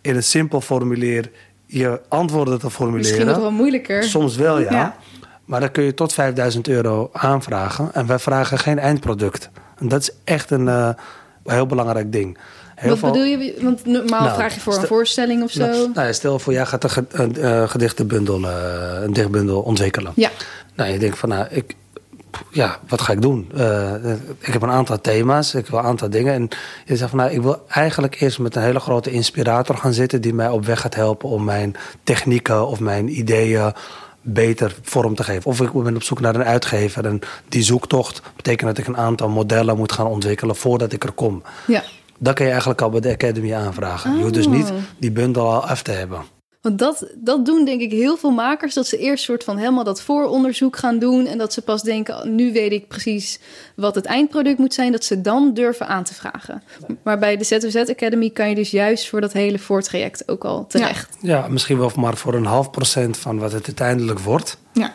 in 0.00 0.16
een 0.16 0.22
simpel 0.22 0.60
formulier... 0.60 1.30
je 1.66 2.00
antwoorden 2.08 2.58
te 2.58 2.70
formuleren. 2.70 3.08
Misschien 3.08 3.26
nog 3.26 3.36
wel 3.36 3.50
moeilijker. 3.50 4.02
Soms 4.02 4.36
wel, 4.36 4.60
ja. 4.60 4.96
Maar 5.48 5.60
dan 5.60 5.70
kun 5.70 5.84
je 5.84 5.94
tot 5.94 6.12
5000 6.12 6.68
euro 6.68 7.08
aanvragen. 7.12 7.90
En 7.92 8.06
wij 8.06 8.18
vragen 8.18 8.58
geen 8.58 8.78
eindproduct. 8.78 9.50
En 9.78 9.88
dat 9.88 10.00
is 10.00 10.10
echt 10.24 10.50
een 10.50 10.68
eh, 10.68 10.88
heel 11.44 11.66
belangrijk 11.66 12.12
ding. 12.12 12.38
Heel 12.74 12.88
Wat 12.90 12.98
veel- 12.98 13.08
bedoel 13.10 13.24
je? 13.26 13.54
Want 13.60 13.84
normaal 13.86 14.22
Nou, 14.22 14.34
vraag 14.34 14.54
je 14.54 14.60
voor 14.60 14.72
een 14.72 14.78
stel- 14.78 14.96
voorstelling 14.96 15.42
of 15.42 15.50
zo. 15.50 15.66
Nou, 15.66 15.90
nou 15.94 16.06
ja, 16.06 16.12
stel 16.12 16.38
voor, 16.38 16.52
jij 16.52 16.66
gaat 16.66 16.96
een, 17.12 17.36
eh, 17.36 17.68
gedichtenbundel, 17.68 18.44
eh, 18.48 19.02
een 19.02 19.12
dichtbundel 19.12 19.60
ontwikkelen. 19.60 20.12
Ja. 20.16 20.30
Nou, 20.74 20.90
je 20.90 20.98
denkt 20.98 21.18
van, 21.18 21.28
nou, 21.28 21.46
ik, 21.50 21.74
ja, 22.50 22.78
wat 22.88 23.00
ga 23.00 23.12
ik 23.12 23.22
doen? 23.22 23.50
Ik 24.38 24.52
heb 24.52 24.62
een 24.62 24.70
aantal 24.70 25.00
thema's, 25.00 25.54
ik 25.54 25.66
wil 25.66 25.78
een 25.78 25.84
aantal 25.84 26.10
dingen. 26.10 26.34
En 26.34 26.48
je 26.84 26.96
zegt 26.96 27.10
van, 27.10 27.18
nou, 27.18 27.30
ik 27.30 27.42
wil 27.42 27.64
eigenlijk 27.68 28.20
eerst 28.20 28.38
met 28.38 28.56
een 28.56 28.62
hele 28.62 28.80
grote 28.80 29.10
inspirator 29.10 29.76
gaan 29.76 29.92
zitten... 29.92 30.20
die 30.20 30.34
mij 30.34 30.48
op 30.48 30.64
weg 30.66 30.80
gaat 30.80 30.94
helpen 30.94 31.28
om 31.28 31.44
mijn 31.44 31.76
technieken 32.02 32.66
of 32.66 32.80
mijn 32.80 33.18
ideeën 33.18 33.72
beter 34.22 34.76
vorm 34.82 35.14
te 35.14 35.22
geven. 35.24 35.44
Of 35.46 35.60
ik 35.60 35.72
ben 35.72 35.96
op 35.96 36.02
zoek 36.02 36.20
naar 36.20 36.34
een 36.34 36.44
uitgever 36.44 37.06
en 37.06 37.20
die 37.48 37.62
zoektocht 37.62 38.22
betekent 38.36 38.68
dat 38.68 38.78
ik 38.78 38.86
een 38.86 38.96
aantal 38.96 39.28
modellen 39.28 39.76
moet 39.76 39.92
gaan 39.92 40.06
ontwikkelen 40.06 40.56
voordat 40.56 40.92
ik 40.92 41.04
er 41.04 41.12
kom. 41.12 41.42
ja. 41.66 41.82
Dat 42.20 42.34
kun 42.34 42.44
je 42.44 42.50
eigenlijk 42.50 42.82
al 42.82 42.90
bij 42.90 43.00
de 43.00 43.12
Academy 43.12 43.54
aanvragen. 43.54 44.16
Je 44.16 44.20
hoeft 44.22 44.34
dus 44.34 44.46
niet 44.46 44.70
Oh. 44.70 44.76
die 44.98 45.10
bundel 45.12 45.52
al 45.52 45.66
af 45.66 45.82
te 45.82 45.90
hebben. 45.90 46.20
Want 46.68 46.80
dat, 46.80 47.06
dat 47.14 47.46
doen 47.46 47.64
denk 47.64 47.80
ik 47.80 47.92
heel 47.92 48.16
veel 48.16 48.30
makers. 48.30 48.74
Dat 48.74 48.86
ze 48.86 48.98
eerst 48.98 49.24
soort 49.24 49.44
van 49.44 49.56
helemaal 49.56 49.84
dat 49.84 50.02
vooronderzoek 50.02 50.76
gaan 50.76 50.98
doen. 50.98 51.26
En 51.26 51.38
dat 51.38 51.52
ze 51.52 51.62
pas 51.62 51.82
denken, 51.82 52.16
"Oh, 52.16 52.24
nu 52.24 52.52
weet 52.52 52.72
ik 52.72 52.88
precies 52.88 53.38
wat 53.76 53.94
het 53.94 54.04
eindproduct 54.04 54.58
moet 54.58 54.74
zijn. 54.74 54.92
Dat 54.92 55.04
ze 55.04 55.20
dan 55.20 55.54
durven 55.54 55.86
aan 55.86 56.04
te 56.04 56.14
vragen. 56.14 56.62
Maar 57.02 57.18
bij 57.18 57.36
de 57.36 57.44
ZOZ 57.44 57.76
Academy 57.76 58.30
kan 58.30 58.48
je 58.48 58.54
dus 58.54 58.70
juist 58.70 59.08
voor 59.08 59.20
dat 59.20 59.32
hele 59.32 59.58
voortraject 59.58 60.28
ook 60.28 60.44
al 60.44 60.66
terecht. 60.66 61.16
Ja, 61.20 61.48
misschien 61.48 61.78
wel 61.78 61.90
maar 61.96 62.16
voor 62.16 62.34
een 62.34 62.44
half 62.44 62.70
procent 62.70 63.16
van 63.16 63.38
wat 63.38 63.52
het 63.52 63.66
uiteindelijk 63.66 64.18
wordt. 64.18 64.58
Ja. 64.72 64.92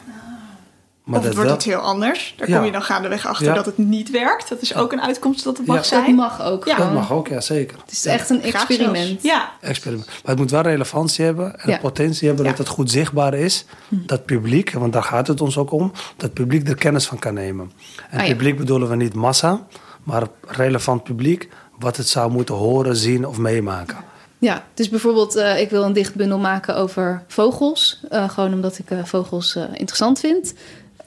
Maar 1.03 1.19
of 1.19 1.25
het 1.25 1.33
dat 1.35 1.45
wordt 1.45 1.49
wel, 1.49 1.55
iets 1.55 1.65
heel 1.83 1.91
anders. 1.91 2.33
Daar 2.37 2.49
Ja. 2.49 2.55
kom 2.57 2.65
je 2.65 2.71
dan 2.71 2.81
gaandeweg 2.81 3.27
achter 3.27 3.45
Ja. 3.45 3.53
dat 3.53 3.65
het 3.65 3.77
niet 3.77 4.09
werkt. 4.11 4.49
Dat 4.49 4.61
is 4.61 4.75
ook 4.75 4.91
een 4.91 5.01
uitkomst 5.01 5.43
dat 5.43 5.57
het 5.57 5.65
mag 5.67 5.75
Ja. 5.75 5.81
Dat 5.81 6.03
zijn. 6.03 6.15
mag 6.15 6.41
ook 6.43 6.65
Ja. 6.65 6.75
gewoon. 6.75 6.89
dat 6.93 6.99
mag 6.99 7.11
ook, 7.11 7.27
ja 7.27 7.41
zeker. 7.41 7.77
Het 7.81 7.91
is 7.91 8.05
echt 8.05 8.29
een 8.29 8.41
experiment. 8.41 9.23
Ja, 9.23 9.51
Experiment. 9.61 10.05
Maar 10.07 10.15
het 10.23 10.37
moet 10.37 10.51
wel 10.51 10.61
relevantie 10.61 11.25
hebben 11.25 11.59
en 11.59 11.79
potentie 11.79 12.27
hebben 12.27 12.45
Ja. 12.45 12.51
dat 12.51 12.59
het 12.59 12.67
goed 12.67 12.91
zichtbaar 12.91 13.33
is. 13.33 13.65
Dat 13.89 14.25
publiek, 14.25 14.71
want 14.73 14.93
daar 14.93 15.03
gaat 15.03 15.27
het 15.27 15.41
ons 15.41 15.57
ook 15.57 15.71
om, 15.71 15.91
dat 16.17 16.33
publiek 16.33 16.67
er 16.67 16.75
kennis 16.75 17.05
van 17.05 17.19
kan 17.19 17.33
nemen. 17.33 17.71
En 18.09 18.19
Ah, 18.19 18.25
ja. 18.27 18.31
publiek 18.31 18.57
bedoelen 18.57 18.89
we 18.89 18.95
niet 18.95 19.13
massa, 19.13 19.65
maar 20.03 20.23
relevant 20.47 21.03
publiek 21.03 21.49
wat 21.79 21.97
het 21.97 22.07
zou 22.07 22.31
moeten 22.31 22.55
horen, 22.55 22.95
zien 22.95 23.27
of 23.27 23.37
meemaken. 23.37 23.97
Ja, 24.37 24.63
dus 24.73 24.89
bijvoorbeeld, 24.89 25.35
eh, 25.35 25.59
ik 25.61 25.69
wil 25.69 25.83
een 25.83 25.93
dichtbundel 25.93 26.37
maken 26.39 26.75
over 26.75 27.23
vogels. 27.27 27.99
eh, 28.09 28.29
gewoon 28.29 28.53
omdat 28.53 28.77
ik 28.77 28.89
eh, 28.91 29.03
vogels 29.03 29.55
eh, 29.55 29.63
interessant 29.73 30.19
vind. 30.19 30.53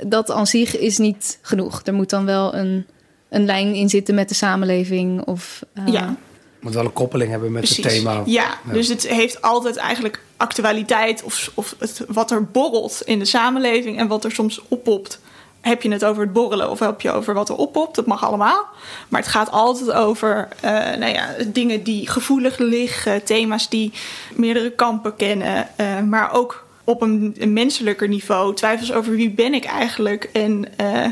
Dat 0.05 0.31
aan 0.31 0.47
zich 0.47 0.79
is 0.79 0.99
niet 0.99 1.39
genoeg. 1.43 1.81
Er 1.85 1.95
moet 1.95 2.11
dan 2.11 2.25
wel 2.25 2.55
een, 2.55 2.87
een 3.29 3.45
lijn 3.45 3.75
in 3.75 3.89
zitten 3.89 4.15
met 4.15 4.29
de 4.29 4.35
samenleving. 4.35 5.25
Of, 5.25 5.63
eh, 5.73 5.87
ja. 5.87 6.17
Moet 6.61 6.75
wel 6.75 6.85
een 6.85 6.93
koppeling 6.93 7.31
hebben 7.31 7.53
met 7.53 7.63
precies. 7.63 7.85
het 7.85 7.93
thema. 7.93 8.23
Ja, 8.25 8.59
dus 8.73 8.89
het 8.89 9.09
heeft 9.09 9.43
altijd 9.43 9.77
eigenlijk 9.77 10.21
actualiteit 10.37 11.23
of, 11.23 11.51
of 11.55 11.75
het, 11.79 12.05
wat 12.09 12.31
er 12.31 12.45
borrelt 12.45 13.03
in 13.05 13.19
de 13.19 13.25
samenleving 13.25 13.99
en 13.99 14.09
wat 14.09 14.25
er 14.25 14.33
soms 14.33 14.63
oppopt. 14.69 15.21
Heb 15.61 15.83
je 15.83 15.91
het 15.91 16.05
over 16.05 16.23
het 16.23 16.33
borrelen 16.33 16.71
of 16.71 16.79
heb 16.79 17.01
je 17.01 17.11
over 17.11 17.35
wat 17.35 17.49
er 17.49 17.57
oppopt? 17.57 17.95
Dat 17.95 18.07
mag 18.07 18.25
allemaal. 18.25 18.67
Maar 19.09 19.21
het 19.21 19.31
gaat 19.31 19.51
altijd 19.51 19.93
over 19.93 20.49
eh, 20.61 20.71
nou 20.73 21.07
ja, 21.13 21.29
dingen 21.47 21.83
die 21.83 22.09
gevoelig 22.09 22.59
liggen, 22.59 23.25
thema's 23.25 23.69
die 23.69 23.93
meerdere 24.35 24.71
kampen 24.71 25.17
kennen, 25.17 25.69
eh, 25.77 26.01
maar 26.01 26.33
ook 26.33 26.66
op 26.87 27.03
een, 27.03 27.35
een 27.39 27.53
menselijker 27.53 28.09
niveau. 28.09 28.55
Twijfels 28.55 28.93
over 28.93 29.13
wie 29.13 29.31
ben 29.31 29.55
ik 29.55 29.65
eigenlijk 29.65 30.29
en 30.33 30.65
eh, 30.77 31.05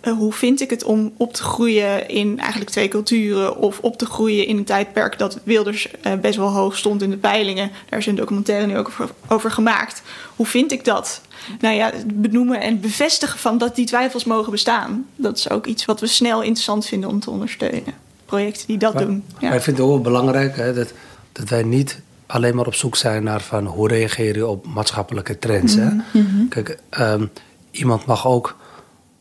eh, 0.00 0.12
hoe 0.12 0.32
vind 0.32 0.60
ik 0.60 0.70
het 0.70 0.84
om 0.84 1.12
op 1.16 1.32
te 1.34 1.42
groeien 1.42 2.08
in 2.08 2.38
eigenlijk 2.38 2.70
twee 2.70 2.88
culturen 2.88 3.56
of 3.56 3.78
op 3.80 3.98
te 3.98 4.06
groeien 4.06 4.46
in 4.46 4.56
een 4.56 4.64
tijdperk 4.64 5.18
dat 5.18 5.38
Wilders 5.44 5.90
eh, 6.00 6.12
best 6.14 6.36
wel 6.36 6.48
hoog 6.48 6.76
stond 6.76 7.02
in 7.02 7.10
de 7.10 7.16
peilingen. 7.16 7.70
Daar 7.88 7.98
is 7.98 8.06
een 8.06 8.14
documentaire 8.14 8.66
nu 8.66 8.78
ook 8.78 8.88
over, 8.88 9.10
over 9.28 9.50
gemaakt. 9.50 10.02
Hoe 10.36 10.46
vind 10.46 10.72
ik 10.72 10.84
dat? 10.84 11.20
Nou 11.60 11.74
ja, 11.74 11.90
het 11.90 12.20
benoemen 12.20 12.60
en 12.60 12.80
bevestigen 12.80 13.38
van 13.38 13.58
dat 13.58 13.76
die 13.76 13.86
twijfels 13.86 14.24
mogen 14.24 14.50
bestaan. 14.52 15.06
Dat 15.16 15.38
is 15.38 15.50
ook 15.50 15.66
iets 15.66 15.84
wat 15.84 16.00
we 16.00 16.06
snel 16.06 16.42
interessant 16.42 16.86
vinden 16.86 17.08
om 17.08 17.20
te 17.20 17.30
ondersteunen. 17.30 17.94
Projecten 18.24 18.66
die 18.66 18.78
dat 18.78 18.94
Maar, 18.94 19.04
doen. 19.06 19.24
maar 19.32 19.42
Ja. 19.50 19.56
ik 19.56 19.62
vind 19.62 19.76
het 19.76 19.86
ook 19.86 19.92
wel 19.92 20.00
belangrijk 20.00 20.56
hè, 20.56 20.74
dat, 20.74 20.92
dat 21.32 21.48
wij 21.48 21.62
niet 21.62 22.00
alleen 22.32 22.56
maar 22.56 22.66
op 22.66 22.74
zoek 22.74 22.96
zijn 22.96 23.22
naar 23.22 23.40
van 23.40 23.66
hoe 23.66 23.88
reageer 23.88 24.36
je 24.36 24.46
op 24.46 24.66
maatschappelijke 24.66 25.38
trends. 25.38 25.74
Hè? 25.74 25.88
Kijk, 26.48 26.78
ehm, 26.90 27.26
iemand 27.70 28.06
mag 28.06 28.26
ook 28.26 28.56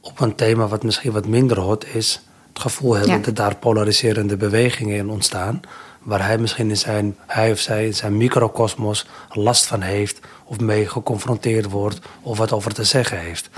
op 0.02 0.20
een 0.20 0.36
thema 0.36 0.68
wat 0.68 0.84
misschien 0.84 1.12
wat 1.12 1.28
minder 1.28 1.60
hot 1.60 1.86
is, 1.96 2.22
het 2.54 2.60
gevoel 2.62 2.94
hebben 2.94 3.16
Ja. 3.18 3.24
dat 3.24 3.36
daar 3.36 3.56
polariserende 3.56 4.38
bewegingen 4.38 4.98
in 4.98 5.10
ontstaan. 5.10 5.62
Waar 6.02 6.26
hij 6.26 6.38
misschien 6.38 6.70
in 6.70 6.78
zijn, 6.78 7.16
hij 7.28 7.52
of 7.52 7.60
zij 7.60 7.86
in 7.86 7.94
zijn 7.94 8.18
microcosmos 8.18 9.08
last 9.30 9.66
van 9.66 9.82
heeft, 9.82 10.20
of 10.46 10.60
mee 10.60 10.88
geconfronteerd 10.88 11.70
wordt, 11.70 12.00
of 12.22 12.38
wat 12.38 12.52
over 12.52 12.74
te 12.74 12.84
zeggen 12.84 13.20
heeft. 13.20 13.50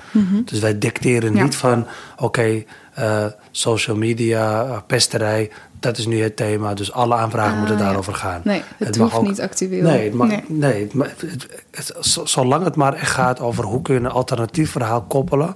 Dus 0.45 0.59
wij 0.59 0.77
dicteren 0.77 1.35
Ja. 1.35 1.43
niet 1.43 1.55
van, 1.55 1.87
oké, 2.17 2.63
eh, 2.93 3.25
social 3.51 3.95
media, 3.97 4.63
eh, 4.65 4.77
pesterij, 4.87 5.51
dat 5.79 5.97
is 5.97 6.05
nu 6.05 6.21
het 6.21 6.35
thema, 6.35 6.73
dus 6.73 6.91
alle 6.91 7.15
aanvragen 7.15 7.51
Ah, 7.53 7.57
moeten 7.59 7.77
ja. 7.77 7.83
daarover 7.83 8.13
gaan. 8.13 8.41
Nee, 8.43 8.61
het 8.77 8.97
mag 8.97 9.11
hoeft 9.11 9.27
niet 9.27 9.41
actueel. 9.41 9.83
Nee, 9.83 10.03
het 10.03 10.13
mag, 10.13 10.27
Nee. 10.27 10.43
nee. 10.47 10.87
het 10.93 11.21
het- 11.21 11.47
het- 11.71 11.95
zolang 12.29 12.63
het 12.63 12.75
maar 12.75 12.93
echt 12.93 13.11
gaat 13.11 13.39
over 13.39 13.63
hoe 13.63 13.81
kun 13.81 13.93
je 13.93 13.99
een 13.99 14.05
alternatief 14.07 14.71
verhaal 14.71 15.01
koppelen 15.01 15.55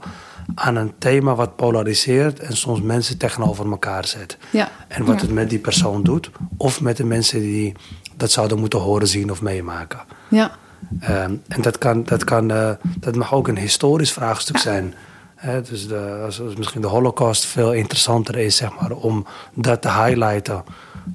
aan 0.56 0.76
een 0.76 0.94
thema 0.98 1.36
wat 1.36 1.56
polariseert 1.56 2.40
en 2.40 2.58
soms 2.58 2.82
mensen 2.82 3.18
tegenover 3.18 3.70
elkaar 3.72 4.06
zet. 4.06 4.38
Ja. 4.50 4.70
En 4.88 5.06
wat 5.06 5.16
Ja. 5.16 5.22
het 5.22 5.32
met 5.32 5.50
die 5.50 5.60
persoon 5.60 6.04
doet, 6.04 6.30
of 6.58 6.82
met 6.82 6.98
de 6.98 7.04
mensen 7.06 7.40
die 7.40 7.74
dat 8.16 8.32
zouden 8.32 8.60
moeten 8.60 8.80
horen, 8.80 9.08
zien 9.08 9.32
of 9.32 9.42
meemaken. 9.42 10.00
Ja. 10.28 10.52
Ehm, 11.00 11.34
en 11.48 11.62
dat, 11.62 11.78
kan, 11.78 12.04
dat, 12.04 12.24
kan, 12.24 12.52
eh, 12.52 12.70
dat 13.00 13.16
mag 13.16 13.34
ook 13.34 13.48
een 13.48 13.58
historisch 13.58 14.12
vraagstuk 14.14 14.58
zijn. 14.58 14.94
Dus 15.70 15.88
de, 15.88 16.22
als, 16.26 16.42
als 16.42 16.56
misschien 16.56 16.82
de 16.82 16.88
Holocaust 16.88 17.46
veel 17.46 17.74
interessanter 17.74 18.38
is, 18.38 18.56
zeg 18.56 18.70
maar, 18.80 18.92
om 18.92 19.26
dat 19.54 19.82
te 19.82 19.92
highlighten 19.92 20.64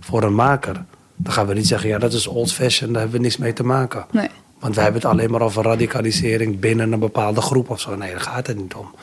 voor 0.01 0.22
een 0.22 0.35
maker. 0.35 0.85
Dan 1.16 1.33
gaan 1.33 1.47
we 1.47 1.55
niet 1.55 1.66
zeggen, 1.66 1.89
ja, 1.89 1.99
dat 1.99 2.12
is 2.12 2.26
old 2.26 2.53
fashion, 2.53 2.93
daar 2.93 3.01
hebben 3.03 3.18
we 3.20 3.24
niks 3.24 3.37
mee 3.37 3.53
te 3.53 3.64
maken. 3.64 4.07
Nee. 4.11 4.28
Want 4.59 4.74
wij 4.74 4.85
hebben 4.85 5.03
het 5.03 5.11
alleen 5.11 5.30
maar 5.30 5.41
over 5.41 5.62
radicalisering 5.62 6.61
binnen 6.61 6.93
een 6.93 6.99
bepaalde 6.99 7.41
groep 7.41 7.70
of 7.70 7.80
zo. 7.80 7.97
Nee, 7.97 8.11
daar 8.11 8.20
gaat 8.20 8.47
het 8.47 8.57
niet 8.57 8.74
om. 8.74 8.95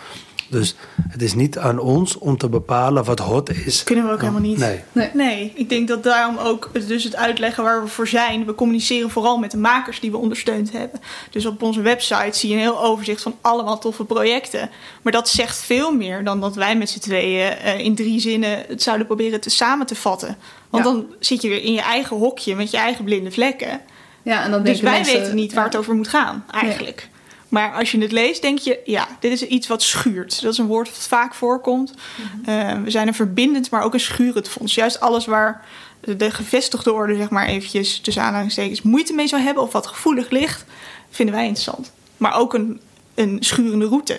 Dus 0.49 0.75
het 1.09 1.21
is 1.21 1.33
niet 1.33 1.57
aan 1.57 1.79
ons 1.79 2.17
om 2.17 2.37
te 2.37 2.49
bepalen 2.49 3.03
wat 3.03 3.19
hot 3.19 3.49
is. 3.65 3.83
Kunnen 3.83 4.05
we 4.05 4.11
ook 4.11 4.19
helemaal 4.19 4.41
niet. 4.41 4.57
Nee. 4.57 4.79
Nee. 4.91 5.09
Nee, 5.13 5.51
ik 5.55 5.69
denk 5.69 5.87
dat 5.87 6.03
daarom 6.03 6.37
ook 6.37 6.69
dus 6.87 7.03
het 7.03 7.15
uitleggen 7.15 7.63
waar 7.63 7.81
we 7.83 7.87
voor 7.87 8.07
zijn. 8.07 8.45
We 8.45 8.55
communiceren 8.55 9.09
vooral 9.09 9.37
met 9.37 9.51
de 9.51 9.57
makers 9.57 9.99
die 9.99 10.11
we 10.11 10.17
ondersteund 10.17 10.71
hebben. 10.71 10.99
Dus 11.29 11.45
op 11.45 11.61
onze 11.63 11.81
website 11.81 12.37
zie 12.37 12.49
je 12.49 12.55
een 12.55 12.61
heel 12.61 12.83
overzicht 12.83 13.21
van 13.21 13.35
allemaal 13.41 13.79
toffe 13.79 14.03
projecten. 14.05 14.69
Maar 15.01 15.13
dat 15.13 15.29
zegt 15.29 15.57
veel 15.57 15.91
meer 15.95 16.23
dan 16.23 16.39
dat 16.41 16.55
wij 16.55 16.75
met 16.77 16.89
z'n 16.89 16.99
tweeën 16.99 17.49
eh, 17.51 17.79
in 17.79 17.95
drie 17.95 18.19
zinnen 18.19 18.63
het 18.67 18.83
zouden 18.83 19.05
proberen 19.07 19.41
te 19.41 19.49
samen 19.49 19.85
te 19.85 19.95
vatten. 19.95 20.37
Want 20.69 20.83
Ja. 20.85 20.91
dan 20.91 21.05
zit 21.19 21.41
je 21.41 21.49
weer 21.49 21.63
in 21.63 21.73
je 21.73 21.81
eigen 21.81 22.17
hokje 22.17 22.55
met 22.55 22.71
je 22.71 22.77
eigen 22.77 23.03
blinde 23.03 23.31
vlekken. 23.31 23.81
ja, 24.23 24.43
en 24.43 24.51
dan 24.51 24.63
Dus 24.63 24.79
wij 24.81 24.91
mensen- 24.91 25.19
weten 25.19 25.35
niet 25.35 25.53
waar 25.53 25.63
ja. 25.63 25.69
het 25.69 25.79
over 25.79 25.95
moet 25.95 26.07
gaan, 26.07 26.45
eigenlijk. 26.51 27.07
Maar 27.49 27.73
als 27.73 27.91
je 27.91 28.01
het 28.01 28.11
leest, 28.11 28.41
denk 28.41 28.59
je, 28.59 28.79
ja, 28.85 29.07
dit 29.19 29.31
is 29.31 29.41
iets 29.41 29.67
wat 29.67 29.83
schuurt. 29.83 30.41
Dat 30.41 30.51
is 30.51 30.57
een 30.57 30.65
woord 30.65 30.87
wat 30.87 31.07
vaak 31.07 31.33
voorkomt. 31.33 31.93
Mhm. 31.93 32.49
Eh, 32.49 32.81
we 32.83 32.89
zijn 32.89 33.07
een 33.07 33.13
verbindend, 33.13 33.71
maar 33.71 33.83
ook 33.83 33.93
een 33.93 33.99
schurend 33.99 34.47
fonds. 34.47 34.75
Juist 34.75 34.99
alles 34.99 35.25
waar 35.25 35.65
de, 35.99 36.15
de 36.15 36.31
gevestigde 36.31 36.93
orde, 36.93 37.15
zeg 37.15 37.29
maar 37.29 37.47
eventjes 37.47 37.99
tussen 37.99 38.23
aanhalingstekens, 38.23 38.81
moeite 38.81 39.13
mee 39.13 39.27
zou 39.27 39.41
hebben 39.41 39.63
of 39.63 39.71
wat 39.71 39.87
gevoelig 39.87 40.29
ligt, 40.29 40.65
vinden 41.09 41.35
wij 41.35 41.45
interessant. 41.45 41.91
Maar 42.17 42.35
ook 42.35 42.53
een, 42.53 42.79
een 43.15 43.37
schurende 43.39 43.85
route. 43.85 44.17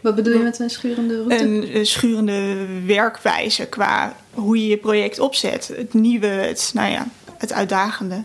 Wat 0.00 0.14
bedoel 0.14 0.32
je 0.32 0.38
met 0.38 0.58
een 0.58 0.70
schurende 0.70 1.16
route? 1.16 1.44
Een, 1.44 1.86
schurende 1.86 2.66
werkwijze 2.86 3.66
qua 3.66 4.16
hoe 4.30 4.62
je 4.62 4.66
je 4.66 4.76
project 4.76 5.18
opzet. 5.18 5.72
Het 5.76 5.94
nieuwe, 5.94 6.26
het, 6.26 6.70
nou 6.74 6.90
ja, 6.90 7.06
het 7.38 7.52
uitdagende. 7.52 8.24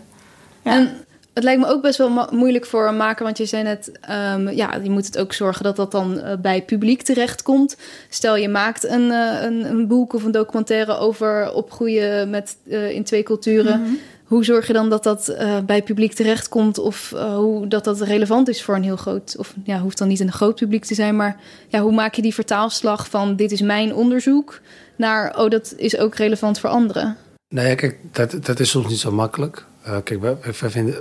Ja. 0.62 0.72
En 0.72 1.04
het 1.38 1.46
lijkt 1.46 1.60
me 1.60 1.72
ook 1.72 1.82
best 1.82 1.98
wel 1.98 2.28
moeilijk 2.30 2.66
voor 2.66 2.88
een 2.88 2.96
maker, 2.96 3.24
want 3.24 3.38
je 3.38 3.46
zei 3.46 3.62
net, 3.62 3.92
ehm, 4.00 4.48
ja, 4.48 4.74
je 4.82 4.90
moet 4.90 5.06
het 5.06 5.18
ook 5.18 5.32
zorgen 5.32 5.62
dat 5.62 5.76
dat 5.76 5.90
dan 5.90 6.20
eh, 6.20 6.36
bij 6.36 6.62
publiek 6.62 7.02
terechtkomt. 7.02 7.76
Stel 8.08 8.36
je 8.36 8.48
maakt 8.48 8.84
een, 8.84 9.10
eh, 9.10 9.42
een, 9.42 9.64
een 9.64 9.86
boek 9.86 10.12
of 10.14 10.24
een 10.24 10.30
documentaire 10.30 10.96
over 10.96 11.52
opgroeien 11.52 12.30
met, 12.30 12.56
eh, 12.68 12.90
in 12.90 13.04
twee 13.04 13.22
culturen. 13.22 13.80
Mhm. 13.80 13.90
Hoe 14.24 14.44
zorg 14.44 14.66
je 14.66 14.72
dan 14.72 14.90
dat 14.90 15.02
dat 15.02 15.28
eh, 15.28 15.58
bij 15.66 15.82
publiek 15.82 16.12
terechtkomt 16.12 16.78
of 16.78 17.10
hoe 17.10 17.66
dat 17.66 17.84
dat 17.84 18.00
relevant 18.00 18.48
is 18.48 18.62
voor 18.62 18.74
een 18.74 18.82
heel 18.82 18.96
groot, 18.96 19.36
of 19.38 19.54
ja, 19.64 19.80
hoeft 19.80 19.98
dan 19.98 20.08
niet 20.08 20.20
een 20.20 20.32
groot 20.32 20.54
publiek 20.54 20.84
te 20.84 20.94
zijn, 20.94 21.16
maar 21.16 21.36
ja, 21.68 21.80
hoe 21.80 21.92
maak 21.92 22.14
je 22.14 22.22
die 22.22 22.34
vertaalslag 22.34 23.08
van 23.08 23.36
dit 23.36 23.52
is 23.52 23.60
mijn 23.60 23.94
onderzoek 23.94 24.60
naar, 24.96 25.38
oh, 25.38 25.50
dat 25.50 25.74
is 25.76 25.98
ook 25.98 26.14
relevant 26.14 26.58
voor 26.60 26.70
anderen? 26.70 27.16
Nee, 27.48 27.74
kijk, 27.74 27.98
dat, 28.12 28.36
dat 28.42 28.60
is 28.60 28.70
soms 28.70 28.88
niet 28.88 28.98
zo 28.98 29.12
makkelijk. 29.12 29.66
Eh, 29.88 29.96
kijk, 30.04 30.20
wij, 30.20 30.36
wij 30.60 30.70
vinden, 30.70 30.94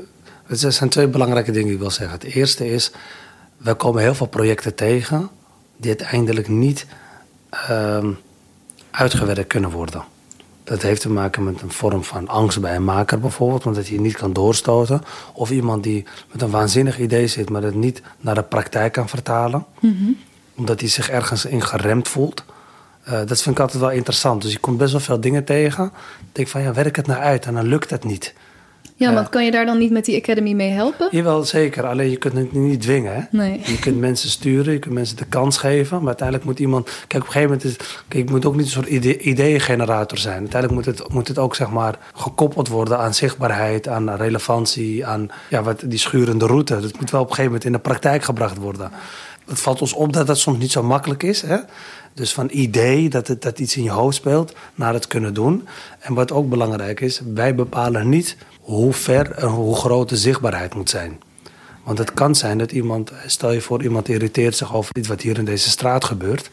er 0.47 0.71
zijn 0.71 0.89
twee 0.89 1.07
belangrijke 1.07 1.51
dingen 1.51 1.67
die 1.67 1.75
ik 1.75 1.81
wil 1.81 1.91
zeggen. 1.91 2.19
Het 2.19 2.35
eerste 2.35 2.71
is, 2.71 2.91
we 3.57 3.73
komen 3.73 4.01
heel 4.01 4.15
veel 4.15 4.27
projecten 4.27 4.75
tegen 4.75 5.29
die 5.77 5.89
uiteindelijk 5.89 6.47
niet 6.47 6.85
ehm, 7.49 8.11
uitgewerkt 8.91 9.47
kunnen 9.47 9.69
worden. 9.69 10.03
Dat 10.63 10.81
heeft 10.81 11.01
te 11.01 11.09
maken 11.09 11.43
met 11.43 11.61
een 11.61 11.71
vorm 11.71 12.03
van 12.03 12.27
angst 12.27 12.61
bij 12.61 12.75
een 12.75 12.83
maker 12.83 13.19
bijvoorbeeld, 13.19 13.65
omdat 13.65 13.87
hij 13.87 13.97
niet 13.97 14.17
kan 14.17 14.33
doorstoten. 14.33 15.01
Of 15.33 15.51
iemand 15.51 15.83
die 15.83 16.05
met 16.31 16.41
een 16.41 16.49
waanzinnig 16.49 16.99
idee 16.99 17.27
zit, 17.27 17.49
maar 17.49 17.61
het 17.61 17.75
niet 17.75 18.01
naar 18.19 18.35
de 18.35 18.43
praktijk 18.43 18.93
kan 18.93 19.09
vertalen. 19.09 19.65
Omdat 20.55 20.79
hij 20.79 20.89
zich 20.89 21.09
ergens 21.09 21.45
in 21.45 21.61
geremd 21.61 22.07
voelt. 22.07 22.43
Eh, 23.03 23.13
dat 23.25 23.41
vind 23.41 23.55
ik 23.55 23.61
altijd 23.61 23.81
wel 23.81 23.91
interessant. 23.91 24.41
Dus 24.41 24.51
je 24.51 24.59
komt 24.59 24.77
best 24.77 24.91
wel 24.91 25.01
veel 25.01 25.19
dingen 25.19 25.43
tegen. 25.43 25.85
Ik 26.19 26.25
denk 26.31 26.47
van 26.47 26.61
ja, 26.61 26.73
werk 26.73 26.95
het 26.95 27.07
nou 27.07 27.19
uit 27.19 27.45
en 27.45 27.53
dan 27.53 27.65
lukt 27.65 27.89
het 27.89 28.03
niet. 28.03 28.33
Ja, 28.99 29.13
want 29.13 29.29
kan 29.29 29.45
je 29.45 29.51
daar 29.51 29.65
dan 29.65 29.77
niet 29.77 29.91
met 29.91 30.05
die 30.05 30.17
Academy 30.17 30.53
mee 30.53 30.71
helpen? 30.71 31.07
Jawel, 31.11 31.43
zeker. 31.43 31.85
Alleen 31.85 32.09
je 32.09 32.17
kunt 32.17 32.33
het 32.33 32.53
niet 32.53 32.81
dwingen. 32.81 33.15
Hè? 33.15 33.21
Nee. 33.31 33.61
Je 33.63 33.79
kunt 33.79 33.99
mensen 33.99 34.29
sturen, 34.29 34.73
je 34.73 34.79
kunt 34.79 34.93
mensen 34.93 35.17
de 35.17 35.25
kans 35.25 35.57
geven. 35.57 35.97
Maar 35.97 36.07
uiteindelijk 36.07 36.47
moet 36.47 36.59
iemand. 36.59 36.85
Kijk, 37.07 37.23
op 37.23 37.27
een 37.27 37.33
gegeven 37.33 37.57
moment 37.57 37.63
is. 37.63 37.75
Kijk, 38.07 38.23
het 38.23 38.29
moet 38.29 38.45
ook 38.45 38.55
niet 38.55 38.65
een 38.65 38.71
soort 38.71 38.87
ide 38.87 39.19
ideeëngenerator 39.19 40.17
zijn. 40.17 40.39
Uiteindelijk 40.39 40.73
moet 40.73 40.97
het, 40.97 41.13
moet 41.13 41.27
het 41.27 41.37
ook 41.37 41.55
zeg 41.55 41.69
maar 41.69 41.99
gekoppeld 42.13 42.67
worden 42.67 42.99
aan 42.99 43.13
zichtbaarheid, 43.13 43.87
aan 43.87 44.15
relevantie, 44.15 45.05
aan 45.05 45.29
ja, 45.49 45.63
wat, 45.63 45.83
die 45.85 45.99
schurende 45.99 46.45
route. 46.45 46.79
Dat 46.79 46.99
moet 46.99 47.11
wel 47.11 47.21
op 47.21 47.29
een 47.29 47.35
gegeven 47.35 47.51
moment 47.51 47.65
in 47.65 47.71
de 47.71 47.79
praktijk 47.79 48.23
gebracht 48.23 48.57
worden. 48.57 48.91
Het 49.45 49.59
valt 49.59 49.81
ons 49.81 49.93
op 49.93 50.13
dat 50.13 50.27
dat 50.27 50.37
soms 50.37 50.57
niet 50.57 50.71
zo 50.71 50.83
makkelijk 50.83 51.23
is. 51.23 51.41
Hè? 51.41 51.57
Dus 52.17 52.33
van 52.33 52.49
idee 52.51 53.09
dat, 53.09 53.27
het, 53.27 53.41
dat 53.41 53.59
iets 53.59 53.75
in 53.75 53.83
je 53.83 53.89
hoofd 53.89 54.15
speelt, 54.15 54.53
naar 54.75 54.93
het 54.93 55.07
kunnen 55.07 55.33
doen. 55.33 55.67
En 55.99 56.13
wat 56.13 56.31
ook 56.31 56.49
belangrijk 56.49 56.99
is, 56.99 57.21
wij 57.33 57.55
bepalen 57.55 58.09
niet 58.09 58.37
hoe 58.61 58.93
ver 58.93 59.31
en 59.31 59.47
hoe 59.47 59.75
groot 59.75 60.09
de 60.09 60.17
zichtbaarheid 60.17 60.75
moet 60.75 60.89
zijn. 60.89 61.19
Want 61.83 61.97
het 61.97 62.13
kan 62.13 62.35
zijn 62.35 62.57
dat 62.57 62.71
iemand, 62.71 63.11
stel 63.25 63.51
je 63.51 63.61
voor, 63.61 63.83
iemand 63.83 64.09
irriteert 64.09 64.55
zich 64.55 64.75
over 64.75 64.95
iets 64.95 65.07
wat 65.07 65.21
hier 65.21 65.37
in 65.37 65.45
deze 65.45 65.69
straat 65.69 66.05
gebeurt. 66.05 66.49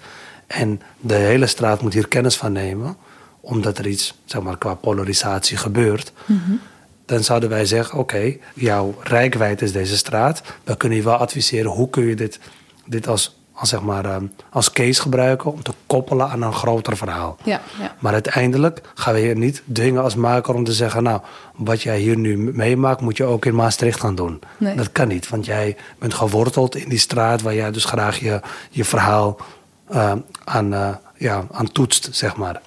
En 0.47 0.81
de 1.01 1.15
hele 1.15 1.47
straat 1.47 1.83
moet 1.83 1.93
hier 1.93 2.09
kennis 2.09 2.37
van 2.37 2.53
nemen, 2.53 2.97
omdat 3.41 3.79
er 3.79 3.87
iets, 3.87 4.15
zeg 4.25 4.43
maar, 4.43 4.59
qua 4.59 4.75
polarisatie 4.75 5.57
gebeurt. 5.57 6.13
Dan 7.07 7.25
zouden 7.25 7.49
wij 7.49 7.65
zeggen: 7.67 7.99
Oké, 7.99 8.37
jouw 8.55 8.95
rijkwijd 9.03 9.63
is 9.63 9.73
deze 9.73 9.97
straat. 9.97 10.43
We 10.65 10.77
kunnen 10.77 10.99
je 10.99 11.05
wel 11.05 11.17
adviseren 11.17 11.71
hoe 11.71 11.91
kun 11.91 12.05
je 12.05 12.17
dit, 12.17 12.39
dit 12.87 13.09
als, 13.09 13.44
als, 13.55 13.69
zeg 13.69 13.81
maar, 13.81 14.05
ehm, 14.05 14.27
als 14.51 14.73
case 14.73 15.01
gebruiken 15.01 15.53
om 15.53 15.63
te 15.63 15.73
koppelen 15.87 16.29
aan 16.29 16.43
een 16.43 16.53
groter 16.53 16.97
verhaal. 16.97 17.37
Ja, 17.43 17.61
ja. 17.81 17.95
Maar 17.99 18.13
uiteindelijk 18.13 18.81
gaan 18.95 19.15
we 19.15 19.21
je 19.21 19.35
niet 19.35 19.63
dwingen 19.73 20.03
als 20.03 20.15
maker 20.15 20.55
om 20.55 20.65
te 20.65 20.73
zeggen: 20.73 21.03
Nou, 21.03 21.21
wat 21.57 21.83
jij 21.83 21.99
hier 21.99 22.17
nu 22.17 22.37
meemaakt, 22.37 23.01
moet 23.01 23.17
je 23.17 23.25
ook 23.25 23.45
in 23.45 23.55
Maastricht 23.55 24.01
gaan 24.01 24.15
doen. 24.15 24.41
Nee. 24.59 24.77
Dat 24.77 24.93
kan 24.93 25.09
niet, 25.09 25.29
want 25.29 25.47
jij 25.47 25.77
bent 25.99 26.15
geworteld 26.15 26.77
in 26.77 26.89
die 26.89 26.99
straat 26.99 27.43
waar 27.43 27.55
jij 27.55 27.71
dus 27.71 27.85
graag 27.85 28.19
je, 28.19 28.41
je 28.71 28.85
verhaal 28.85 29.37
eh, 29.89 30.13
aan, 30.45 30.75
eh, 30.75 30.89
ja, 31.17 31.47
aan 31.51 31.73
toetst, 31.73 32.09
zeg 32.13 32.37
maar. 32.37 32.61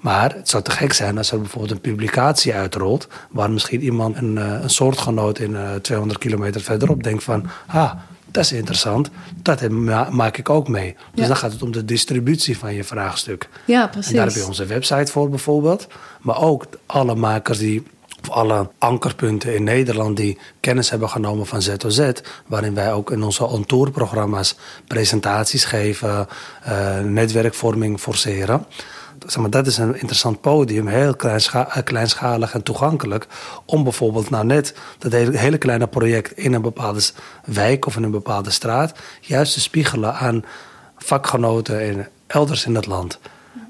Maar 0.00 0.34
het 0.34 0.48
zou 0.48 0.62
te 0.62 0.70
gek 0.70 0.92
zijn 0.92 1.18
als 1.18 1.32
er 1.32 1.40
bijvoorbeeld 1.40 1.72
een 1.72 1.80
publicatie 1.80 2.54
uitrolt. 2.54 3.08
waar 3.30 3.50
misschien 3.50 3.82
iemand, 3.82 4.16
een, 4.16 4.38
eh, 4.38 4.62
een 4.62 4.70
soortgenoot 4.70 5.38
in 5.38 5.56
eh, 5.56 5.74
200 5.74 6.20
kilometer 6.20 6.60
verderop, 6.60 7.02
denkt 7.02 7.24
van. 7.24 7.46
Ah, 7.66 7.92
dat 8.30 8.44
is 8.44 8.52
interessant. 8.52 9.10
Dat 9.42 9.68
ma- 9.68 10.08
maak 10.10 10.36
ik 10.36 10.50
ook 10.50 10.68
mee. 10.68 10.92
Dus 11.12 11.20
Ja. 11.22 11.26
dan 11.26 11.36
gaat 11.36 11.52
het 11.52 11.62
om 11.62 11.72
de 11.72 11.84
distributie 11.84 12.58
van 12.58 12.74
je 12.74 12.84
vraagstuk. 12.84 13.48
ja 13.64 13.86
precies. 13.86 14.10
En 14.10 14.16
daar 14.16 14.26
heb 14.26 14.34
je 14.34 14.46
onze 14.46 14.66
website 14.66 15.12
voor 15.12 15.28
bijvoorbeeld. 15.30 15.86
Maar 16.20 16.40
ook 16.42 16.64
alle 16.86 17.14
makers 17.14 17.58
die, 17.58 17.82
of 18.22 18.30
alle 18.30 18.70
ankerpunten 18.78 19.54
in 19.54 19.64
Nederland 19.64 20.16
die 20.16 20.38
kennis 20.60 20.90
hebben 20.90 21.08
genomen 21.08 21.46
van 21.46 21.62
ZOZ. 21.62 22.10
Waarin 22.46 22.74
wij 22.74 22.92
ook 22.92 23.10
in 23.10 23.22
onze 23.22 23.44
on-tour-programma's 23.46 24.56
presentaties 24.86 25.64
geven, 25.64 26.28
eh, 26.62 26.98
netwerkvorming 27.00 28.00
forceren. 28.00 28.66
Zeg 29.26 29.36
maar, 29.36 29.50
dat 29.50 29.66
is 29.66 29.78
een 29.78 29.94
interessant 29.94 30.40
podium, 30.40 30.86
heel 30.86 31.16
eh, 31.16 31.82
kleinschalig 31.84 32.54
en 32.54 32.62
toegankelijk. 32.62 33.26
Om 33.64 33.82
bijvoorbeeld 33.82 34.30
nou 34.30 34.44
net 34.44 34.74
dat 34.98 35.12
hele, 35.12 35.58
kleine 35.58 35.86
project 35.86 36.38
in 36.38 36.52
een 36.52 36.62
bepaalde 36.62 37.00
wijk 37.44 37.86
of 37.86 37.96
in 37.96 38.02
een 38.02 38.10
bepaalde 38.10 38.50
straat. 38.50 38.92
juist 39.20 39.52
te 39.52 39.60
spiegelen 39.60 40.14
aan 40.14 40.44
vakgenoten 40.96 41.80
en 41.80 42.08
elders 42.26 42.66
in 42.66 42.74
het 42.74 42.86
land. 42.86 43.18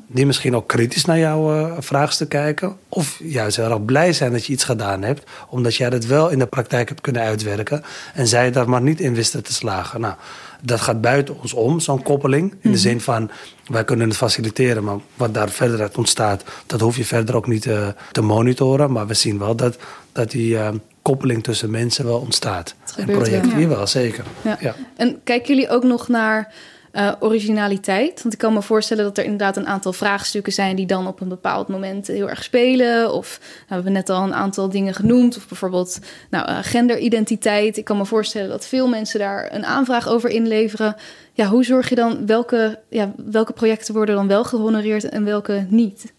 Die 0.06 0.26
misschien 0.26 0.56
ook 0.56 0.68
kritisch 0.68 1.04
naar 1.04 1.18
jouw 1.18 1.54
eh, 1.54 1.76
vraagstuk 1.78 2.28
kijken. 2.28 2.76
Of 2.88 3.18
juist 3.22 3.56
heel 3.56 3.70
erg 3.70 3.84
blij 3.84 4.12
zijn 4.12 4.32
dat 4.32 4.46
je 4.46 4.52
iets 4.52 4.64
gedaan 4.64 5.02
hebt. 5.02 5.30
Omdat 5.48 5.76
jij 5.76 5.90
dat 5.90 6.04
wel 6.04 6.28
in 6.28 6.38
de 6.38 6.46
praktijk 6.46 6.88
hebt 6.88 7.00
kunnen 7.00 7.22
uitwerken. 7.22 7.84
En 8.14 8.26
zij 8.26 8.50
daar 8.50 8.68
maar 8.68 8.82
niet 8.82 9.00
in 9.00 9.14
wisten 9.14 9.42
te 9.42 9.52
slagen. 9.52 10.00
Nou, 10.00 10.14
dat 10.62 10.80
gaat 10.80 11.00
buiten 11.00 11.40
ons 11.40 11.52
om, 11.52 11.80
zo'n 11.80 12.02
koppeling. 12.02 12.54
In 12.60 12.72
de 12.72 12.78
zin 12.78 13.00
van, 13.00 13.30
wij 13.66 13.84
kunnen 13.84 14.08
het 14.08 14.16
faciliteren. 14.16 14.84
Maar 14.84 14.96
wat 15.14 15.34
daar 15.34 15.50
verder 15.50 15.80
uit 15.80 15.98
ontstaat, 15.98 16.44
dat 16.66 16.80
hoef 16.80 16.96
je 16.96 17.04
verder 17.04 17.36
ook 17.36 17.46
niet 17.46 17.66
eh, 17.66 17.88
te 18.12 18.20
monitoren. 18.20 18.92
Maar 18.92 19.06
we 19.06 19.14
zien 19.14 19.38
wel 19.38 19.56
dat, 19.56 19.76
dat 20.12 20.30
die 20.30 20.58
eh, 20.58 20.68
koppeling 21.02 21.42
tussen 21.42 21.70
mensen 21.70 22.04
wel 22.04 22.18
ontstaat. 22.18 22.74
Het 22.80 22.96
En 22.96 23.06
projecten 23.06 23.48
wel. 23.48 23.58
hier 23.58 23.68
wel, 23.68 23.86
zeker. 23.86 24.24
Ja. 24.42 24.56
Ja. 24.60 24.74
En 24.96 25.20
kijken 25.24 25.54
jullie 25.54 25.70
ook 25.70 25.84
nog 25.84 26.08
naar 26.08 26.52
eh, 26.92 27.12
originaliteit? 27.20 28.22
Want 28.22 28.34
ik 28.34 28.40
kan 28.40 28.52
me 28.52 28.62
voorstellen 28.62 29.04
dat 29.04 29.18
er 29.18 29.24
inderdaad 29.24 29.56
een 29.56 29.66
aantal 29.66 29.92
vraagstukken 29.92 30.52
zijn 30.52 30.76
die 30.76 30.86
dan 30.86 31.06
op 31.06 31.20
een 31.20 31.28
bepaald 31.28 31.68
moment 31.68 32.06
heel 32.06 32.28
erg 32.28 32.42
spelen. 32.42 33.12
Of 33.12 33.38
nou, 33.40 33.64
we 33.66 33.74
hebben 33.74 33.92
net 33.92 34.08
al 34.08 34.22
een 34.22 34.34
aantal 34.34 34.68
dingen 34.68 34.94
genoemd. 34.94 35.36
Of 35.36 35.48
bijvoorbeeld 35.48 35.98
nou, 36.30 36.46
eh, 36.46 36.58
genderidentiteit. 36.62 37.76
Ik 37.76 37.84
kan 37.84 37.96
me 37.96 38.04
voorstellen 38.04 38.48
dat 38.48 38.66
veel 38.66 38.88
mensen 38.88 39.18
daar 39.18 39.48
een 39.52 39.66
aanvraag 39.66 40.08
over 40.08 40.30
inleveren. 40.30 40.96
Ja, 41.32 41.46
hoe 41.46 41.64
zorg 41.64 41.88
je 41.88 41.94
dan 41.94 42.26
welke, 42.26 42.78
ja, 42.88 43.12
welke 43.16 43.52
projecten 43.52 43.94
worden 43.94 44.14
dan 44.14 44.28
wel 44.28 44.44
gehonoreerd 44.44 45.08
en 45.08 45.24
welke 45.24 45.66
niet? 45.68 46.12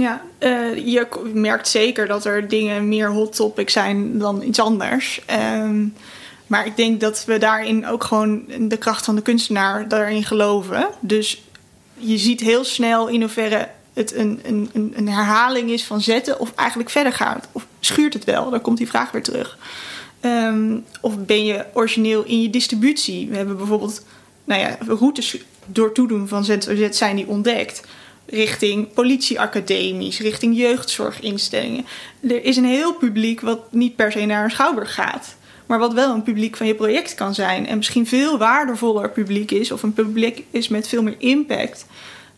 Ja, 0.00 0.22
eh, 0.38 0.86
je 0.86 1.06
merkt 1.32 1.68
zeker 1.68 2.06
dat 2.06 2.24
er 2.24 2.48
dingen 2.48 2.88
meer 2.88 3.10
hot 3.10 3.36
topic 3.36 3.70
zijn 3.70 4.18
dan 4.18 4.42
iets 4.42 4.60
anders. 4.60 5.22
Ehm, 5.26 5.84
maar 6.46 6.66
ik 6.66 6.76
denk 6.76 7.00
dat 7.00 7.24
we 7.24 7.38
daarin 7.38 7.86
ook 7.86 8.04
gewoon 8.04 8.44
de 8.58 8.76
kracht 8.76 9.04
van 9.04 9.14
de 9.16 9.22
kunstenaar 9.22 9.88
daarin 9.88 10.24
geloven. 10.24 10.88
Dus 11.00 11.42
je 11.94 12.18
ziet 12.18 12.40
heel 12.40 12.64
snel 12.64 13.08
in 13.08 13.20
hoeverre 13.20 13.68
het 13.92 14.14
een, 14.14 14.40
een, 14.44 14.92
een, 14.94 15.08
herhaling 15.08 15.70
is 15.70 15.84
van 15.84 16.00
zetten 16.00 16.40
of 16.40 16.52
eigenlijk 16.54 16.90
verder 16.90 17.12
gaat. 17.12 17.48
Of 17.52 17.66
schuurt 17.80 18.14
het 18.14 18.24
wel? 18.24 18.50
Dan 18.50 18.60
komt 18.60 18.78
die 18.78 18.88
vraag 18.88 19.10
weer 19.10 19.22
terug. 19.22 19.58
Ehm, 20.20 20.76
of 21.00 21.18
ben 21.18 21.44
je 21.44 21.64
origineel 21.72 22.24
in 22.24 22.42
je 22.42 22.50
distributie? 22.50 23.28
We 23.28 23.36
hebben 23.36 23.56
bijvoorbeeld 23.56 24.02
nou 24.44 24.60
ja, 24.60 24.78
routes 24.86 25.36
door 25.66 25.92
toedoen 25.92 26.28
van 26.28 26.44
ZOZ 26.44 26.88
zijn 26.90 27.16
die 27.16 27.26
ontdekt. 27.26 27.82
Richting 28.26 28.92
politieacademies, 28.92 30.20
richting 30.20 30.56
jeugdzorginstellingen. 30.56 31.86
Er 32.20 32.44
is 32.44 32.56
een 32.56 32.64
heel 32.64 32.94
publiek 32.94 33.40
wat 33.40 33.72
niet 33.72 33.96
per 33.96 34.12
se 34.12 34.24
naar 34.24 34.44
een 34.44 34.50
schouwburg 34.50 34.94
gaat. 34.94 35.36
Maar 35.66 35.78
wat 35.78 35.92
wel 35.92 36.14
een 36.14 36.22
publiek 36.22 36.56
van 36.56 36.66
je 36.66 36.74
project 36.74 37.14
kan 37.14 37.34
zijn. 37.34 37.66
En 37.66 37.76
misschien 37.76 38.06
veel 38.06 38.38
waardevoller 38.38 39.10
publiek 39.10 39.50
is. 39.50 39.70
Of 39.70 39.82
een 39.82 39.92
publiek 39.92 40.44
is 40.50 40.68
met 40.68 40.88
veel 40.88 41.02
meer 41.02 41.16
impact. 41.18 41.86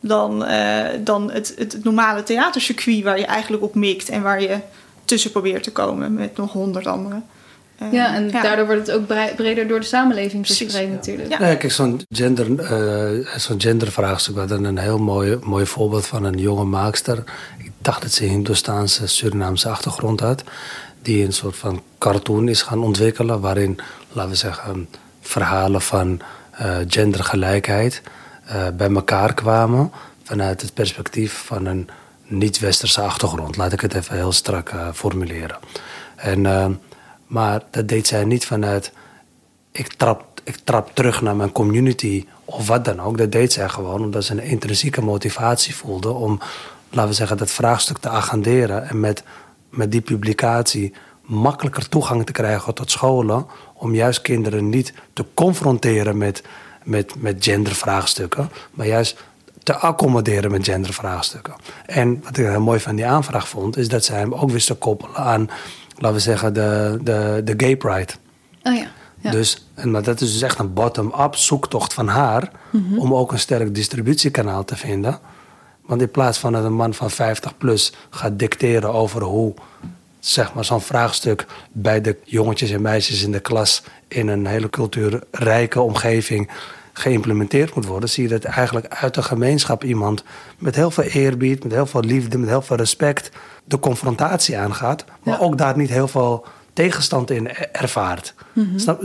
Dan, 0.01 0.45
eh, 0.45 0.85
dan 1.01 1.31
het, 1.31 1.55
het 1.59 1.85
normale 1.85 2.22
theatercircuit 2.22 3.03
waar 3.03 3.18
je 3.18 3.26
eigenlijk 3.26 3.62
op 3.62 3.74
mikt. 3.74 4.09
En 4.09 4.22
waar 4.22 4.43
je 4.43 4.59
tussen 5.05 5.31
probeert 5.31 5.62
te 5.62 5.72
komen 5.72 6.14
met 6.14 6.37
nog 6.37 6.53
honderd 6.53 6.87
anderen. 6.87 7.24
Eh, 7.79 7.93
Ja, 7.93 8.14
en 8.14 8.31
daardoor 8.31 8.66
wordt 8.66 8.87
het 8.87 8.97
ook 8.97 9.07
breder 9.37 9.68
door 9.68 9.81
de 9.81 9.87
samenleving 9.87 10.47
verspreid 10.47 10.89
ja. 10.89 10.95
natuurlijk. 10.95 11.29
Ja. 11.29 11.39
Nee, 11.39 11.57
kijk, 11.57 11.72
zo'n 11.72 12.01
gender, 12.09 12.61
eh, 12.61 13.37
zo'n 13.37 13.61
gendervraagstuk. 13.61 14.35
We 14.35 14.41
hadden 14.41 14.64
een 14.64 14.79
heel 14.79 14.99
mooi, 14.99 15.39
mooi 15.43 15.66
voorbeeld 15.66 16.07
van 16.07 16.24
een 16.24 16.39
jonge 16.39 16.64
maakster. 16.64 17.24
Ik 17.59 17.70
dacht 17.79 18.03
dat 18.03 18.12
ze 18.12 18.24
Hindoestaanse, 18.24 19.07
Surinaamse 19.07 19.68
achtergrond 19.68 20.20
had. 20.20 20.45
Die 21.09 21.25
een 21.25 21.33
soort 21.33 21.57
van 21.57 21.83
cartoon 21.99 22.49
is 22.49 22.63
gaan 22.63 22.83
ontwikkelen. 22.83 23.41
Waarin, 23.41 23.79
laten 24.13 24.31
we 24.31 24.37
zeggen, 24.37 24.89
verhalen 25.21 25.81
van 25.81 26.21
eh, 26.51 26.77
gendergelijkheid 26.87 28.03
eh, 28.45 28.69
bij 28.77 28.91
elkaar 28.91 29.35
kwamen. 29.35 29.93
Vanuit 30.23 30.61
het 30.61 30.75
perspectief 30.75 31.43
van 31.47 31.67
een 31.67 31.89
niet-westerse 32.27 33.01
achtergrond. 33.01 33.57
Laat 33.57 33.73
ik 33.73 33.81
het 33.81 33.95
even 33.95 34.17
heel 34.17 34.33
strak 34.33 34.69
eh, 34.69 34.89
formuleren. 34.93 35.59
En 36.17 36.81
Maar 37.27 37.63
dat 37.71 37.89
deed 37.89 38.07
zij 38.07 38.25
niet 38.25 38.47
vanuit 38.47 38.93
ik 39.73 39.93
trap, 39.93 40.41
ik 40.45 40.57
trap 40.65 40.91
terug 40.95 41.23
naar 41.23 41.37
mijn 41.37 41.53
community 41.53 42.27
of 42.45 42.67
wat 42.67 42.85
dan 42.85 43.01
ook. 43.01 43.19
Dat 43.19 43.33
deed 43.33 43.53
zij 43.53 43.69
gewoon 43.69 44.01
omdat 44.01 44.25
ze 44.25 44.33
een 44.33 44.43
intrinsieke 44.43 45.03
motivatie 45.03 45.75
voelde 45.75 46.11
om, 46.11 46.41
laten 46.91 47.11
we 47.11 47.17
zeggen, 47.17 47.37
dat 47.37 47.51
vraagstuk 47.51 47.99
te 47.99 48.09
agenderen. 48.09 48.89
En 48.89 49.01
met, 49.01 49.23
met 49.71 49.93
die 49.93 50.01
publicatie 50.01 50.93
makkelijker 51.23 51.89
toegang 51.89 52.27
te 52.27 52.33
krijgen 52.33 52.75
tot 52.75 52.91
scholen. 52.91 53.47
Om 53.75 53.95
juist 53.95 54.23
kinderen 54.23 54.69
niet 54.69 54.93
te 55.12 55.25
confronteren 55.35 56.19
met, 56.19 56.43
met, 56.85 57.14
met 57.23 57.45
gendervraagstukken, 57.45 58.51
maar 58.71 58.87
juist 58.87 59.25
te 59.62 59.77
accommoderen 59.77 60.51
met 60.51 60.64
gendervraagstukken. 60.64 61.55
En 61.87 62.21
wat 62.23 62.37
ik 62.37 62.47
heel 62.47 62.61
mooi 62.61 62.81
van 62.81 62.97
die 62.97 63.07
aanvraag 63.07 63.49
vond, 63.49 63.77
is 63.77 63.89
dat 63.89 64.05
zij 64.05 64.19
hem 64.19 64.35
ook 64.35 64.51
wist 64.51 64.66
te 64.66 64.75
koppelen 64.75 65.16
aan, 65.16 65.51
laten 65.97 66.16
we 66.16 66.23
zeggen, 66.23 66.55
de, 66.55 66.99
de, 67.03 67.41
de 67.45 67.55
gay 67.57 67.77
pride. 67.77 68.12
Oh 68.62 68.75
ja. 68.75 68.87
ja. 69.21 69.31
Dus, 69.31 69.69
en 69.75 69.91
maar 69.91 70.03
dat 70.03 70.21
is 70.21 70.33
dus 70.33 70.43
echt 70.43 70.59
een 70.59 70.73
bottom-up 70.73 71.35
zoektocht 71.35 71.95
van 71.95 72.09
haar 72.09 72.51
om 72.97 73.14
ook 73.14 73.33
een 73.33 73.39
sterk 73.39 73.75
distributiekanaal 73.75 74.64
te 74.64 74.77
vinden. 74.77 75.19
Want 75.89 76.01
in 76.01 76.11
plaats 76.11 76.39
van 76.39 76.53
dat 76.53 76.64
een 76.64 76.72
man 76.72 76.95
van 76.95 77.11
50 77.11 77.57
plus 77.57 77.93
gaat 78.11 78.39
dicteren 78.39 78.93
over 78.93 79.22
hoe 79.22 79.55
zeg 80.18 80.55
maar, 80.55 80.64
zo'n 80.64 80.80
vraagstuk 80.80 81.47
bij 81.72 82.01
de 82.01 82.16
jongetjes 82.24 82.70
en 82.70 82.82
meisjes 82.82 83.22
in 83.22 83.32
de 83.32 83.41
klas 83.41 83.82
in 84.09 84.28
een 84.28 84.47
hele 84.47 84.70
cultuurrijke 84.70 85.80
omgeving 85.80 86.51
geïmplementeerd 86.93 87.74
moet 87.74 87.86
worden, 87.86 88.09
zie 88.09 88.22
je 88.22 88.28
dat 88.28 88.45
eigenlijk 88.45 88.86
uit 88.89 89.14
de 89.14 89.22
gemeenschap 89.22 89.84
iemand 89.84 90.24
met 90.59 90.74
heel 90.74 90.91
veel 90.91 91.05
eerbied, 91.05 91.62
met 91.62 91.72
heel 91.72 91.86
veel 91.86 92.01
liefde, 92.01 92.39
met 92.39 92.49
heel 92.49 92.62
veel 92.62 92.76
respect 92.76 93.30
de 93.64 93.78
confrontatie 93.78 94.59
aangaat, 94.59 95.05
maar 95.22 95.34
Ja. 95.34 95.41
ook 95.41 95.59
daar 95.59 95.76
niet 95.76 95.91
heel 95.91 96.09
veel 96.09 96.45
tegenstand 96.83 97.31
in 97.31 97.49
er- 97.49 97.68
ervaart. 97.72 98.35
Snap, 98.76 99.01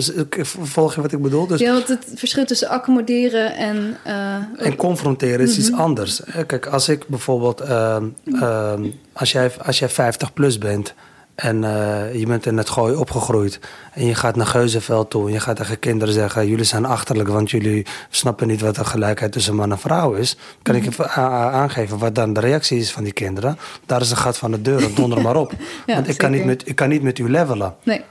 volg 0.62 0.96
je 0.96 1.02
wat 1.02 1.12
ik 1.12 1.22
bedoel? 1.22 1.48
Dus 1.48 1.60
ja, 1.60 1.74
want 1.74 1.88
het 1.88 2.06
verschil 2.16 2.46
tussen 2.46 2.70
accommoderen 2.70 3.56
en... 3.56 3.98
eh, 4.04 4.36
en 4.66 4.76
confronteren 4.76 5.40
is 5.46 5.58
iets 5.58 5.74
anders. 5.74 6.22
Hè, 6.26 6.46
Kijk, 6.46 6.66
als 6.66 6.90
ik 6.90 7.08
bijvoorbeeld, 7.08 7.62
ehm, 7.62 8.06
ehm, 8.26 8.84
als, 9.14 9.32
jij, 9.32 9.52
als 9.66 9.80
jij 9.80 9.90
50 9.90 10.34
plus 10.34 10.58
bent 10.58 10.94
en 11.36 11.64
eh, 11.64 12.16
je 12.20 12.26
bent 12.26 12.46
in 12.46 12.58
het 12.58 12.70
gooi 12.70 12.96
opgegroeid 12.96 13.60
en 13.94 14.06
je 14.06 14.16
gaat 14.16 14.36
naar 14.36 14.46
Geuzenveld 14.46 15.10
toe 15.10 15.28
en 15.28 15.34
je 15.34 15.40
gaat 15.40 15.56
tegen 15.56 15.80
kinderen 15.80 16.14
zeggen: 16.14 16.48
Jullie 16.48 16.66
zijn 16.66 16.86
achterlijk, 16.86 17.30
want 17.30 17.52
jullie 17.52 17.86
snappen 18.10 18.48
niet 18.48 18.62
wat 18.62 18.76
de 18.76 18.86
gelijkheid 18.86 19.32
tussen 19.32 19.56
man 19.56 19.72
en 19.72 19.80
vrouw 19.80 20.14
is. 20.14 20.38
Kan 20.62 20.76
ik 20.76 21.00
a- 21.00 21.04
a- 21.18 21.52
aangeven 21.52 21.98
wat 21.98 22.16
dan 22.16 22.34
de 22.34 22.40
reactie 22.40 22.78
is 22.80 22.92
van 22.92 23.04
die 23.04 23.14
kinderen? 23.14 23.58
Daar 23.86 24.02
is 24.02 24.12
een 24.12 24.18
gat 24.18 24.38
van 24.38 24.52
de 24.52 24.62
deur, 24.62 24.90
donder 24.96 25.22
maar 25.22 25.36
op. 25.36 25.52
Ja, 25.86 25.94
want 25.96 26.08
ik 26.08 26.18
kan, 26.18 26.32
niet 26.32 26.46
met, 26.46 26.68
ik 26.68 26.76
kan 26.76 26.90
niet 26.90 27.02
met 27.04 27.20
u 27.20 27.30
levelen. 27.30 27.76
nee. 27.84 28.02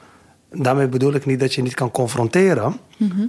Daarmee 0.54 0.88
bedoel 0.88 1.12
ik 1.14 1.26
niet 1.26 1.40
dat 1.40 1.54
je 1.54 1.62
niet 1.62 1.74
kan 1.74 1.90
confronteren. 1.90 2.76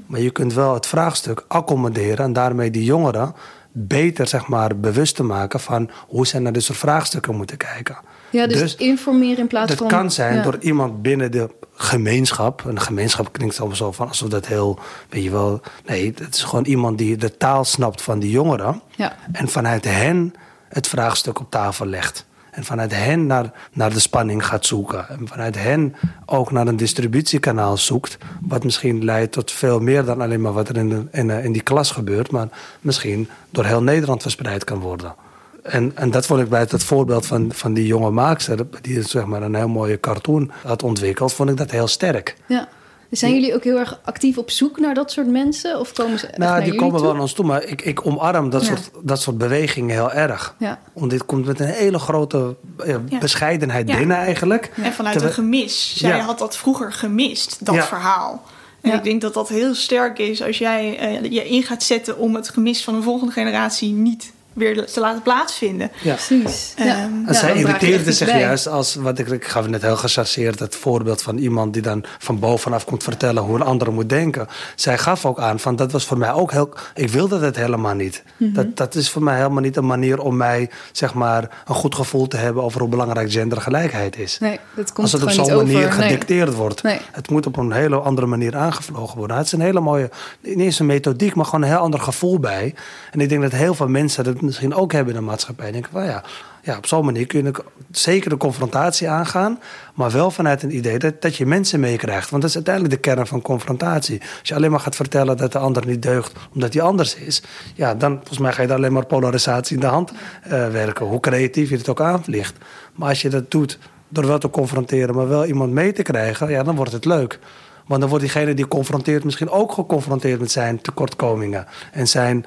Maar 0.06 0.20
je 0.20 0.30
kunt 0.32 0.54
wel 0.54 0.74
het 0.74 0.86
vraagstuk 0.86 1.46
accommoderen. 1.48 2.26
En 2.26 2.34
daarmee 2.34 2.72
die 2.72 2.84
jongeren 2.84 3.36
beter 3.72 4.28
zeg 4.28 4.48
maar, 4.48 4.78
bewust 4.78 5.16
te 5.16 5.24
maken 5.24 5.60
van 5.60 5.90
hoe 6.08 6.28
ze 6.28 6.40
naar 6.40 6.52
dit 6.54 6.64
soort 6.64 6.78
vraagstukken 6.78 7.36
moeten 7.36 7.58
kijken. 7.58 7.98
Ja, 8.34 8.48
dus, 8.48 8.76
informeren 8.76 9.38
in 9.38 9.48
plaats 9.48 9.70
dat 9.70 9.78
van... 9.78 9.88
kan 9.88 10.12
zijn 10.12 10.36
ja. 10.36 10.42
door 10.42 10.58
iemand 10.60 11.02
binnen 11.02 11.32
de 11.32 11.50
gemeenschap. 11.74 12.64
En 12.68 12.76
de 12.76 12.82
gemeenschap 12.82 13.32
klinkt 13.32 13.58
allemaal 13.60 13.78
zo 13.78 13.92
van 13.92 14.08
alsof 14.08 14.30
dat 14.30 14.48
heel, 14.48 14.80
weet 15.10 15.24
je 15.24 15.32
wel. 15.32 15.62
Nee, 15.86 16.14
het 16.16 16.36
is 16.36 16.44
gewoon 16.44 16.66
iemand 16.66 16.98
die 16.98 17.18
de 17.18 17.38
taal 17.38 17.64
snapt 17.64 18.02
van 18.02 18.20
die 18.20 18.32
jongeren. 18.32 18.82
Ja. 18.96 19.16
En 19.32 19.48
vanuit 19.48 19.86
hen 19.86 20.34
het 20.70 20.88
vraagstuk 20.88 21.40
op 21.40 21.52
tafel 21.52 21.86
legt. 21.86 22.26
En 22.52 22.64
vanuit 22.64 22.96
hen 22.96 23.28
naar, 23.28 23.52
naar 23.72 23.94
de 23.94 24.00
spanning 24.00 24.46
gaat 24.46 24.66
zoeken. 24.66 25.10
En 25.10 25.28
vanuit 25.28 25.56
hen 25.56 25.96
ook 26.26 26.52
naar 26.52 26.68
een 26.68 26.78
distributiekanaal 26.78 27.78
zoekt. 27.78 28.18
Wat 28.42 28.64
misschien 28.64 29.04
leidt 29.04 29.32
tot 29.32 29.52
veel 29.52 29.80
meer 29.80 30.06
dan 30.06 30.22
alleen 30.22 30.42
maar 30.42 30.54
wat 30.54 30.70
er 30.70 30.78
in, 30.78 30.90
de, 30.90 31.06
in, 31.12 31.30
eh, 31.30 31.46
in 31.46 31.52
die 31.52 31.62
klas 31.62 31.92
gebeurt. 31.92 32.32
Maar 32.32 32.48
misschien 32.82 33.30
door 33.50 33.66
heel 33.66 33.84
Nederland 33.84 34.22
verspreid 34.22 34.64
kan 34.64 34.80
worden. 34.80 35.16
En, 35.64 35.92
en 35.96 36.12
dat 36.12 36.26
vond 36.26 36.42
ik 36.42 36.50
bij 36.50 36.60
het, 36.60 36.72
het 36.72 36.84
voorbeeld 36.84 37.26
van, 37.26 37.52
van 37.54 37.74
die 37.74 37.86
jonge 37.86 38.10
maakster. 38.10 38.66
Die 38.82 39.02
zeg 39.02 39.26
maar 39.26 39.42
een 39.42 39.56
heel 39.56 39.68
mooie 39.68 40.00
cartoon 40.00 40.52
had 40.64 40.84
ontwikkeld. 40.84 41.34
Vond 41.34 41.50
ik 41.50 41.58
dat 41.58 41.72
heel 41.72 41.88
sterk. 41.88 42.36
Ja. 42.48 42.68
Dus 43.10 43.20
zijn 43.22 43.34
jullie 43.34 43.56
ook 43.56 43.64
heel 43.64 43.78
erg 43.78 44.00
actief 44.04 44.38
op 44.38 44.52
zoek 44.52 44.80
naar 44.80 44.94
dat 44.94 45.12
soort 45.12 45.28
mensen? 45.28 45.80
Of 45.80 45.94
komen 45.94 46.20
ze 46.20 46.28
echt 46.28 46.38
naar 46.38 46.48
Nou, 46.48 46.60
die 46.60 46.66
jullie 46.66 46.80
komen 46.82 46.96
toe? 46.96 47.04
wel 47.06 47.14
naar 47.14 47.22
ons 47.22 47.34
toe. 47.34 47.46
Maar 47.46 47.64
ik, 47.64 47.82
ik 47.82 48.06
omarm 48.06 48.50
dat, 48.50 48.62
Ja. 48.62 48.68
soort, 48.68 48.92
dat 49.04 49.22
soort 49.22 49.38
bewegingen 49.38 49.96
heel 49.96 50.12
erg. 50.12 50.56
Ja. 50.60 50.80
Want 50.94 51.12
dit 51.12 51.26
komt 51.26 51.46
met 51.46 51.60
een 51.60 51.68
hele 51.68 52.00
grote 52.00 52.56
eh, 52.78 52.96
Ja. 53.08 53.18
bescheidenheid 53.20 53.90
Ja. 53.90 53.98
binnen 53.98 54.18
eigenlijk. 54.18 54.72
En 54.76 54.94
vanuit 54.94 55.14
Terwijl- 55.18 55.38
een 55.38 55.44
gemis. 55.44 55.94
Zij 55.98 56.18
Ja. 56.18 56.24
had 56.24 56.40
dat 56.40 56.58
vroeger 56.58 56.92
gemist, 56.94 57.66
dat 57.66 57.76
Ja. 57.76 57.84
verhaal. 57.84 58.44
En 58.82 58.90
Ja. 58.90 58.96
ik 58.98 59.04
denk 59.04 59.22
dat 59.22 59.34
dat 59.34 59.50
heel 59.50 59.76
sterk 59.76 60.20
is 60.20 60.42
als 60.44 60.58
jij 60.58 60.98
eh, 60.98 61.32
je 61.32 61.50
in 61.50 61.64
gaat 61.64 61.84
zetten 61.84 62.18
om 62.18 62.36
het 62.36 62.50
gemis 62.50 62.84
van 62.84 62.96
een 62.96 63.04
volgende 63.04 63.34
generatie 63.34 63.92
niet 63.92 64.32
weer 64.54 64.86
te 64.86 65.00
laten 65.00 65.22
plaatsvinden. 65.22 65.92
Ja. 66.02 66.14
Precies. 66.14 66.74
Ehm, 66.78 66.88
ja. 66.88 66.96
En 66.96 67.24
Ja, 67.28 67.34
zij 67.34 67.56
irriteerde 67.56 68.10
iets 68.10 68.18
zich 68.18 68.28
bij. 68.28 68.40
juist 68.40 68.68
als, 68.68 68.96
wat 68.96 69.20
ik, 69.20 69.28
ik 69.28 69.46
gaf 69.48 69.68
net 69.68 69.82
heel 69.82 69.96
gechargeerd 69.96 70.60
het 70.60 70.76
voorbeeld 70.76 71.22
van 71.22 71.38
iemand 71.38 71.74
die 71.74 71.82
dan 71.82 72.04
van 72.20 72.40
bovenaf 72.40 72.86
komt 72.86 73.04
vertellen 73.04 73.44
hoe 73.44 73.56
een 73.56 73.62
ander 73.62 73.94
moet 73.94 74.10
denken. 74.10 74.48
Zij 74.76 74.98
gaf 74.98 75.26
ook 75.26 75.40
aan 75.40 75.60
van 75.60 75.76
dat 75.76 75.92
was 75.92 76.06
voor 76.06 76.18
mij 76.18 76.32
ook 76.34 76.52
heel, 76.52 76.74
ik 76.96 77.10
wilde 77.10 77.40
dat 77.40 77.56
helemaal 77.56 77.94
niet. 77.96 78.24
Mhm. 78.38 78.54
dat, 78.54 78.78
dat 78.78 78.96
is 78.96 79.10
voor 79.10 79.24
mij 79.24 79.36
helemaal 79.38 79.62
niet 79.62 79.76
een 79.78 79.86
manier 79.86 80.20
om 80.20 80.38
mij 80.38 80.70
zeg 80.92 81.14
maar 81.14 81.50
een 81.66 81.76
goed 81.76 81.96
gevoel 81.96 82.28
te 82.28 82.38
hebben 82.38 82.64
over 82.64 82.80
hoe 82.80 82.90
belangrijk 82.90 83.32
gendergelijkheid 83.32 84.18
is. 84.18 84.40
Nee, 84.40 84.60
dat 84.76 84.94
komt 84.94 84.98
Als 84.98 85.12
het 85.12 85.24
op 85.24 85.30
zo'n 85.30 85.56
manier 85.56 85.86
over. 85.86 86.00
Nee. 86.00 86.10
gedicteerd 86.10 86.54
wordt. 86.54 86.84
Nee. 86.84 87.00
Het 87.12 87.30
moet 87.30 87.46
op 87.46 87.58
een 87.58 87.72
hele 87.72 87.96
andere 87.96 88.28
manier 88.28 88.56
aangevlogen 88.56 89.18
worden. 89.18 89.38
Het 89.38 89.46
is 89.46 89.52
een 89.52 89.62
hele 89.62 89.80
mooie, 89.80 90.10
niet 90.42 90.60
eens 90.60 90.80
een 90.80 90.86
methodiek, 90.86 91.36
maar 91.36 91.46
gewoon 91.46 91.62
een 91.62 91.68
heel 91.70 91.78
ander 91.78 92.00
gevoel 92.00 92.40
bij. 92.40 92.76
En 93.12 93.20
ik 93.22 93.30
denk 93.30 93.42
dat 93.42 93.52
heel 93.52 93.74
veel 93.74 93.88
mensen 93.88 94.24
dat 94.24 94.42
misschien 94.44 94.74
ook 94.74 94.92
hebben 94.92 95.14
in 95.14 95.20
de 95.20 95.26
maatschappij. 95.26 95.72
Denken 95.72 95.92
van 95.92 96.04
ja, 96.04 96.24
ja 96.64 96.78
op 96.78 96.86
zo'n 96.86 97.06
manier 97.06 97.28
kun 97.28 97.44
je 97.44 97.54
zeker 97.92 98.30
de 98.30 98.38
confrontatie 98.38 99.10
aangaan. 99.10 99.60
Maar 99.94 100.12
wel 100.12 100.32
vanuit 100.32 100.64
een 100.64 100.76
idee 100.76 101.00
dat, 101.00 101.22
dat 101.22 101.36
je 101.36 101.46
mensen 101.46 101.80
meekrijgt. 101.80 102.30
Want 102.30 102.42
dat 102.42 102.50
is 102.50 102.56
uiteindelijk 102.56 102.96
de 102.96 103.10
kern 103.10 103.28
van 103.28 103.42
confrontatie. 103.42 104.22
Als 104.40 104.50
je 104.50 104.56
alleen 104.56 104.72
maar 104.72 104.80
gaat 104.80 104.96
vertellen 104.96 105.38
dat 105.38 105.52
de 105.52 105.58
ander 105.58 105.86
niet 105.86 106.02
deugt 106.02 106.32
omdat 106.54 106.74
hij 106.74 106.82
anders 106.82 107.16
is. 107.16 107.44
Ja, 107.76 107.96
dan 107.96 108.16
volgens 108.16 108.40
mij 108.40 108.52
ga 108.52 108.62
je 108.62 108.68
daar 108.68 108.78
alleen 108.78 108.94
maar 108.94 109.06
polarisatie 109.06 109.76
in 109.76 109.82
de 109.82 109.88
hand 109.88 110.12
eh, 110.44 110.50
werken. 110.68 111.06
Hoe 111.06 111.20
creatief 111.20 111.70
je 111.70 111.78
het 111.78 111.90
ook 111.90 112.02
aanvliegt. 112.02 112.58
Maar 112.96 113.10
als 113.10 113.22
je 113.22 113.30
dat 113.30 113.52
doet 113.52 113.80
door 114.10 114.28
wel 114.28 114.38
te 114.38 114.50
confronteren, 114.50 115.16
maar 115.16 115.28
wel 115.28 115.46
iemand 115.46 115.72
mee 115.72 115.94
te 115.94 116.02
krijgen, 116.02 116.50
ja, 116.50 116.64
dan 116.64 116.76
wordt 116.76 116.92
het 116.92 117.06
leuk. 117.06 117.40
Want 117.88 118.00
dan 118.00 118.10
wordt 118.10 118.24
diegene 118.26 118.54
die 118.54 118.68
confronteert 118.68 119.24
misschien 119.24 119.50
ook 119.50 119.72
geconfronteerd 119.72 120.40
met 120.40 120.52
zijn 120.52 120.82
tekortkomingen 120.82 121.66
en 121.92 122.08
zijn 122.08 122.46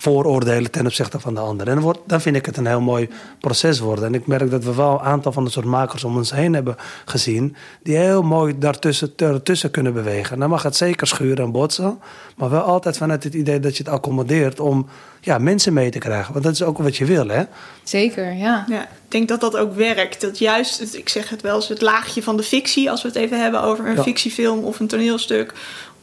vooroordelen 0.00 0.70
ten 0.70 0.86
opzichte 0.86 1.20
van 1.20 1.34
de 1.34 1.40
ander. 1.40 1.68
En 1.68 1.74
dan, 1.74 1.82
wordt, 1.82 1.98
dan 2.06 2.20
vind 2.20 2.36
ik 2.36 2.46
het 2.46 2.56
een 2.56 2.66
heel 2.66 2.80
mooi 2.80 3.08
proces 3.40 3.78
worden. 3.78 4.04
En 4.04 4.14
ik 4.14 4.26
merk 4.26 4.50
dat 4.50 4.64
we 4.64 4.74
wel 4.74 4.92
een 4.92 5.00
aantal 5.00 5.32
van 5.32 5.44
de 5.44 5.50
soort 5.50 5.66
makers 5.66 6.04
om 6.04 6.16
ons 6.16 6.32
heen 6.32 6.54
hebben 6.54 6.76
gezien, 7.04 7.56
die 7.82 7.96
heel 7.96 8.22
mooi 8.22 8.58
daartussen 8.58 9.12
ertussen 9.16 9.70
kunnen 9.70 9.92
bewegen. 9.92 10.38
Dan 10.38 10.48
mag 10.48 10.62
het 10.62 10.76
zeker 10.76 11.06
schuren 11.06 11.44
en 11.44 11.52
botsen, 11.52 11.98
maar 12.36 12.50
wel 12.50 12.60
altijd 12.60 12.96
vanuit 12.96 13.24
het 13.24 13.34
idee 13.34 13.60
dat 13.60 13.76
je 13.76 13.82
het 13.82 13.92
accommodeert 13.92 14.60
om 14.60 14.88
ja, 15.20 15.38
mensen 15.38 15.72
mee 15.72 15.90
te 15.90 15.98
krijgen. 15.98 16.32
Want 16.32 16.44
dat 16.44 16.52
is 16.54 16.62
ook 16.62 16.78
wat 16.78 16.96
je 16.96 17.04
wil, 17.04 17.28
hè? 17.28 17.42
Zeker, 17.82 18.32
ja. 18.32 18.64
Ja, 18.68 18.82
ik 18.82 18.88
denk 19.08 19.28
dat 19.28 19.40
dat 19.40 19.56
ook 19.56 19.74
werkt. 19.74 20.20
Dat 20.20 20.38
juist, 20.38 20.78
het, 20.78 20.94
ik 20.94 21.08
zeg 21.08 21.28
het 21.28 21.42
wel 21.42 21.54
eens, 21.56 21.68
het 21.68 21.82
laagje 21.82 22.22
van 22.22 22.36
de 22.36 22.42
fictie, 22.42 22.90
als 22.90 23.02
we 23.02 23.08
het 23.08 23.16
even 23.16 23.40
hebben 23.42 23.62
over 23.62 23.86
een 23.86 23.94
Ja. 23.96 24.02
fictiefilm 24.02 24.64
of 24.64 24.80
een 24.80 24.86
toneelstuk, 24.86 25.54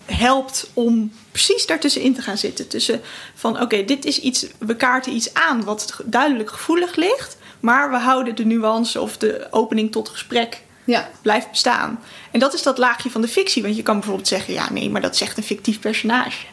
helpt 0.05 0.69
om 0.73 1.11
precies 1.35 1.65
daartussenin 1.65 2.13
te 2.13 2.21
gaan 2.21 2.37
zitten. 2.37 2.67
Tussen 2.67 3.01
van 3.33 3.61
oké, 3.61 3.85
dit 3.85 4.05
is 4.05 4.19
iets, 4.19 4.45
we 4.59 4.75
kaarten 4.75 5.13
iets 5.13 5.33
aan 5.33 5.63
wat 5.63 5.99
duidelijk 6.05 6.49
gevoelig 6.49 6.95
ligt, 6.95 7.37
maar 7.59 7.89
we 7.89 7.97
houden 7.97 8.35
de 8.35 8.45
nuance 8.45 9.01
of 9.01 9.17
de 9.17 9.47
opening 9.51 9.91
tot 9.91 10.09
gesprek 10.09 10.61
Ja, 10.83 11.09
blijft 11.21 11.49
bestaan. 11.49 11.99
En 12.31 12.39
dat 12.39 12.53
is 12.53 12.63
dat 12.63 12.77
laagje 12.77 13.09
van 13.09 13.21
de 13.21 13.27
fictie. 13.27 13.63
Want 13.63 13.75
je 13.75 13.83
kan 13.83 13.95
bijvoorbeeld 13.95 14.27
zeggen: 14.27 14.53
ja, 14.53 14.71
nee, 14.71 14.89
maar 14.89 15.01
dat 15.01 15.17
zegt 15.17 15.37
een 15.37 15.43
fictief 15.43 15.79
personage. 15.79 16.45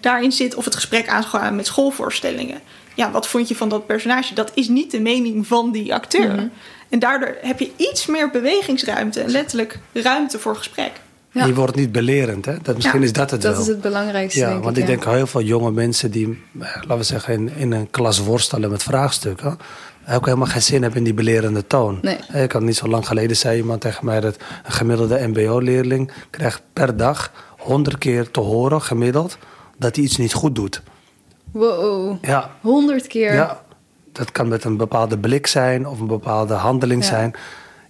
Daarin 0.00 0.32
zit 0.32 0.54
of 0.54 0.64
het 0.64 0.74
gesprek 0.74 1.08
aangaan 1.08 1.56
met 1.56 1.66
schoolvoorstellingen. 1.66 2.60
Ja, 2.94 3.10
wat 3.10 3.28
vond 3.28 3.48
je 3.48 3.56
van 3.56 3.68
dat 3.68 3.86
personage? 3.86 4.34
Dat 4.34 4.50
is 4.54 4.68
niet 4.68 4.90
de 4.90 5.00
mening 5.00 5.46
van 5.46 5.72
die 5.72 5.94
acteur. 5.94 6.34
Mhm. 6.34 6.48
En 6.88 6.98
daardoor 6.98 7.36
heb 7.40 7.58
je 7.58 7.70
iets 7.76 8.06
meer 8.06 8.30
bewegingsruimte 8.30 9.20
en 9.20 9.30
letterlijk 9.30 9.78
ruimte 9.92 10.38
voor 10.38 10.56
gesprek. 10.56 10.92
Ja. 11.30 11.44
Je 11.44 11.54
wordt 11.54 11.76
niet 11.76 11.92
belerend, 11.92 12.44
hè? 12.44 12.54
Dat, 12.62 12.74
misschien 12.74 13.00
Ja, 13.00 13.06
is 13.06 13.12
dat 13.12 13.30
het 13.30 13.42
dat 13.42 13.52
wel. 13.52 13.60
is 13.60 13.66
het 13.66 13.80
belangrijkste, 13.80 14.40
Ja, 14.40 14.48
denk 14.50 14.64
want 14.64 14.76
ik. 14.76 14.82
ja. 14.82 14.88
denk 14.88 15.04
heel 15.04 15.26
veel 15.26 15.42
jonge 15.42 15.70
mensen 15.70 16.10
die, 16.10 16.26
eh, 16.60 16.74
laten 16.74 16.96
we 16.96 17.02
zeggen, 17.02 17.34
in, 17.34 17.50
in 17.56 17.72
een 17.72 17.90
klas 17.90 18.18
worstelen 18.18 18.70
met 18.70 18.82
vraagstukken, 18.82 19.58
ook 20.10 20.24
helemaal 20.24 20.46
geen 20.46 20.62
zin 20.62 20.80
hebben 20.82 20.98
in 20.98 21.04
die 21.04 21.14
belerende 21.14 21.66
toon. 21.66 21.98
Nee. 22.02 22.42
Ik 22.42 22.52
had 22.52 22.62
niet 22.62 22.76
zo 22.76 22.88
lang 22.88 23.06
geleden 23.06 23.36
zei 23.36 23.56
iemand 23.58 23.80
tegen 23.80 24.04
mij 24.04 24.20
dat 24.20 24.36
een 24.64 24.72
gemiddelde 24.72 25.26
MBO-leerling 25.26 26.10
krijgt 26.30 26.62
per 26.72 26.96
dag 26.96 27.32
honderd 27.58 27.98
keer 27.98 28.30
te 28.30 28.40
horen, 28.40 28.82
gemiddeld, 28.82 29.38
dat 29.76 29.96
hij 29.96 30.04
iets 30.04 30.16
niet 30.16 30.32
goed 30.34 30.54
doet. 30.54 30.82
Wow, 31.52 32.16
Ja, 32.24 32.50
honderd 32.60 33.06
keer. 33.06 33.32
ja, 33.34 33.62
dat 34.12 34.32
kan 34.32 34.48
met 34.48 34.64
een 34.64 34.76
bepaalde 34.76 35.18
blik 35.18 35.46
zijn 35.46 35.86
of 35.86 36.00
een 36.00 36.06
bepaalde 36.06 36.54
handeling 36.54 37.02
Ja. 37.02 37.08
zijn. 37.08 37.34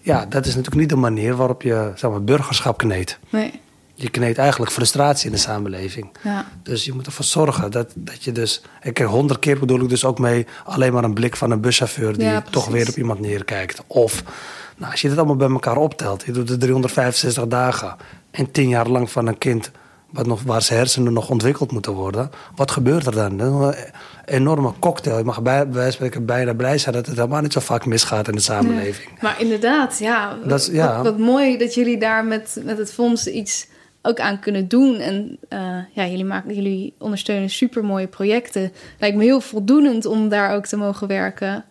Ja, 0.09 0.27
dat 0.27 0.47
is 0.47 0.55
natuurlijk 0.55 0.81
niet 0.81 0.89
de 0.89 0.97
manier 0.97 1.37
waarop 1.37 1.63
je 1.63 1.93
zeg 1.95 2.11
maar, 2.11 2.23
burgerschap 2.23 2.79
kneedt. 2.79 3.19
Nee. 3.31 3.61
Je 3.95 4.11
kneedt 4.11 4.39
eigenlijk 4.39 4.73
frustratie 4.73 5.27
in 5.27 5.33
de 5.33 5.39
samenleving. 5.39 6.11
Ja. 6.23 6.47
Dus 6.63 6.85
je 6.85 6.93
moet 6.93 7.07
ervoor 7.07 7.25
zorgen 7.25 7.71
dat, 7.71 7.93
dat 7.95 8.25
je 8.25 8.33
dus... 8.33 8.63
Ik 8.83 8.99
honderd 8.99 9.39
keer 9.39 9.59
bedoel 9.59 9.81
ik 9.81 9.89
dus 9.89 10.05
ook 10.05 10.19
mee... 10.19 10.47
alleen 10.65 10.93
maar 10.93 11.05
een 11.05 11.15
blik 11.15 11.37
van 11.37 11.51
een 11.51 11.61
buschauffeur... 11.61 12.19
die 12.19 12.27
Ja, 12.27 12.43
toch 12.51 12.67
weer 12.69 12.89
op 12.89 12.97
iemand 12.97 13.21
neerkijkt. 13.21 13.83
Of, 13.87 14.23
nou, 14.77 14.91
als 14.91 15.01
je 15.01 15.09
dit 15.09 15.19
allemaal 15.19 15.37
bij 15.37 15.51
elkaar 15.51 15.77
optelt... 15.77 16.25
je 16.25 16.33
doet 16.33 16.49
het 16.49 16.61
365 16.61 17.47
dagen... 17.47 17.97
en 18.31 18.51
tien 18.51 18.69
jaar 18.69 18.89
lang 18.89 19.11
van 19.11 19.27
een 19.27 19.39
kind... 19.39 19.71
Wat 20.11 20.27
nog, 20.27 20.43
waar 20.43 20.63
zijn 20.63 20.79
hersenen 20.79 21.13
nog 21.13 21.31
ontwikkeld 21.31 21.73
moeten 21.73 21.93
worden... 21.93 22.31
wat 22.55 22.71
gebeurt 22.71 23.07
er 23.07 23.13
dan? 23.13 23.75
Enorme 24.29 24.73
cocktail. 24.79 25.19
Je 25.19 25.25
mag 25.25 25.43
bij, 25.43 25.65
bij 25.65 25.73
wijze 25.75 25.83
van 25.83 25.93
spreken 25.93 26.27
bijna 26.27 26.55
blij 26.55 26.79
zijn... 26.79 26.95
dat 26.95 27.07
het 27.07 27.17
helemaal 27.17 27.41
niet 27.43 27.53
zo 27.53 27.61
vaak 27.61 27.87
misgaat 27.87 28.29
in 28.29 28.35
de 28.35 28.41
samenleving. 28.41 29.09
Maar 29.21 29.41
inderdaad, 29.41 29.99
ja. 29.99 30.37
Dat 30.45 30.61
is- 30.61 30.67
ja. 30.67 30.97
Wat, 30.97 31.05
wat 31.05 31.19
mooi 31.19 31.57
dat 31.59 31.75
jullie 31.75 31.99
daar 31.99 32.25
met, 32.25 32.61
met 32.65 32.79
het 32.79 32.93
fonds 32.93 33.27
iets 33.27 33.67
ook 34.03 34.21
aan 34.21 34.39
kunnen 34.39 34.69
doen. 34.69 34.97
En 34.97 35.39
eh, 35.49 35.59
ja, 35.93 36.07
jullie, 36.07 36.25
maken, 36.25 36.55
jullie 36.55 36.95
ondersteunen 36.99 37.51
supermooie 37.51 38.07
projecten. 38.07 38.73
Lijkt 38.99 39.17
me 39.17 39.23
heel 39.25 39.41
voldoenend 39.41 40.07
om 40.07 40.29
daar 40.29 40.55
ook 40.55 40.67
te 40.67 40.77
mogen 40.77 41.07
werken. 41.07 41.65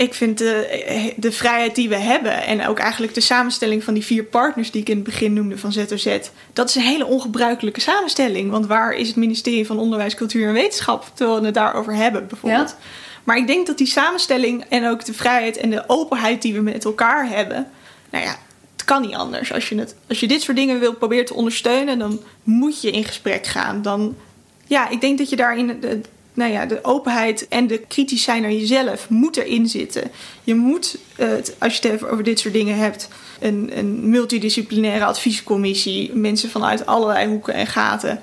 Ik 0.00 0.14
vind 0.14 0.38
de, 0.38 1.12
de 1.16 1.32
vrijheid 1.32 1.74
die 1.74 1.88
we 1.88 1.96
hebben 1.96 2.42
en 2.42 2.66
ook 2.66 2.78
eigenlijk 2.78 3.14
de 3.14 3.20
samenstelling 3.20 3.84
van 3.84 3.94
die 3.94 4.04
vier 4.04 4.24
partners 4.24 4.70
die 4.70 4.80
ik 4.80 4.88
in 4.88 4.94
het 4.94 5.04
begin 5.04 5.32
noemde 5.32 5.58
van 5.58 5.72
ZOZ, 5.72 6.18
dat 6.52 6.68
is 6.68 6.74
een 6.74 6.82
hele 6.82 7.06
ongebruikelijke 7.06 7.80
samenstelling. 7.80 8.50
Want 8.50 8.66
waar 8.66 8.92
is 8.92 9.08
het 9.08 9.16
ministerie 9.16 9.66
van 9.66 9.78
Onderwijs, 9.78 10.14
Cultuur 10.14 10.46
en 10.46 10.52
Wetenschap 10.52 11.10
terwijl 11.14 11.40
we 11.40 11.44
het 11.44 11.54
daarover 11.54 11.94
hebben 11.94 12.26
bijvoorbeeld? 12.26 12.68
Ja. 12.68 12.86
Maar 13.24 13.36
ik 13.36 13.46
denk 13.46 13.66
dat 13.66 13.78
die 13.78 13.86
samenstelling 13.86 14.64
en 14.68 14.88
ook 14.88 15.04
de 15.04 15.14
vrijheid 15.14 15.56
en 15.56 15.70
de 15.70 15.84
openheid 15.86 16.42
die 16.42 16.54
we 16.54 16.60
met 16.60 16.84
elkaar 16.84 17.28
hebben, 17.28 17.66
nou 18.10 18.24
ja, 18.24 18.36
het 18.72 18.84
kan 18.84 19.02
niet 19.02 19.14
anders. 19.14 19.52
Als 19.52 19.68
je, 19.68 19.78
het, 19.78 19.94
als 20.08 20.20
je 20.20 20.28
dit 20.28 20.42
soort 20.42 20.56
dingen 20.56 20.80
wilt 20.80 20.98
proberen 20.98 21.24
te 21.24 21.34
ondersteunen, 21.34 21.98
dan 21.98 22.20
moet 22.42 22.80
je 22.80 22.90
in 22.90 23.04
gesprek 23.04 23.46
gaan. 23.46 23.82
Dan, 23.82 24.16
ja, 24.66 24.88
ik 24.88 25.00
denk 25.00 25.18
dat 25.18 25.30
je 25.30 25.36
daarin 25.36 25.80
de, 25.80 26.00
nou 26.34 26.52
ja, 26.52 26.66
de 26.66 26.84
openheid 26.84 27.48
en 27.48 27.66
de 27.66 27.78
kritisch 27.78 28.22
zijn 28.22 28.42
naar 28.42 28.52
jezelf 28.52 29.08
moet 29.08 29.36
erin 29.36 29.68
zitten. 29.68 30.02
Je 30.44 30.54
moet, 30.54 30.98
eh, 31.16 31.28
als 31.58 31.76
je 31.76 31.88
het 31.88 32.04
over 32.04 32.24
dit 32.24 32.38
soort 32.38 32.54
dingen 32.54 32.76
hebt, 32.76 33.08
een, 33.40 33.70
een 33.74 34.10
multidisciplinaire 34.10 35.04
adviescommissie, 35.04 36.14
mensen 36.14 36.50
vanuit 36.50 36.86
allerlei 36.86 37.28
hoeken 37.28 37.54
en 37.54 37.66
gaten 37.66 38.20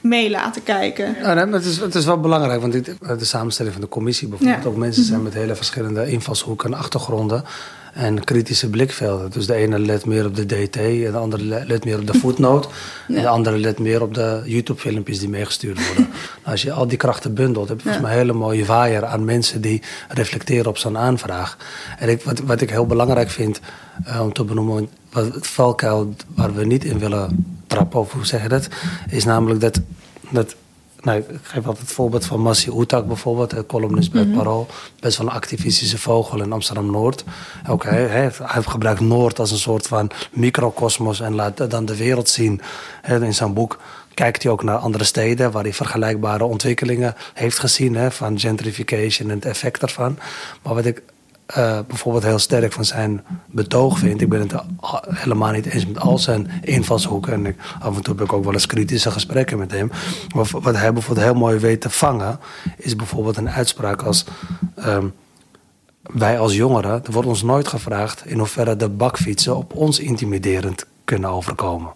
mee 0.00 0.30
laten 0.30 0.62
kijken. 0.62 1.16
Ja, 1.20 1.34
nee, 1.34 1.54
het, 1.54 1.64
is, 1.64 1.76
het 1.76 1.94
is 1.94 2.04
wel 2.04 2.20
belangrijk, 2.20 2.60
want 2.60 2.72
dit- 2.72 2.96
de 3.18 3.24
samenstelling 3.24 3.74
van 3.74 3.82
de 3.82 3.88
commissie 3.90 4.28
bijvoorbeeld... 4.28 4.62
Ja. 4.62 4.68
ook 4.68 4.76
mensen 4.76 5.04
zijn 5.04 5.22
met 5.22 5.34
hele 5.34 5.54
verschillende 5.54 6.10
invalshoeken 6.10 6.72
en 6.72 6.78
achtergronden... 6.78 7.44
en 7.92 8.24
kritische 8.24 8.70
blikvelden. 8.70 9.30
Dus 9.30 9.46
de 9.46 9.54
ene 9.54 9.78
let 9.78 10.06
meer 10.06 10.26
op 10.26 10.36
de 10.36 10.46
DT, 10.46 10.76
en 10.76 11.12
de 11.12 11.16
andere 11.16 11.44
le- 11.44 11.64
let 11.66 11.84
meer 11.84 11.98
op 11.98 12.06
de 12.06 12.18
voetnoot... 12.18 12.68
en 13.08 13.22
de 13.22 13.28
andere 13.28 13.58
let 13.58 13.78
meer 13.78 14.02
op 14.02 14.14
de 14.14 14.42
YouTube-filmpjes 14.44 15.18
die 15.18 15.28
meegestuurd 15.28 15.86
worden. 15.86 16.08
nou, 16.10 16.44
als 16.44 16.62
je 16.62 16.72
al 16.72 16.86
die 16.86 16.98
krachten 16.98 17.34
bundelt, 17.34 17.68
heb 17.68 17.76
je 17.76 17.82
volgens 17.82 18.04
mij 18.04 18.12
een 18.12 18.18
hele 18.18 18.32
mooie 18.32 18.64
waaier... 18.64 19.04
aan 19.04 19.24
mensen 19.24 19.60
die 19.60 19.82
reflecteren 20.08 20.66
op 20.66 20.78
zo'n 20.78 20.98
aanvraag. 20.98 21.56
En 21.98 22.08
ik, 22.08 22.22
wat, 22.22 22.38
wat 22.38 22.60
ik 22.60 22.70
heel 22.70 22.86
belangrijk 22.86 23.30
vind 23.30 23.60
eh, 24.04 24.20
om 24.20 24.32
te 24.32 24.44
benoemen... 24.44 24.88
Wat 25.12 25.34
het 25.34 25.46
valkuil 25.46 26.14
waar 26.34 26.54
we 26.54 26.64
niet 26.66 26.84
in 26.84 26.98
willen 26.98 27.58
trappen, 27.66 28.00
of 28.00 28.12
hoe 28.12 28.26
zeg 28.26 28.42
je 28.42 28.48
dat... 28.48 28.68
is 29.08 29.24
namelijk 29.24 29.60
dat... 29.60 29.80
dat 30.30 30.54
nou, 31.00 31.18
ik 31.18 31.26
geef 31.42 31.66
altijd 31.66 31.78
het 31.86 31.92
voorbeeld 31.92 32.26
van 32.26 32.40
Massi 32.40 32.70
Oetak 32.70 33.06
bijvoorbeeld, 33.06 33.66
columnist 33.66 34.12
bij 34.12 34.20
het 34.20 34.34
Parool. 34.34 34.66
Best 35.00 35.18
wel 35.18 35.26
een 35.26 35.32
activistische 35.32 35.98
vogel 35.98 36.42
in 36.42 36.52
Amsterdam-Noord. 36.52 37.24
Ook 37.68 37.84
hij, 37.84 38.02
hij, 38.02 38.30
hij 38.42 38.62
gebruikt 38.62 39.00
Noord 39.00 39.38
als 39.38 39.50
een 39.50 39.58
soort 39.58 39.86
van 39.86 40.10
microcosmos 40.32 41.20
en 41.20 41.34
laat 41.34 41.70
dan 41.70 41.84
de 41.84 41.96
wereld 41.96 42.28
zien. 42.28 42.60
In 43.06 43.34
zijn 43.34 43.52
boek 43.52 43.78
kijkt 44.14 44.42
hij 44.42 44.52
ook 44.52 44.62
naar 44.62 44.76
andere 44.76 45.04
steden 45.04 45.50
waar 45.50 45.62
hij 45.62 45.72
vergelijkbare 45.72 46.44
ontwikkelingen 46.44 47.14
heeft 47.34 47.58
gezien. 47.58 48.12
Van 48.12 48.38
gentrification 48.38 49.30
en 49.30 49.34
het 49.34 49.44
effect 49.44 49.80
daarvan. 49.80 50.18
Maar 50.62 50.74
wat 50.74 50.84
ik 50.84 51.02
eh, 51.54 51.78
bijvoorbeeld 51.86 52.24
heel 52.24 52.38
sterk 52.38 52.72
van 52.72 52.84
zijn 52.84 53.24
betoog 53.46 53.98
vind. 53.98 54.20
Ik 54.20 54.28
ben 54.28 54.40
het 54.40 54.54
helemaal 55.08 55.52
niet 55.52 55.66
eens 55.66 55.86
met 55.86 56.00
al 56.00 56.18
zijn 56.18 56.50
invalshoeken. 56.62 57.32
En 57.32 57.46
ik, 57.46 57.56
af 57.80 57.96
en 57.96 58.02
toe 58.02 58.14
heb 58.14 58.24
ik 58.24 58.32
ook 58.32 58.44
wel 58.44 58.52
eens 58.52 58.66
kritische 58.66 59.10
gesprekken 59.10 59.58
met 59.58 59.72
hem. 59.72 59.90
Maar 60.34 60.46
wat 60.50 60.76
hij 60.76 60.92
bijvoorbeeld 60.92 61.26
heel 61.26 61.34
mooi 61.34 61.58
weet 61.58 61.80
te 61.80 61.90
vangen... 61.90 62.38
is 62.76 62.96
bijvoorbeeld 62.96 63.36
een 63.36 63.50
uitspraak 63.50 64.02
als... 64.02 64.24
ehm, 64.74 65.06
wij 66.02 66.38
als 66.38 66.54
jongeren, 66.54 67.04
er 67.04 67.12
wordt 67.12 67.28
ons 67.28 67.42
nooit 67.42 67.68
gevraagd... 67.68 68.26
in 68.26 68.38
hoeverre 68.38 68.76
de 68.76 68.88
bakfietsen 68.88 69.56
op 69.56 69.74
ons 69.74 69.98
intimiderend 69.98 70.86
kunnen 71.04 71.30
overkomen. 71.30 71.92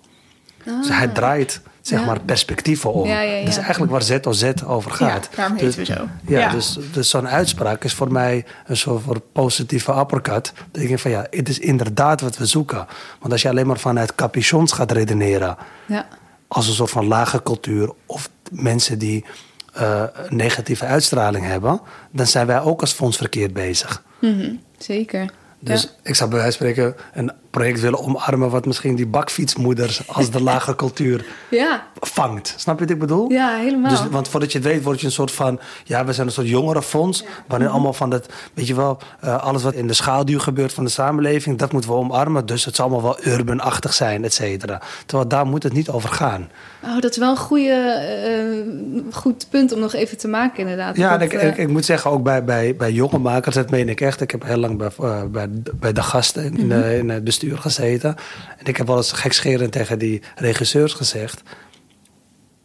Dus 0.64 0.88
hij 0.88 1.08
draait 1.08 1.60
zeg 1.86 2.00
Ja. 2.00 2.06
maar 2.06 2.20
perspectieven 2.20 2.92
om. 2.92 3.08
Ja, 3.08 3.20
ja, 3.20 3.32
ja. 3.32 3.38
Dat 3.38 3.48
is 3.48 3.56
eigenlijk 3.56 3.92
waar 3.92 4.02
ZOZ 4.02 4.52
over 4.66 4.90
gaat. 4.90 5.28
Daarom 5.36 5.56
Dus- 5.58 5.76
we 5.76 5.84
zo. 5.84 6.08
ja, 6.26 6.50
dus, 6.50 6.78
dus 6.92 7.10
zo'n 7.10 7.28
uitspraak 7.28 7.84
is 7.84 7.94
voor 7.94 8.12
mij 8.12 8.44
een 8.66 8.76
soort 8.76 9.02
van 9.02 9.22
positieve 9.32 9.92
uppercut. 9.98 10.52
Dat 10.70 10.82
ik 10.82 10.88
denk 10.88 11.00
van 11.00 11.10
ja, 11.10 11.26
het 11.30 11.48
is 11.48 11.58
inderdaad 11.58 12.20
wat 12.20 12.36
we 12.36 12.46
zoeken. 12.46 12.86
Want 13.20 13.32
als 13.32 13.42
je 13.42 13.48
alleen 13.48 13.66
maar 13.66 13.78
vanuit 13.78 14.14
capuchons 14.14 14.72
gaat 14.72 14.92
redeneren... 14.92 15.56
Ja. 15.86 16.06
als 16.48 16.66
een 16.68 16.74
soort 16.74 16.90
van 16.90 17.06
lage 17.06 17.42
cultuur... 17.42 17.92
of 18.06 18.28
mensen 18.50 18.98
die 18.98 19.24
een 19.72 20.10
negatieve 20.28 20.84
uitstraling 20.84 21.46
hebben... 21.46 21.80
dan 22.12 22.26
zijn 22.26 22.46
wij 22.46 22.60
ook 22.60 22.80
als 22.80 22.92
fonds 22.92 23.16
verkeerd 23.16 23.52
bezig. 23.52 24.02
Mhm, 24.20 24.54
Zeker. 24.78 25.30
Dus 25.60 25.82
Ja. 25.82 25.88
ik 26.02 26.14
zou 26.14 26.30
bij 26.30 26.38
wijze 26.38 26.58
van 26.58 26.66
spreken 26.68 26.94
een 27.12 27.32
project 27.54 27.80
willen 27.80 27.98
omarmen... 27.98 28.50
wat 28.50 28.66
misschien 28.66 28.94
die 28.94 29.06
bakfietsmoeders 29.06 30.08
als 30.08 30.30
de 30.30 30.42
lage 30.42 30.74
cultuur 30.82 31.24
Ja, 31.50 31.86
vangt. 32.00 32.54
Snap 32.56 32.74
je 32.78 32.84
wat 32.84 32.94
ik 32.94 32.98
bedoel? 33.00 33.30
ja, 33.30 33.56
helemaal. 33.56 33.90
Dus, 33.90 34.08
want 34.10 34.28
voordat 34.28 34.52
je 34.52 34.58
het 34.58 34.66
weet, 34.66 34.82
word 34.82 35.00
je 35.00 35.06
een 35.06 35.12
soort 35.12 35.30
van... 35.32 35.60
Ja, 35.84 36.04
we 36.04 36.12
zijn 36.12 36.26
een 36.26 36.32
soort 36.32 36.48
jongerenfonds. 36.48 37.24
Waarin 37.48 37.68
allemaal 37.68 37.92
van 37.92 38.10
dat... 38.10 38.26
Weet 38.54 38.66
je 38.66 38.74
wel, 38.74 38.98
eh, 39.20 39.42
alles 39.42 39.62
wat 39.62 39.74
in 39.74 39.86
de 39.86 39.92
schaduw 39.94 40.38
gebeurt 40.38 40.72
van 40.72 40.84
de 40.84 40.90
samenleving... 40.90 41.58
dat 41.58 41.72
moeten 41.72 41.90
we 41.90 41.96
omarmen. 41.96 42.46
Dus 42.46 42.64
het 42.64 42.76
zal 42.76 42.84
allemaal 42.90 43.02
wel 43.22 43.32
urbanachtig 43.32 43.92
zijn, 43.94 44.24
et 44.24 44.34
cetera. 44.34 44.80
Terwijl 45.06 45.28
daar 45.28 45.46
moet 45.46 45.62
het 45.62 45.72
niet 45.72 45.88
over 45.90 46.08
gaan. 46.08 46.48
Oh, 46.84 47.00
dat 47.00 47.10
is 47.10 47.16
wel 47.16 47.30
een 47.30 47.36
goede, 47.36 47.72
eh, 47.72 49.12
goed 49.14 49.46
punt 49.50 49.72
om 49.72 49.80
nog 49.80 49.92
even 49.94 50.18
te 50.18 50.28
maken, 50.28 50.58
inderdaad. 50.58 50.96
Ja, 50.96 51.10
Dat, 51.10 51.20
en 51.20 51.26
ik, 51.26 51.32
eh, 51.32 51.48
ik, 51.48 51.56
ik 51.56 51.68
moet 51.68 51.84
zeggen, 51.84 52.10
ook 52.10 52.22
bij, 52.22 52.44
bij, 52.44 52.76
bij 52.76 52.92
jonge 52.92 53.18
makers, 53.18 53.54
dat 53.54 53.70
meen 53.70 53.88
ik 53.88 54.00
echt. 54.00 54.20
Ik 54.20 54.30
heb 54.30 54.42
heel 54.44 54.56
lang 54.56 54.78
bij, 54.78 54.90
bij, 55.30 55.48
bij 55.74 55.92
de 55.92 56.02
gasten 56.02 56.44
in, 56.58 56.68
de- 56.68 56.96
in 56.98 57.08
het 57.08 57.24
bestuur 57.24 57.43
gezeten. 57.52 58.16
En 58.58 58.66
ik 58.66 58.76
heb 58.76 58.86
wel 58.86 58.96
eens 58.96 59.12
gekscherend 59.12 59.72
tegen 59.72 59.98
die 59.98 60.22
regisseurs 60.34 60.92
gezegd... 60.92 61.42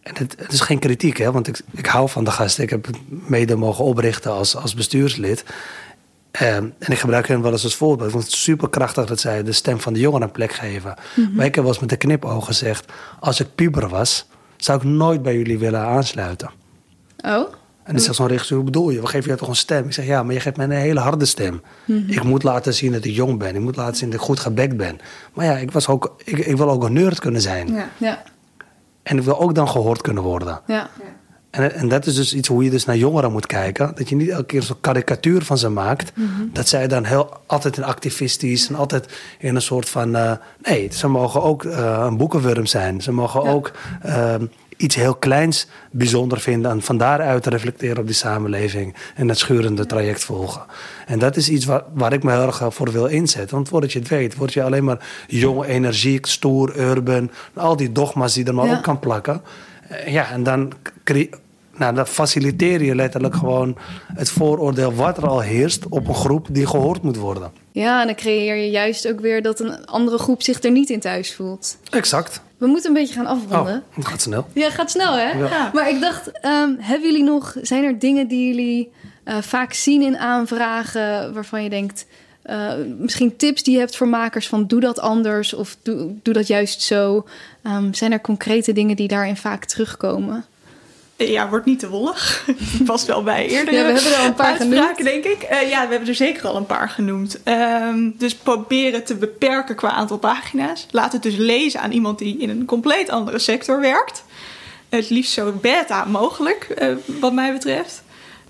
En 0.09 0.15
het, 0.17 0.35
het 0.37 0.51
is 0.51 0.61
geen 0.61 0.79
kritiek, 0.79 1.17
hè, 1.17 1.31
want 1.31 1.47
ik, 1.47 1.61
ik 1.71 1.85
hou 1.85 2.09
van 2.09 2.23
de 2.23 2.31
gasten. 2.31 2.63
Ik 2.63 2.69
heb 2.69 2.85
het 2.85 2.97
mede 3.29 3.55
mogen 3.55 3.85
oprichten 3.85 4.31
als, 4.31 4.55
als 4.55 4.73
bestuurslid. 4.73 5.43
Ehm, 6.31 6.69
en 6.79 6.91
ik 6.91 6.99
gebruik 6.99 7.27
hen 7.27 7.41
wel 7.41 7.51
eens 7.51 7.63
als 7.63 7.75
voorbeeld. 7.75 8.07
Ik 8.07 8.11
vond 8.11 8.23
het 8.23 8.33
super 8.33 8.69
krachtig 8.69 9.05
dat 9.05 9.19
zij 9.19 9.43
de 9.43 9.51
stem 9.51 9.79
van 9.79 9.93
de 9.93 9.99
jongeren 9.99 10.27
een 10.27 10.31
plek 10.31 10.51
geven. 10.51 10.95
Maar 11.33 11.45
ik 11.45 11.55
heb 11.55 11.63
wel 11.63 11.73
eens 11.73 11.81
met 11.81 11.91
een 11.91 11.97
knipoog 11.97 12.45
gezegd... 12.45 12.91
als 13.19 13.39
ik 13.39 13.55
puber 13.55 13.89
was, 13.89 14.27
zou 14.57 14.77
ik 14.77 14.83
nooit 14.83 15.21
bij 15.21 15.35
jullie 15.35 15.59
willen 15.59 15.81
aansluiten. 15.81 16.51
Oh? 17.25 17.53
En 17.89 17.95
dan 17.95 18.03
zegt 18.03 18.15
zo'n 18.15 18.27
regisseur, 18.27 18.55
hoe 18.57 18.65
bedoel 18.65 18.89
je? 18.89 19.01
We 19.01 19.07
geven 19.07 19.31
je 19.31 19.37
toch 19.37 19.47
een 19.47 19.55
stem? 19.55 19.85
Ik 19.85 19.93
zeg, 19.93 20.05
ja, 20.05 20.23
maar 20.23 20.33
je 20.33 20.39
geeft 20.39 20.57
mij 20.57 20.65
een 20.65 20.71
hele 20.71 20.99
harde 20.99 21.25
stem. 21.25 21.61
Ik 22.07 22.23
moet 22.23 22.43
laten 22.43 22.73
zien 22.73 22.91
dat 22.91 23.05
ik 23.05 23.13
jong 23.15 23.39
ben. 23.39 23.55
Ik 23.55 23.61
moet 23.61 23.75
laten 23.75 23.95
zien 23.95 24.09
dat 24.09 24.19
ik 24.19 24.25
goed 24.25 24.39
gebekt 24.39 24.77
ben. 24.77 24.99
Maar 25.33 25.45
ja, 25.45 25.57
ik, 25.57 25.71
was 25.71 25.87
ook, 25.87 26.15
ik, 26.23 26.37
ik 26.37 26.57
wil 26.57 26.69
ook 26.69 26.83
een 26.83 26.93
nerd 26.93 27.19
kunnen 27.19 27.41
zijn. 27.41 27.73
Ja. 27.73 27.89
Ja, 27.97 28.23
En 29.03 29.17
ik 29.17 29.23
wil 29.23 29.39
ook 29.41 29.55
dan 29.55 29.69
gehoord 29.69 30.01
kunnen 30.01 30.23
worden. 30.23 30.61
ja. 30.67 30.89
En, 31.49 31.73
en 31.73 31.87
dat 31.87 32.05
is 32.05 32.15
dus 32.15 32.33
iets 32.33 32.47
hoe 32.47 32.63
je 32.63 32.69
dus 32.69 32.85
naar 32.85 32.97
jongeren 32.97 33.31
moet 33.31 33.45
kijken. 33.45 33.91
Dat 33.95 34.09
je 34.09 34.15
niet 34.15 34.29
elke 34.29 34.45
keer 34.45 34.63
zo'n 34.63 34.79
karikatuur 34.81 35.41
van 35.43 35.57
ze 35.57 35.69
maakt. 35.69 36.11
Dat 36.53 36.67
zij 36.67 36.87
dan 36.87 37.03
heel, 37.03 37.29
altijd 37.45 37.77
in 37.77 37.83
activistisch 37.83 38.67
en 38.69 38.75
altijd 38.75 39.19
in 39.39 39.55
een 39.55 39.61
soort 39.61 39.89
van... 39.89 40.15
eh, 40.15 40.31
nee, 40.61 40.89
ze 40.93 41.07
mogen 41.07 41.43
ook 41.43 41.63
eh, 41.65 42.03
een 42.05 42.17
boekenwurm 42.17 42.65
zijn. 42.65 43.01
Ze 43.01 43.11
mogen 43.11 43.43
Ja. 43.43 43.49
ook 43.49 43.71
ehm, 44.01 44.45
iets 44.79 44.95
heel 44.95 45.15
kleins 45.15 45.67
bijzonder 45.91 46.39
vinden... 46.39 46.71
en 46.71 46.81
van 46.81 46.97
daaruit 46.97 47.45
reflecteren 47.45 47.97
op 47.97 48.05
die 48.05 48.15
samenleving... 48.15 48.95
en 49.15 49.29
het 49.29 49.37
schurende 49.37 49.85
traject 49.85 50.23
volgen. 50.23 50.61
En 51.05 51.19
dat 51.19 51.35
is 51.35 51.49
iets 51.49 51.65
waar, 51.65 51.83
waar 51.93 52.13
ik 52.13 52.23
me 52.23 52.31
heel 52.31 52.45
erg 52.45 52.63
voor 52.69 52.91
wil 52.91 53.05
inzetten. 53.05 53.55
Want 53.55 53.69
voordat 53.69 53.91
je 53.91 53.99
het 53.99 54.07
weet, 54.07 54.35
word 54.35 54.53
je 54.53 54.63
alleen 54.63 54.83
maar 54.83 55.07
jong, 55.27 55.65
energiek, 55.65 56.25
stoer, 56.25 56.77
urban... 56.79 57.31
al 57.53 57.75
die 57.75 57.91
dogma's 57.91 58.33
die 58.33 58.45
er 58.45 58.53
maar 58.53 58.65
Ja. 58.65 58.77
op 58.77 58.81
kan 58.81 58.99
plakken... 58.99 59.41
Eh, 59.87 60.13
Ja, 60.13 60.31
en 60.31 60.43
dan, 60.43 60.71
nou, 61.77 61.95
dan 61.95 62.07
faciliteer 62.07 62.83
je 62.83 62.95
letterlijk 62.95 63.35
gewoon 63.35 63.77
het 64.13 64.29
vooroordeel 64.29 64.93
wat 64.93 65.17
er 65.17 65.27
al 65.27 65.39
heerst 65.39 65.87
op 65.87 66.07
een 66.07 66.15
groep 66.15 66.47
die 66.51 66.65
gehoord 66.65 67.01
moet 67.01 67.17
worden. 67.17 67.51
Ja, 67.79 67.99
en 68.01 68.05
dan 68.07 68.15
creëer 68.15 68.55
je 68.55 68.69
juist 68.69 69.07
ook 69.07 69.19
weer 69.19 69.41
dat 69.41 69.59
een 69.59 69.85
andere 69.85 70.17
groep 70.17 70.43
zich 70.43 70.63
er 70.63 70.71
niet 70.71 70.89
in 70.89 70.99
thuis 70.99 71.33
voelt. 71.33 71.77
Exact. 71.89 72.41
We 72.57 72.67
moeten 72.67 72.89
een 72.89 72.95
beetje 72.95 73.13
gaan 73.13 73.25
Oh, 73.27 73.31
afronden. 73.31 73.83
het 73.93 74.05
gaat 74.07 74.21
snel. 74.21 74.47
Ja, 74.53 74.69
gaat 74.69 74.91
snel 74.91 75.13
hè? 75.13 75.31
Ja. 75.31 75.69
Maar 75.73 75.89
ik 75.89 76.01
dacht, 76.01 76.31
ehm, 76.31 76.69
hebben 76.77 77.09
jullie 77.11 77.23
nog, 77.23 77.55
zijn 77.61 77.83
er 77.83 77.99
dingen 77.99 78.27
die 78.27 78.47
jullie 78.47 78.91
eh, 79.23 79.37
vaak 79.41 79.73
zien 79.73 80.01
in 80.01 80.17
aanvragen 80.17 81.33
waarvan 81.33 81.63
je 81.63 81.69
denkt, 81.69 82.05
eh, 82.41 82.71
misschien 82.97 83.35
tips 83.35 83.63
die 83.63 83.73
je 83.73 83.79
hebt 83.79 83.95
voor 83.95 84.07
makers 84.07 84.47
van 84.47 84.67
doe 84.67 84.79
dat 84.79 84.99
anders 84.99 85.53
of 85.53 85.77
doe, 85.81 86.11
doe 86.23 86.33
dat 86.33 86.47
juist 86.47 86.81
zo. 86.81 87.25
Ehm, 87.63 87.93
zijn 87.93 88.11
er 88.11 88.21
concrete 88.21 88.73
dingen 88.73 88.95
die 88.95 89.07
daarin 89.07 89.37
vaak 89.37 89.65
terugkomen? 89.65 90.45
Ja, 91.27 91.49
wordt 91.49 91.65
niet 91.65 91.79
te 91.79 91.89
wollig. 91.89 92.45
Past 92.85 93.05
wel 93.05 93.23
bij 93.23 93.47
eerder. 93.47 93.73
Ja, 93.73 93.85
we 93.85 93.91
hebben 93.91 94.11
er 94.11 94.17
al 94.17 94.25
een 94.25 94.33
paar 94.33 94.55
genoemd. 94.55 95.03
denk 95.03 95.23
ik. 95.23 95.41
Eh, 95.41 95.69
ja, 95.69 95.83
we 95.83 95.89
hebben 95.89 96.07
er 96.07 96.15
zeker 96.15 96.47
al 96.47 96.55
een 96.55 96.65
paar 96.65 96.89
genoemd. 96.89 97.43
Ehm, 97.43 98.09
dus 98.17 98.35
proberen 98.35 99.03
te 99.03 99.15
beperken 99.15 99.75
qua 99.75 99.89
aantal 99.89 100.17
pagina's. 100.17 100.87
Laat 100.91 101.13
het 101.13 101.23
dus 101.23 101.35
lezen 101.35 101.81
aan 101.81 101.91
iemand 101.91 102.19
die 102.19 102.37
in 102.37 102.49
een 102.49 102.65
compleet 102.65 103.09
andere 103.09 103.39
sector 103.39 103.79
werkt. 103.79 104.23
Het 104.89 105.09
liefst 105.09 105.31
zo 105.31 105.51
beta 105.51 106.05
mogelijk, 106.05 106.63
eh, 106.63 106.87
wat 107.19 107.33
mij 107.33 107.53
betreft. 107.53 108.03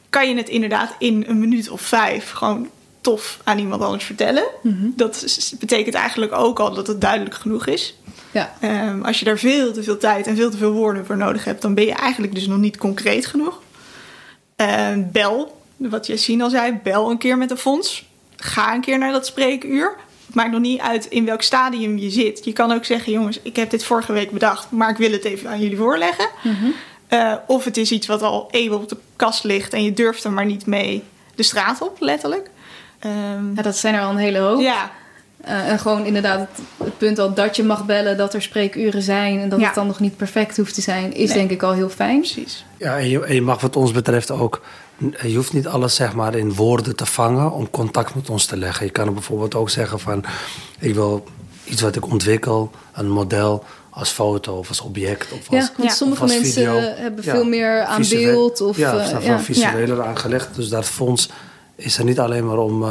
Kan 0.09 0.29
je 0.29 0.35
het 0.35 0.49
inderdaad 0.49 0.95
in 0.99 1.23
een 1.27 1.39
minuut 1.39 1.69
of 1.69 1.81
vijf 1.81 2.31
gewoon 2.31 2.69
tof 3.01 3.39
aan 3.43 3.59
iemand 3.59 3.81
anders 3.81 4.03
vertellen. 4.03 4.43
Mhm. 4.61 4.89
Dat 4.95 5.25
betekent 5.59 5.95
eigenlijk 5.95 6.33
ook 6.33 6.59
al 6.59 6.73
dat 6.73 6.87
het 6.87 7.01
duidelijk 7.01 7.35
genoeg 7.35 7.65
is. 7.65 7.95
Ja, 8.31 8.53
Ehm, 8.59 9.01
als 9.01 9.19
je 9.19 9.25
daar 9.25 9.37
veel 9.37 9.73
te 9.73 9.83
veel 9.83 9.97
tijd 9.97 10.27
en 10.27 10.35
veel 10.35 10.49
te 10.51 10.57
veel 10.57 10.71
woorden 10.71 11.05
voor 11.05 11.17
nodig 11.17 11.43
hebt, 11.45 11.61
dan 11.61 11.73
ben 11.73 11.85
je 11.85 11.93
eigenlijk 11.93 12.35
dus 12.35 12.47
nog 12.47 12.57
niet 12.57 12.77
concreet 12.77 13.25
genoeg. 13.25 13.61
Ehm, 14.55 15.03
bel, 15.11 15.61
wat 15.77 16.07
Jessine 16.07 16.43
al 16.43 16.49
zei, 16.49 16.79
bel 16.83 17.09
een 17.09 17.17
keer 17.17 17.37
met 17.37 17.51
een 17.51 17.57
fonds. 17.57 18.07
Ga 18.35 18.73
een 18.73 18.81
keer 18.81 18.97
naar 18.97 19.11
dat 19.11 19.25
spreekuur. 19.25 19.95
Het 20.25 20.35
maakt 20.35 20.51
nog 20.51 20.61
niet 20.61 20.79
uit 20.81 21.05
in 21.05 21.25
welk 21.25 21.41
stadium 21.41 21.97
je 21.97 22.09
zit. 22.09 22.45
Je 22.45 22.53
kan 22.53 22.71
ook 22.71 22.85
zeggen, 22.85 23.11
jongens, 23.11 23.39
ik 23.41 23.55
heb 23.55 23.69
dit 23.69 23.83
vorige 23.83 24.13
week 24.13 24.31
bedacht, 24.31 24.71
maar 24.71 24.89
ik 24.89 24.97
wil 24.97 25.11
het 25.11 25.23
even 25.23 25.49
aan 25.49 25.59
jullie 25.59 25.77
voorleggen. 25.77 26.27
Eh, 27.07 27.33
of 27.47 27.63
het 27.65 27.77
is 27.77 27.91
iets 27.91 28.07
wat 28.07 28.21
al 28.21 28.47
eeuwen 28.51 28.79
op 28.79 28.89
de 28.89 28.97
kast 29.15 29.43
ligt 29.43 29.73
en 29.73 29.83
je 29.83 29.93
durft 29.93 30.23
er 30.23 30.31
maar 30.31 30.45
niet 30.45 30.65
mee 30.65 31.03
de 31.35 31.43
straat 31.43 31.81
op, 31.81 31.97
letterlijk. 31.99 32.49
Ehm, 32.99 33.55
ja 33.55 33.61
dat 33.61 33.77
zijn 33.77 33.93
er 33.93 34.01
al 34.01 34.09
een 34.09 34.17
hele 34.17 34.39
hoop. 34.39 34.61
ja, 34.61 34.91
Eh, 35.43 35.71
en 35.71 35.79
gewoon 35.79 36.05
inderdaad 36.05 36.39
het, 36.39 36.59
het 36.83 36.97
punt 36.97 37.19
al 37.19 37.33
dat 37.33 37.55
je 37.55 37.63
mag 37.63 37.85
bellen, 37.85 38.17
dat 38.17 38.33
er 38.33 38.41
spreekuren 38.41 39.01
zijn 39.01 39.39
en 39.39 39.49
dat 39.49 39.59
Ja. 39.59 39.65
het 39.65 39.75
dan 39.75 39.87
nog 39.87 39.99
niet 39.99 40.17
perfect 40.17 40.57
hoeft 40.57 40.73
te 40.73 40.81
zijn, 40.81 41.13
is 41.13 41.27
Nee. 41.29 41.37
denk 41.37 41.51
ik 41.51 41.63
al 41.63 41.71
heel 41.73 41.89
fijn. 41.89 42.19
precies. 42.19 42.65
Ja, 42.77 42.97
en 42.97 43.09
je, 43.09 43.25
en 43.25 43.33
je 43.35 43.41
mag 43.41 43.61
wat 43.61 43.75
ons 43.75 43.91
betreft 43.91 44.31
ook... 44.31 44.61
Je 45.21 45.35
hoeft 45.35 45.53
niet 45.53 45.67
alles 45.67 45.95
zeg 45.95 46.13
maar 46.13 46.35
in 46.35 46.53
woorden 46.53 46.95
te 46.95 47.05
vangen 47.05 47.51
om 47.51 47.69
contact 47.69 48.15
met 48.15 48.29
ons 48.29 48.45
te 48.45 48.57
leggen. 48.57 48.85
Je 48.85 48.91
kan 48.91 49.07
er 49.07 49.13
bijvoorbeeld 49.13 49.55
ook 49.55 49.69
zeggen 49.69 49.99
van... 49.99 50.23
Ik 50.79 50.93
wil 50.93 51.23
iets 51.65 51.81
wat 51.81 51.95
ik 51.95 52.05
ontwikkel, 52.11 52.71
een 52.93 53.09
model 53.09 53.63
als 53.89 54.09
foto 54.09 54.57
of 54.57 54.67
als 54.69 54.81
object. 54.81 55.31
Of 55.31 55.37
als, 55.37 55.65
Ja, 55.65 55.71
want 55.77 55.89
Ja. 55.89 55.95
sommige 55.95 56.23
of 56.23 56.29
als 56.29 56.39
mensen 56.39 56.53
video. 56.63 56.79
hebben 56.79 57.23
Ja, 57.23 57.31
veel 57.31 57.45
meer 57.45 57.81
aan 57.83 58.03
beeld. 58.09 58.61
Of, 58.61 58.77
ja, 58.77 58.91
eh, 58.93 58.99
of 59.01 59.07
zijn 59.07 59.21
ja. 59.21 59.27
veel 59.27 59.39
visueler 59.55 60.03
aangelegd. 60.05 60.55
Dus 60.55 60.69
dat 60.69 60.85
fonds 60.85 61.29
is 61.75 61.97
er 61.97 62.03
niet 62.03 62.19
alleen 62.19 62.45
maar 62.47 62.57
om, 62.57 62.83
eh, 62.83 62.89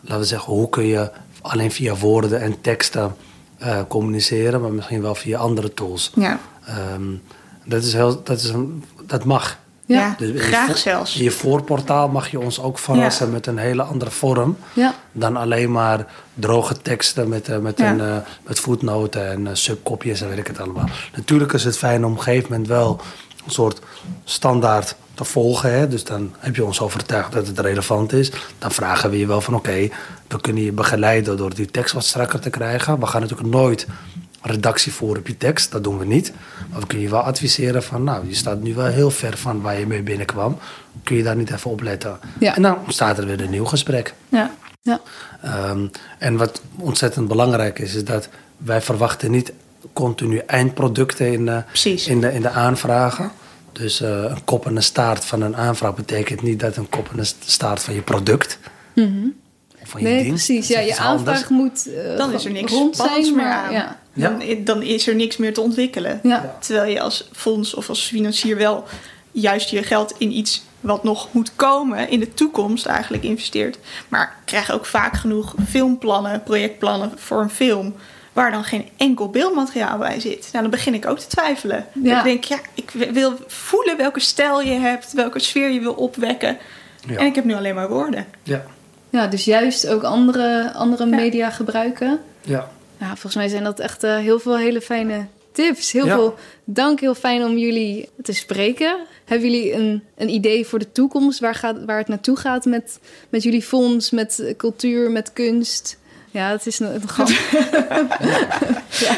laten 0.00 0.18
we 0.18 0.24
zeggen, 0.24 0.52
hoe 0.52 0.68
kun 0.68 0.86
je 0.86 1.10
alleen 1.40 1.70
via 1.70 1.94
woorden 1.96 2.40
en 2.40 2.60
teksten 2.60 3.16
eh, 3.58 3.78
communiceren, 3.88 4.60
maar 4.60 4.72
misschien 4.72 5.02
wel 5.02 5.14
via 5.14 5.38
andere 5.38 5.74
tools. 5.74 6.12
Ja, 6.14 6.38
Ehm, 6.66 7.02
dat, 7.64 7.82
is 7.82 7.92
heel, 7.92 8.22
dat, 8.22 8.38
is 8.38 8.48
een, 8.48 8.84
dat 9.06 9.24
mag. 9.24 9.58
Ja. 9.86 10.00
ja. 10.00 10.14
Dus 10.18 10.28
je 10.30 10.38
graag 10.38 10.66
vo- 10.70 10.74
zelfs. 10.76 11.16
In 11.16 11.22
je 11.24 11.30
voorportaal 11.30 12.08
mag 12.08 12.30
je 12.30 12.40
ons 12.40 12.60
ook 12.60 12.78
verrassen 12.78 13.30
met 13.30 13.46
een 13.46 13.58
hele 13.58 13.82
andere 13.82 14.10
vorm 14.10 14.56
Ja. 14.72 14.94
dan 15.12 15.36
alleen 15.36 15.72
maar 15.72 16.06
droge 16.34 16.76
teksten 16.82 17.28
met, 17.28 17.48
eh, 17.48 17.58
met, 17.58 17.78
Ja. 17.78 17.90
een, 17.90 18.00
eh, 18.00 18.16
met 18.46 18.60
voetnoten 18.60 19.30
en 19.46 19.56
subkopjes 19.56 20.20
en 20.20 20.28
weet 20.28 20.38
ik 20.38 20.46
het 20.46 20.60
allemaal. 20.60 20.88
Natuurlijk 21.16 21.52
is 21.52 21.64
het 21.64 21.78
fijn 21.78 22.04
om 22.04 22.12
op 22.12 22.18
een 22.18 22.22
gegeven 22.24 22.50
moment 22.50 22.68
wel 22.68 23.00
een 23.44 23.50
soort 23.52 23.80
standaard 24.24 24.94
te 25.20 25.26
volgen. 25.26 25.72
Hè? 25.72 25.88
Dus 25.88 26.04
dan 26.04 26.34
heb 26.38 26.56
je 26.56 26.64
ons 26.64 26.80
overtuigd 26.80 27.32
dat 27.32 27.46
het 27.46 27.58
relevant 27.58 28.12
is. 28.12 28.30
Dan 28.58 28.72
vragen 28.72 29.10
we 29.10 29.18
je 29.18 29.26
wel 29.26 29.40
van 29.40 29.54
oké, 29.54 29.88
we 30.28 30.40
kunnen 30.40 30.62
je 30.62 30.72
begeleiden 30.72 31.36
door 31.36 31.54
die 31.54 31.70
tekst 31.70 31.94
wat 31.94 32.04
strakker 32.04 32.40
te 32.40 32.50
krijgen. 32.50 33.00
We 33.00 33.06
gaan 33.06 33.20
natuurlijk 33.20 33.48
nooit 33.48 33.86
redactie 34.42 34.92
voeren 34.92 35.18
op 35.18 35.26
je 35.26 35.36
tekst, 35.36 35.72
dat 35.72 35.84
doen 35.84 35.98
we 35.98 36.04
niet. 36.04 36.32
Maar 36.70 36.80
we 36.80 36.86
kunnen 36.86 37.06
je 37.06 37.12
wel 37.12 37.20
adviseren 37.20 37.82
van 37.82 38.04
nou, 38.04 38.28
je 38.28 38.34
staat 38.34 38.60
nu 38.62 38.74
wel 38.74 38.86
heel 38.86 39.10
ver 39.10 39.36
van 39.36 39.60
waar 39.60 39.78
je 39.78 39.86
mee 39.86 40.02
binnenkwam. 40.02 40.58
Kun 41.04 41.16
je 41.16 41.22
daar 41.22 41.36
niet 41.36 41.50
even 41.50 41.70
op 41.70 41.82
letten? 41.82 42.18
Ja. 42.38 42.56
En 42.56 42.62
dan 42.62 42.78
ontstaat 42.84 43.18
er 43.18 43.26
weer 43.26 43.40
een 43.40 43.50
nieuw 43.50 43.64
gesprek. 43.64 44.14
Ja. 44.28 44.50
Ja. 44.82 45.00
Ehm, 45.42 45.86
en 46.18 46.36
wat 46.36 46.60
ontzettend 46.76 47.28
belangrijk 47.28 47.78
is, 47.78 47.94
is 47.94 48.04
dat 48.04 48.28
wij 48.56 48.80
verwachten 48.80 49.30
niet 49.30 49.52
continu 49.92 50.36
eindproducten 50.38 51.32
in 51.32 51.46
de, 51.46 51.62
in 52.06 52.20
de, 52.20 52.32
in 52.32 52.42
de 52.42 52.50
aanvragen. 52.50 53.30
Dus 53.72 54.00
eh, 54.00 54.08
een 54.10 54.44
kop 54.44 54.66
en 54.66 54.76
een 54.76 54.82
staart 54.82 55.24
van 55.24 55.42
een 55.42 55.56
aanvraag 55.56 55.94
betekent 55.94 56.42
niet 56.42 56.60
dat 56.60 56.76
een 56.76 56.88
kop 56.88 57.08
en 57.12 57.18
een 57.18 57.26
staart 57.44 57.82
van 57.82 57.94
je 57.94 58.02
product 58.02 58.58
of 59.82 59.88
van 59.88 60.00
je 60.00 60.06
Nee, 60.08 60.22
dienst. 60.22 60.46
precies. 60.46 60.68
Ja, 60.68 60.78
je 60.80 60.96
anders. 60.98 61.28
aanvraag 61.28 61.50
moet 61.50 61.86
eh, 61.94 62.16
Dan 62.16 62.32
is 62.32 62.44
er 62.44 62.50
niks 62.52 62.72
rond 62.72 62.96
zijn. 62.96 63.22
meer 63.22 63.32
Maar, 63.36 63.52
aan. 63.64 63.72
ja. 63.72 63.98
Dan, 64.12 64.42
dan 64.64 64.82
is 64.82 65.06
er 65.08 65.14
niks 65.14 65.36
meer 65.36 65.54
te 65.54 65.60
ontwikkelen. 65.60 66.20
Ja. 66.22 66.56
Terwijl 66.60 66.90
je 66.92 67.00
als 67.00 67.28
fonds 67.32 67.74
of 67.74 67.88
als 67.88 68.00
financier 68.02 68.56
wel 68.56 68.84
juist 69.32 69.70
je 69.70 69.82
geld 69.82 70.14
in 70.18 70.32
iets 70.36 70.62
wat 70.80 71.02
nog 71.04 71.28
moet 71.32 71.52
komen 71.56 72.08
in 72.08 72.20
de 72.20 72.34
toekomst 72.34 72.86
eigenlijk 72.86 73.22
investeert. 73.22 73.78
Maar 74.08 74.22
ik 74.40 74.46
krijg 74.46 74.70
ook 74.70 74.86
vaak 74.86 75.16
genoeg 75.16 75.54
filmplannen, 75.68 76.42
projectplannen 76.42 77.12
voor 77.16 77.40
een 77.42 77.50
film. 77.50 77.94
Waar 78.32 78.50
dan 78.50 78.64
geen 78.64 78.88
enkel 78.96 79.28
beeldmateriaal 79.30 79.98
bij 79.98 80.20
zit. 80.20 80.48
Nou, 80.52 80.62
dan 80.62 80.70
begin 80.70 80.94
ik 80.94 81.06
ook 81.06 81.18
te 81.18 81.26
twijfelen. 81.26 81.86
Ja. 82.02 82.18
Ik 82.18 82.24
denk, 82.24 82.44
ja, 82.44 82.58
ik 82.74 82.90
wil 82.90 83.34
voelen 83.46 83.96
welke 83.96 84.20
stijl 84.20 84.60
je 84.62 84.72
hebt, 84.72 85.12
welke 85.12 85.38
sfeer 85.38 85.70
je 85.70 85.80
wil 85.80 85.92
opwekken. 85.92 86.56
Ja. 87.08 87.16
En 87.16 87.26
ik 87.26 87.34
heb 87.34 87.44
nu 87.44 87.54
alleen 87.54 87.74
maar 87.74 87.88
woorden. 87.88 88.26
Ja, 88.42 88.64
ja, 89.10 89.26
dus 89.26 89.44
juist 89.44 89.88
ook 89.88 90.02
andere, 90.02 90.72
andere 90.74 91.04
Ja. 91.08 91.16
media 91.16 91.50
gebruiken. 91.50 92.20
ja. 92.40 92.70
Ja, 92.98 93.06
volgens 93.06 93.34
mij 93.34 93.48
zijn 93.48 93.64
dat 93.64 93.80
echt 93.80 94.02
eh, 94.02 94.16
heel 94.16 94.38
veel 94.40 94.56
hele 94.58 94.80
fijne 94.80 95.26
tips. 95.52 95.92
Heel 95.92 96.06
Ja. 96.06 96.14
veel 96.14 96.34
dank, 96.64 97.00
heel 97.00 97.14
fijn 97.14 97.44
om 97.44 97.56
jullie 97.58 98.08
te 98.22 98.32
spreken. 98.32 98.96
Hebben 99.24 99.50
jullie 99.50 99.72
een, 99.72 100.02
een 100.16 100.28
idee 100.28 100.66
voor 100.66 100.78
de 100.78 100.92
toekomst? 100.92 101.38
Waar, 101.40 101.54
gaat, 101.54 101.84
waar 101.84 101.98
het 101.98 102.08
naartoe 102.08 102.36
gaat 102.36 102.64
met, 102.64 102.98
met 103.28 103.42
jullie 103.42 103.62
fonds, 103.62 104.10
met 104.10 104.54
cultuur, 104.56 105.10
met 105.10 105.32
kunst? 105.32 105.98
Ja, 106.30 106.50
het 106.50 106.66
is 106.66 106.78
een. 106.78 107.00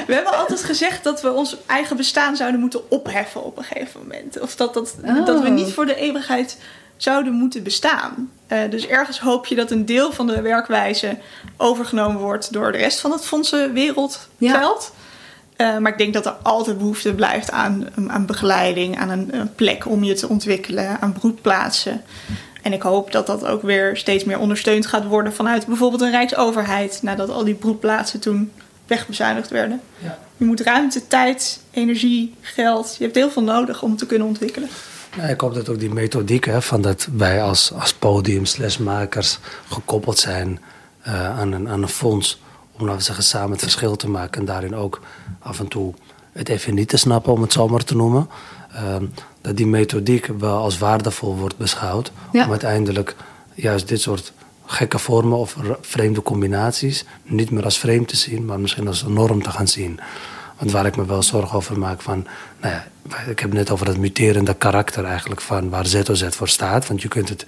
We 0.06 0.14
hebben 0.14 0.36
altijd 0.38 0.64
gezegd 0.64 1.04
dat 1.04 1.22
we 1.22 1.32
ons 1.32 1.56
eigen 1.66 1.96
bestaan 1.96 2.36
zouden 2.36 2.60
moeten 2.60 2.90
opheffen 2.90 3.44
op 3.44 3.58
een 3.58 3.64
gegeven 3.64 4.00
moment. 4.00 4.40
Of 4.40 4.56
dat, 4.56 4.74
dat, 4.74 4.94
Oh. 5.04 5.26
dat 5.26 5.42
we 5.42 5.48
niet 5.48 5.72
voor 5.72 5.86
de 5.86 5.94
eeuwigheid 5.96 6.58
zouden 6.96 7.32
moeten 7.32 7.62
bestaan. 7.62 8.30
Eh, 8.46 8.58
dus 8.70 8.86
ergens 8.86 9.20
hoop 9.20 9.46
je 9.46 9.54
dat 9.54 9.70
een 9.70 9.86
deel 9.86 10.12
van 10.12 10.26
de 10.26 10.40
werkwijze 10.40 11.18
overgenomen 11.56 12.20
wordt 12.20 12.52
door 12.52 12.72
de 12.72 12.78
rest 12.78 13.00
van 13.00 13.10
het 13.12 13.24
fondsenwereldveld. 13.24 14.92
Eh, 15.56 15.78
maar 15.78 15.92
ik 15.92 15.98
denk 15.98 16.14
dat 16.14 16.26
er 16.26 16.36
altijd 16.42 16.78
behoefte 16.78 17.14
blijft 17.14 17.50
aan, 17.50 17.88
aan 18.08 18.26
begeleiding, 18.26 18.98
aan 18.98 19.10
een, 19.10 19.28
een 19.34 19.54
plek 19.54 19.86
om 19.86 20.04
je 20.04 20.14
te 20.14 20.28
ontwikkelen, 20.28 21.00
aan 21.00 21.12
broedplaatsen. 21.12 22.02
En 22.62 22.72
ik 22.72 22.82
hoop 22.82 23.12
dat 23.12 23.26
dat 23.26 23.46
ook 23.46 23.62
weer 23.62 23.96
steeds 23.96 24.24
meer 24.24 24.38
ondersteund 24.38 24.86
gaat 24.86 25.04
worden 25.04 25.32
vanuit 25.32 25.66
bijvoorbeeld 25.66 26.02
een 26.02 26.10
rijksoverheid, 26.10 26.98
nadat 27.02 27.28
al 27.28 27.44
die 27.44 27.54
broedplaatsen 27.54 28.20
toen 28.20 28.52
wegbezuinigd 28.86 29.50
werden. 29.50 29.80
Ja. 29.98 30.18
Je 30.36 30.44
moet 30.44 30.60
ruimte, 30.60 31.06
tijd, 31.06 31.60
energie, 31.70 32.34
geld. 32.40 32.94
Je 32.98 33.04
hebt 33.04 33.16
heel 33.16 33.30
veel 33.30 33.42
nodig 33.42 33.82
om 33.82 33.96
te 33.96 34.06
kunnen 34.06 34.28
ontwikkelen. 34.28 34.68
Nou, 35.16 35.30
ik 35.30 35.40
hoop 35.40 35.54
dat 35.54 35.68
ook 35.68 35.78
die 35.78 35.90
methodiek, 35.90 36.44
hè, 36.44 36.62
van 36.62 36.82
dat 36.82 37.08
wij 37.16 37.42
als, 37.42 37.72
als 37.72 37.94
podium 37.94 38.44
slash 38.44 38.76
makers 38.76 39.38
gekoppeld 39.68 40.18
zijn 40.18 40.60
eh, 41.02 41.38
aan, 41.38 41.52
een, 41.52 41.68
aan 41.68 41.82
een 41.82 41.88
fonds. 41.88 42.40
Om 42.72 42.80
laten 42.80 42.98
we 42.98 43.04
zeggen, 43.04 43.24
samen 43.24 43.50
het 43.50 43.60
verschil 43.60 43.96
te 43.96 44.08
maken. 44.08 44.40
En 44.40 44.46
daarin 44.46 44.74
ook 44.74 45.00
af 45.38 45.58
en 45.58 45.68
toe 45.68 45.94
het 46.32 46.48
even 46.48 46.74
niet 46.74 46.88
te 46.88 46.96
snappen, 46.96 47.32
om 47.32 47.42
het 47.42 47.52
zo 47.52 47.68
maar 47.68 47.84
te 47.84 47.96
noemen. 47.96 48.28
Ehm, 48.74 49.04
dat 49.40 49.56
die 49.56 49.66
methodiek 49.66 50.26
wel 50.38 50.56
als 50.56 50.78
waardevol 50.78 51.36
wordt 51.36 51.56
beschouwd. 51.56 52.12
Ja. 52.32 52.44
Om 52.44 52.50
uiteindelijk 52.50 53.16
juist 53.54 53.88
dit 53.88 54.00
soort 54.00 54.32
gekke 54.66 54.98
vormen 54.98 55.38
of 55.38 55.56
vreemde 55.80 56.22
combinaties 56.22 57.04
niet 57.22 57.50
meer 57.50 57.64
als 57.64 57.78
vreemd 57.78 58.08
te 58.08 58.16
zien, 58.16 58.44
maar 58.44 58.60
misschien 58.60 58.86
als 58.86 59.02
een 59.02 59.12
norm 59.12 59.42
te 59.42 59.50
gaan 59.50 59.68
zien. 59.68 60.00
Want 60.58 60.70
waar 60.70 60.86
ik 60.86 60.96
me 60.96 61.06
wel 61.06 61.22
zorgen 61.22 61.56
over 61.56 61.78
maak 61.78 62.02
van, 62.02 62.26
nou 62.60 62.74
ja, 62.74 62.86
ik 63.26 63.38
heb 63.38 63.50
het 63.50 63.58
net 63.58 63.70
over 63.70 63.86
dat 63.86 63.96
muterende 63.96 64.54
karakter 64.54 65.04
eigenlijk 65.04 65.40
van 65.40 65.70
waar 65.70 65.86
ZOZ 65.86 66.24
voor 66.28 66.48
staat. 66.48 66.86
Want 66.86 67.02
je 67.02 67.08
kunt 67.08 67.28
het 67.28 67.46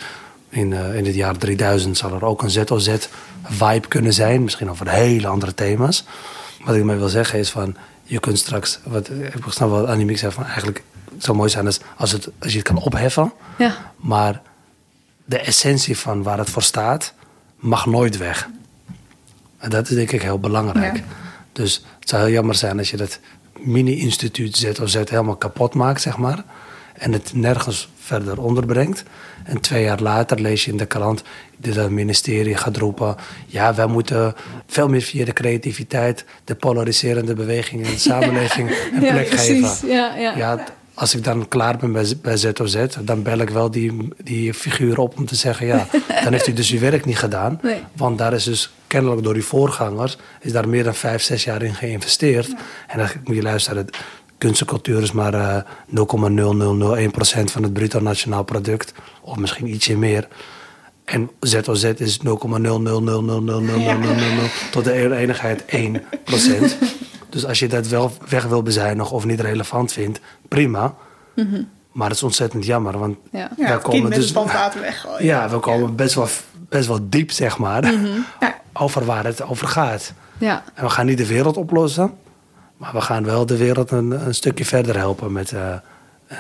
in, 0.49 0.73
eh, 0.73 0.97
in 0.97 1.05
het 1.05 1.15
jaar 1.15 1.37
3000 1.37 1.97
zal 1.97 2.13
er 2.13 2.25
ook 2.25 2.43
een 2.43 2.51
ZOZ-vibe 2.51 3.89
kunnen 3.89 4.13
zijn, 4.13 4.43
misschien 4.43 4.71
over 4.71 4.89
hele 4.89 5.27
andere 5.27 5.55
thema's. 5.55 6.05
Wat 6.65 6.75
ik 6.75 6.85
mij 6.85 6.99
wil 6.99 7.09
zeggen 7.09 7.39
is 7.39 7.51
van, 7.51 7.77
je 8.03 8.21
kunt 8.21 8.39
straks, 8.39 8.79
wat 8.85 9.11
ik 9.11 9.45
snap 9.49 9.71
wat 9.71 9.87
Annemiek 9.87 10.19
zei 10.19 10.33
van, 10.33 10.45
eigenlijk 10.45 10.83
het 11.15 11.25
zou 11.25 11.37
mooi 11.37 11.51
zijn 11.51 11.67
als, 11.67 11.81
als, 11.97 12.13
het, 12.13 12.29
als 12.39 12.53
je 12.53 12.59
het 12.59 12.67
kan 12.67 12.79
opheffen, 12.79 13.33
Ja, 13.59 13.93
maar 13.97 14.43
de 15.25 15.39
essentie 15.39 15.99
van 15.99 16.23
waar 16.23 16.39
het 16.39 16.51
voor 16.51 16.63
staat 16.63 17.15
mag 17.57 17.87
nooit 17.87 18.17
weg. 18.17 18.49
En 19.59 19.71
dat 19.71 19.89
is 19.89 19.97
denk 19.97 20.13
ik 20.13 20.23
heel 20.23 20.39
belangrijk. 20.39 20.97
Ja. 20.97 21.03
Dus 21.53 21.85
het 22.01 22.09
zou 22.09 22.23
heel 22.23 22.33
jammer 22.33 22.55
zijn 22.55 22.79
als 22.79 22.91
je 22.91 22.97
dat 22.97 23.19
mini-instituut 23.59 24.57
ZOZ 24.57 24.95
helemaal 24.95 25.37
kapot 25.37 25.75
maakt, 25.75 26.01
zeg 26.01 26.17
maar. 26.17 26.45
En 26.95 27.13
het 27.13 27.35
nergens 27.35 27.89
verder 27.99 28.41
onderbrengt. 28.41 29.03
En 29.45 29.61
twee 29.61 29.83
jaar 29.83 30.01
later 30.01 30.41
lees 30.41 30.65
je 30.65 30.71
in 30.71 30.77
de 30.77 30.87
krant 30.87 31.23
dat 31.57 31.75
het 31.75 31.91
ministerie 31.91 32.57
gaat 32.57 32.77
roepen... 32.77 33.17
ja, 33.47 33.75
wij 33.75 33.87
moeten 33.87 34.35
veel 34.67 34.89
meer 34.89 35.03
via 35.03 35.25
de 35.25 35.33
creativiteit... 35.33 36.25
de 36.45 36.55
polariserende 36.55 37.35
bewegingen 37.35 37.85
in 37.85 37.91
de 37.93 37.99
samenleving 38.11 38.71
een 38.71 38.99
plek 38.99 39.31
ja, 39.31 39.37
geven. 39.37 39.89
Ja, 39.89 40.15
ja. 40.17 40.65
Als 40.95 41.15
ik 41.15 41.25
dan 41.25 41.49
klaar 41.49 41.77
ben 41.77 41.93
bij, 41.93 42.13
bij 42.23 42.37
ZOZ, 42.37 42.87
dan 43.01 43.23
bel 43.23 43.39
ik 43.39 43.51
wel 43.51 43.71
die, 43.71 44.09
die 44.23 44.55
figuur 44.55 44.99
op 44.99 45.17
om 45.19 45.27
te 45.27 45.35
zeggen: 45.35 45.67
ja, 45.67 45.87
dan 46.25 46.33
heeft 46.33 46.47
u 46.47 46.53
dus 46.53 46.71
uw 46.71 46.79
werk 46.79 47.05
niet 47.05 47.19
gedaan. 47.19 47.59
Nee. 47.63 47.81
Want 47.97 48.19
daar 48.19 48.33
is 48.33 48.45
dus 48.45 48.73
kennelijk 48.87 49.23
door 49.23 49.35
uw 49.35 49.43
voorgangers, 49.43 50.17
is 50.41 50.53
daar 50.53 50.69
meer 50.69 50.85
dan 50.85 50.95
vijf, 50.95 51.23
zes 51.23 51.45
jaar 51.45 51.63
in 51.63 51.75
geïnvesteerd. 51.75 52.55
En 52.87 52.99
dan 52.99 53.09
moet 53.25 53.37
je 53.37 53.43
luisteren. 53.43 53.87
Kunst 54.39 54.61
en 54.61 54.67
cultuur 54.67 55.03
is 55.03 55.13
maar 55.13 55.35
eh, 55.35 55.57
0,0001% 55.89 57.45
van 57.45 57.63
het 57.63 57.73
bruto 57.73 58.01
nationaal 58.01 58.45
product. 58.45 58.93
Of 59.21 59.37
misschien 59.37 59.69
ietsje 59.69 59.97
meer. 59.97 60.29
En 61.05 61.31
ZOZ 61.41 61.85
is 61.85 62.19
0,00000000 62.19 62.25
tot 64.71 64.85
de 64.85 65.17
enigheid 65.17 65.63
1%. 65.63 65.67
Dus 67.35 67.47
als 67.47 67.59
je 67.59 67.69
dat 67.69 67.87
wel 67.89 68.13
weg 68.29 68.45
wil 68.45 68.63
bezuinigen 68.63 69.17
of 69.17 69.25
niet 69.25 69.41
relevant 69.41 69.93
vindt, 69.93 70.21
prima. 70.49 70.95
Maar 71.93 72.09
het 72.09 72.17
is 72.17 72.23
ontzettend 72.23 72.65
jammer, 72.65 72.99
want 72.99 73.17
Ja. 73.31 73.47
Kind 73.57 73.83
komen 73.83 74.03
met 74.09 74.15
dus 74.15 74.33
weggooien. 74.33 75.25
ja, 75.33 75.49
we 75.49 75.59
komen 75.59 75.97
best 75.97 76.15
wel, 76.15 76.29
best 76.69 76.87
wel 76.89 76.99
diep, 77.03 77.31
zeg 77.31 77.59
maar, 77.59 77.93
Ja. 78.41 78.61
over 78.73 79.05
waar 79.05 79.25
het 79.25 79.43
over 79.43 79.69
gaat. 79.69 80.13
ja. 80.39 80.63
En 80.75 80.85
we 80.85 80.91
gaan 80.91 81.07
niet 81.07 81.19
de 81.19 81.27
wereld 81.27 81.57
oplossen, 81.57 82.13
maar 82.77 82.93
we 82.93 83.01
gaan 83.01 83.25
wel 83.25 83.47
de 83.47 83.57
wereld 83.57 83.91
een, 83.91 84.27
een 84.27 84.35
stukje 84.35 84.65
verder 84.65 84.97
helpen 84.97 85.33
met 85.33 85.53
eh, 85.53 85.75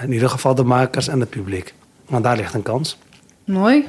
in 0.02 0.12
ieder 0.12 0.28
geval 0.30 0.54
de 0.54 0.64
makers 0.64 1.08
en 1.08 1.20
het 1.20 1.30
publiek. 1.30 1.74
Want 2.06 2.24
daar 2.24 2.36
ligt 2.36 2.54
een 2.54 2.62
kans. 2.62 2.98
Mooi. 3.44 3.86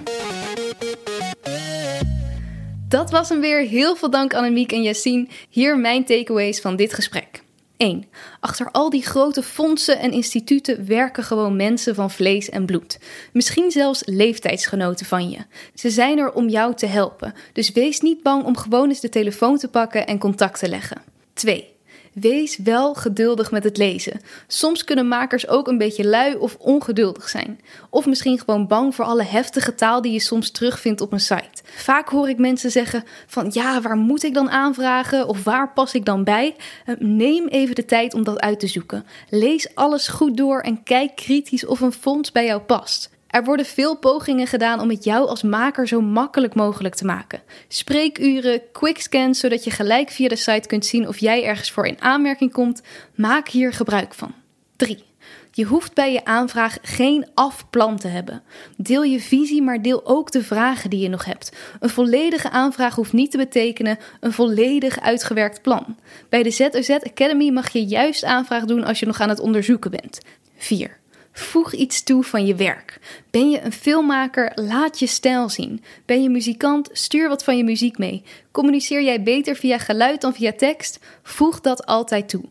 Dat 2.96 3.12
was 3.12 3.30
hem 3.30 3.42
weer. 3.42 3.60
Heel 3.60 3.96
veel 3.96 4.10
dank 4.10 4.34
Annemiek 4.34 4.72
en 4.72 4.82
Yassine. 4.82 5.28
Hier 5.50 5.78
mijn 5.78 6.06
takeaways 6.06 6.62
van 6.62 6.76
dit 6.76 6.94
gesprek. 6.94 7.44
1. 7.78 8.06
Achter 8.40 8.72
al 8.72 8.90
die 8.90 9.06
grote 9.06 9.44
fondsen 9.44 10.00
en 10.00 10.12
instituten 10.12 10.88
werken 10.88 11.24
gewoon 11.24 11.56
mensen 11.56 11.96
van 11.96 12.12
vlees 12.12 12.50
en 12.50 12.66
bloed. 12.66 13.00
Misschien 13.34 13.72
zelfs 13.72 14.02
leeftijdsgenoten 14.06 15.06
van 15.06 15.30
je. 15.30 15.38
Ze 15.74 15.90
zijn 15.90 16.18
er 16.18 16.34
om 16.34 16.50
jou 16.50 16.76
te 16.76 16.86
helpen. 16.86 17.34
Dus 17.54 17.72
wees 17.72 18.00
niet 18.00 18.24
bang 18.24 18.44
om 18.44 18.58
gewoon 18.58 18.90
eens 18.90 19.00
de 19.00 19.10
telefoon 19.10 19.58
te 19.58 19.68
pakken 19.68 20.08
en 20.08 20.18
contact 20.18 20.60
te 20.60 20.70
leggen. 20.70 21.02
2. 21.34 21.75
Wees 22.16 22.58
wel 22.58 22.94
geduldig 22.94 23.52
met 23.52 23.64
het 23.64 23.78
lezen. 23.78 24.20
Soms 24.48 24.84
kunnen 24.84 25.08
makers 25.08 25.48
ook 25.48 25.68
een 25.68 25.78
beetje 25.78 26.08
lui 26.08 26.36
of 26.36 26.56
ongeduldig 26.60 27.30
zijn. 27.30 27.60
Of 27.90 28.06
misschien 28.06 28.40
gewoon 28.40 28.68
bang 28.68 28.96
voor 28.96 29.06
alle 29.06 29.24
heftige 29.24 29.76
taal 29.76 30.02
die 30.02 30.12
je 30.12 30.20
soms 30.20 30.52
terugvindt 30.52 31.02
op 31.02 31.12
een 31.12 31.20
site. 31.20 31.62
Vaak 31.64 32.10
hoor 32.10 32.30
ik 32.30 32.38
mensen 32.38 32.72
zeggen 32.72 33.04
van 33.28 33.50
ja, 33.52 33.82
waar 33.82 33.98
moet 33.98 34.24
ik 34.24 34.34
dan 34.34 34.50
aanvragen 34.50 35.28
of 35.28 35.44
waar 35.44 35.74
pas 35.74 35.94
ik 35.94 36.06
dan 36.06 36.24
bij? 36.24 36.56
Eh, 36.86 36.96
Neem 37.00 37.48
even 37.48 37.76
de 37.76 37.86
tijd 37.86 38.14
om 38.14 38.24
dat 38.24 38.40
uit 38.40 38.60
te 38.60 38.68
zoeken. 38.68 39.06
Lees 39.30 39.76
alles 39.76 40.08
goed 40.08 40.38
door 40.38 40.60
en 40.62 40.84
kijk 40.84 41.16
kritisch 41.16 41.66
of 41.66 41.80
een 41.80 41.92
fonds 41.92 42.32
bij 42.32 42.46
jou 42.46 42.62
past. 42.62 43.10
Er 43.36 43.44
worden 43.44 43.66
veel 43.66 43.98
pogingen 43.98 44.48
gedaan 44.48 44.80
om 44.80 44.90
het 44.90 45.04
jou 45.04 45.28
als 45.28 45.44
maker 45.44 45.88
zo 45.88 46.02
makkelijk 46.02 46.56
mogelijk 46.56 46.96
te 46.96 47.06
maken. 47.06 47.42
Spreekuren, 47.68 48.62
quickscans, 48.72 49.40
zodat 49.40 49.64
je 49.64 49.72
gelijk 49.72 50.10
via 50.10 50.28
de 50.28 50.36
site 50.36 50.68
kunt 50.68 50.86
zien 50.86 51.08
of 51.08 51.18
jij 51.18 51.44
ergens 51.44 51.72
voor 51.72 51.88
in 51.88 52.02
aanmerking 52.02 52.52
komt. 52.52 52.82
Maak 53.16 53.48
hier 53.48 53.74
gebruik 53.74 54.14
van. 54.14 54.34
3. 54.76 55.04
Je 55.52 55.64
hoeft 55.64 55.94
bij 55.94 56.14
je 56.14 56.26
aanvraag 56.26 56.78
geen 56.82 57.28
afplan 57.34 57.98
te 57.98 58.08
hebben. 58.08 58.44
Deel 58.78 59.04
je 59.04 59.20
visie, 59.20 59.62
maar 59.62 59.82
deel 59.82 60.06
ook 60.06 60.32
de 60.32 60.44
vragen 60.44 60.90
die 60.90 61.00
je 61.00 61.10
nog 61.10 61.26
hebt. 61.26 61.52
Een 61.80 61.90
volledige 61.90 62.50
aanvraag 62.50 62.96
hoeft 62.96 63.14
niet 63.14 63.32
te 63.32 63.38
betekenen 63.38 63.98
een 64.20 64.34
volledig 64.34 65.02
uitgewerkt 65.02 65.62
plan. 65.62 65.98
Bij 66.30 66.44
de 66.44 66.52
ZOZ 66.52 66.90
Academy 66.90 67.50
mag 67.50 67.70
je 67.70 67.86
juist 67.86 68.24
aanvraag 68.24 68.66
doen 68.66 68.84
als 68.84 69.00
je 69.00 69.06
nog 69.06 69.20
aan 69.20 69.30
het 69.30 69.40
onderzoeken 69.40 69.92
bent. 69.92 70.20
4. 70.58 71.04
Voeg 71.38 71.74
iets 71.74 72.04
toe 72.04 72.24
van 72.24 72.46
je 72.46 72.56
werk. 72.56 73.00
Ben 73.30 73.50
je 73.50 73.62
een 73.62 73.72
filmmaker? 73.72 74.52
Laat 74.56 75.00
je 75.00 75.08
stijl 75.08 75.50
zien. 75.50 75.84
Ben 76.06 76.24
je 76.24 76.30
muzikant? 76.30 76.90
Stuur 76.92 77.30
wat 77.30 77.44
van 77.44 77.58
je 77.58 77.64
muziek 77.64 77.98
mee. 77.98 78.24
Communiceer 78.52 79.04
jij 79.04 79.24
beter 79.24 79.56
via 79.56 79.78
geluid 79.78 80.22
dan 80.22 80.34
via 80.34 80.52
tekst? 80.52 81.00
Voeg 81.24 81.62
dat 81.62 81.86
altijd 81.86 82.30
toe. 82.30 82.44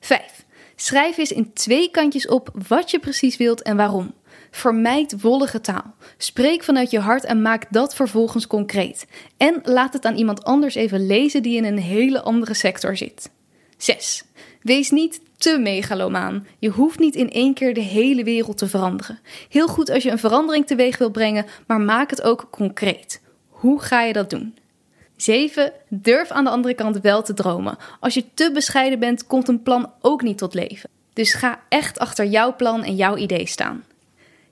5. 0.00 0.44
Schrijf 0.76 1.18
eens 1.18 1.32
in 1.32 1.52
twee 1.52 1.90
kantjes 1.90 2.28
op 2.28 2.50
wat 2.68 2.90
je 2.90 2.98
precies 2.98 3.36
wilt 3.36 3.62
en 3.62 3.76
waarom. 3.76 4.14
Vermijd 4.50 5.20
wollige 5.20 5.60
taal. 5.60 5.94
Spreek 6.16 6.64
vanuit 6.64 6.90
je 6.90 6.98
hart 6.98 7.24
en 7.24 7.42
maak 7.42 7.66
dat 7.70 7.94
vervolgens 7.94 8.46
concreet. 8.46 9.06
En 9.36 9.60
laat 9.62 9.92
het 9.92 10.04
aan 10.04 10.16
iemand 10.16 10.44
anders 10.44 10.74
even 10.74 11.06
lezen 11.06 11.42
die 11.42 11.56
in 11.56 11.64
een 11.64 11.78
hele 11.78 12.22
andere 12.22 12.54
sector 12.54 12.96
zit. 12.96 13.30
6. 13.76 14.24
Wees 14.62 14.90
niet 14.90 15.20
te 15.36 15.58
megalomaan. 15.58 16.46
Je 16.58 16.68
hoeft 16.68 16.98
niet 16.98 17.14
in 17.14 17.30
één 17.30 17.54
keer 17.54 17.74
de 17.74 17.80
hele 17.80 18.24
wereld 18.24 18.58
te 18.58 18.68
veranderen. 18.68 19.18
Heel 19.48 19.68
goed 19.68 19.90
als 19.90 20.02
je 20.02 20.10
een 20.10 20.18
verandering 20.18 20.66
teweeg 20.66 20.98
wil 20.98 21.10
brengen, 21.10 21.46
maar 21.66 21.80
maak 21.80 22.10
het 22.10 22.22
ook 22.22 22.48
concreet. 22.50 23.22
Hoe 23.48 23.80
ga 23.80 24.02
je 24.02 24.12
dat 24.12 24.30
doen? 24.30 24.54
7. 25.16 25.72
Durf 25.88 26.30
aan 26.30 26.44
de 26.44 26.50
andere 26.50 26.74
kant 26.74 27.00
wel 27.00 27.22
te 27.22 27.34
dromen. 27.34 27.76
Als 28.00 28.14
je 28.14 28.24
te 28.34 28.50
bescheiden 28.52 28.98
bent, 28.98 29.26
komt 29.26 29.48
een 29.48 29.62
plan 29.62 29.92
ook 30.00 30.22
niet 30.22 30.38
tot 30.38 30.54
leven. 30.54 30.90
Dus 31.12 31.34
ga 31.34 31.60
echt 31.68 31.98
achter 31.98 32.26
jouw 32.26 32.56
plan 32.56 32.84
en 32.84 32.96
jouw 32.96 33.16
idee 33.16 33.46
staan. 33.46 33.84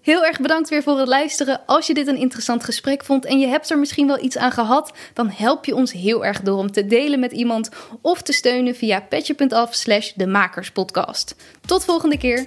Heel 0.01 0.25
erg 0.25 0.41
bedankt 0.41 0.69
weer 0.69 0.83
voor 0.83 0.99
het 0.99 1.09
luisteren. 1.09 1.61
Als 1.67 1.87
je 1.87 1.95
dit 1.95 2.07
een 2.07 2.17
interessant 2.17 2.65
gesprek 2.65 3.05
vond 3.05 3.25
en 3.25 3.39
je 3.39 3.47
hebt 3.47 3.71
er 3.71 3.79
misschien 3.79 4.07
wel 4.07 4.23
iets 4.23 4.37
aan 4.37 4.53
gehad, 4.53 4.93
dan 5.15 5.31
help 5.31 5.65
je 5.65 5.75
ons 5.75 5.93
heel 5.93 6.25
erg 6.25 6.41
door 6.41 6.59
om 6.59 6.73
te 6.73 6.87
delen 6.87 7.21
met 7.21 7.33
iemand 7.33 7.71
of 8.03 8.23
te 8.23 8.33
steunen 8.33 8.75
via 8.75 9.01
petje.af 9.01 9.75
slash 9.75 10.13
de 10.15 10.27
makerspodcast. 10.27 11.35
Tot 11.67 11.85
volgende 11.85 12.19
keer! 12.19 12.47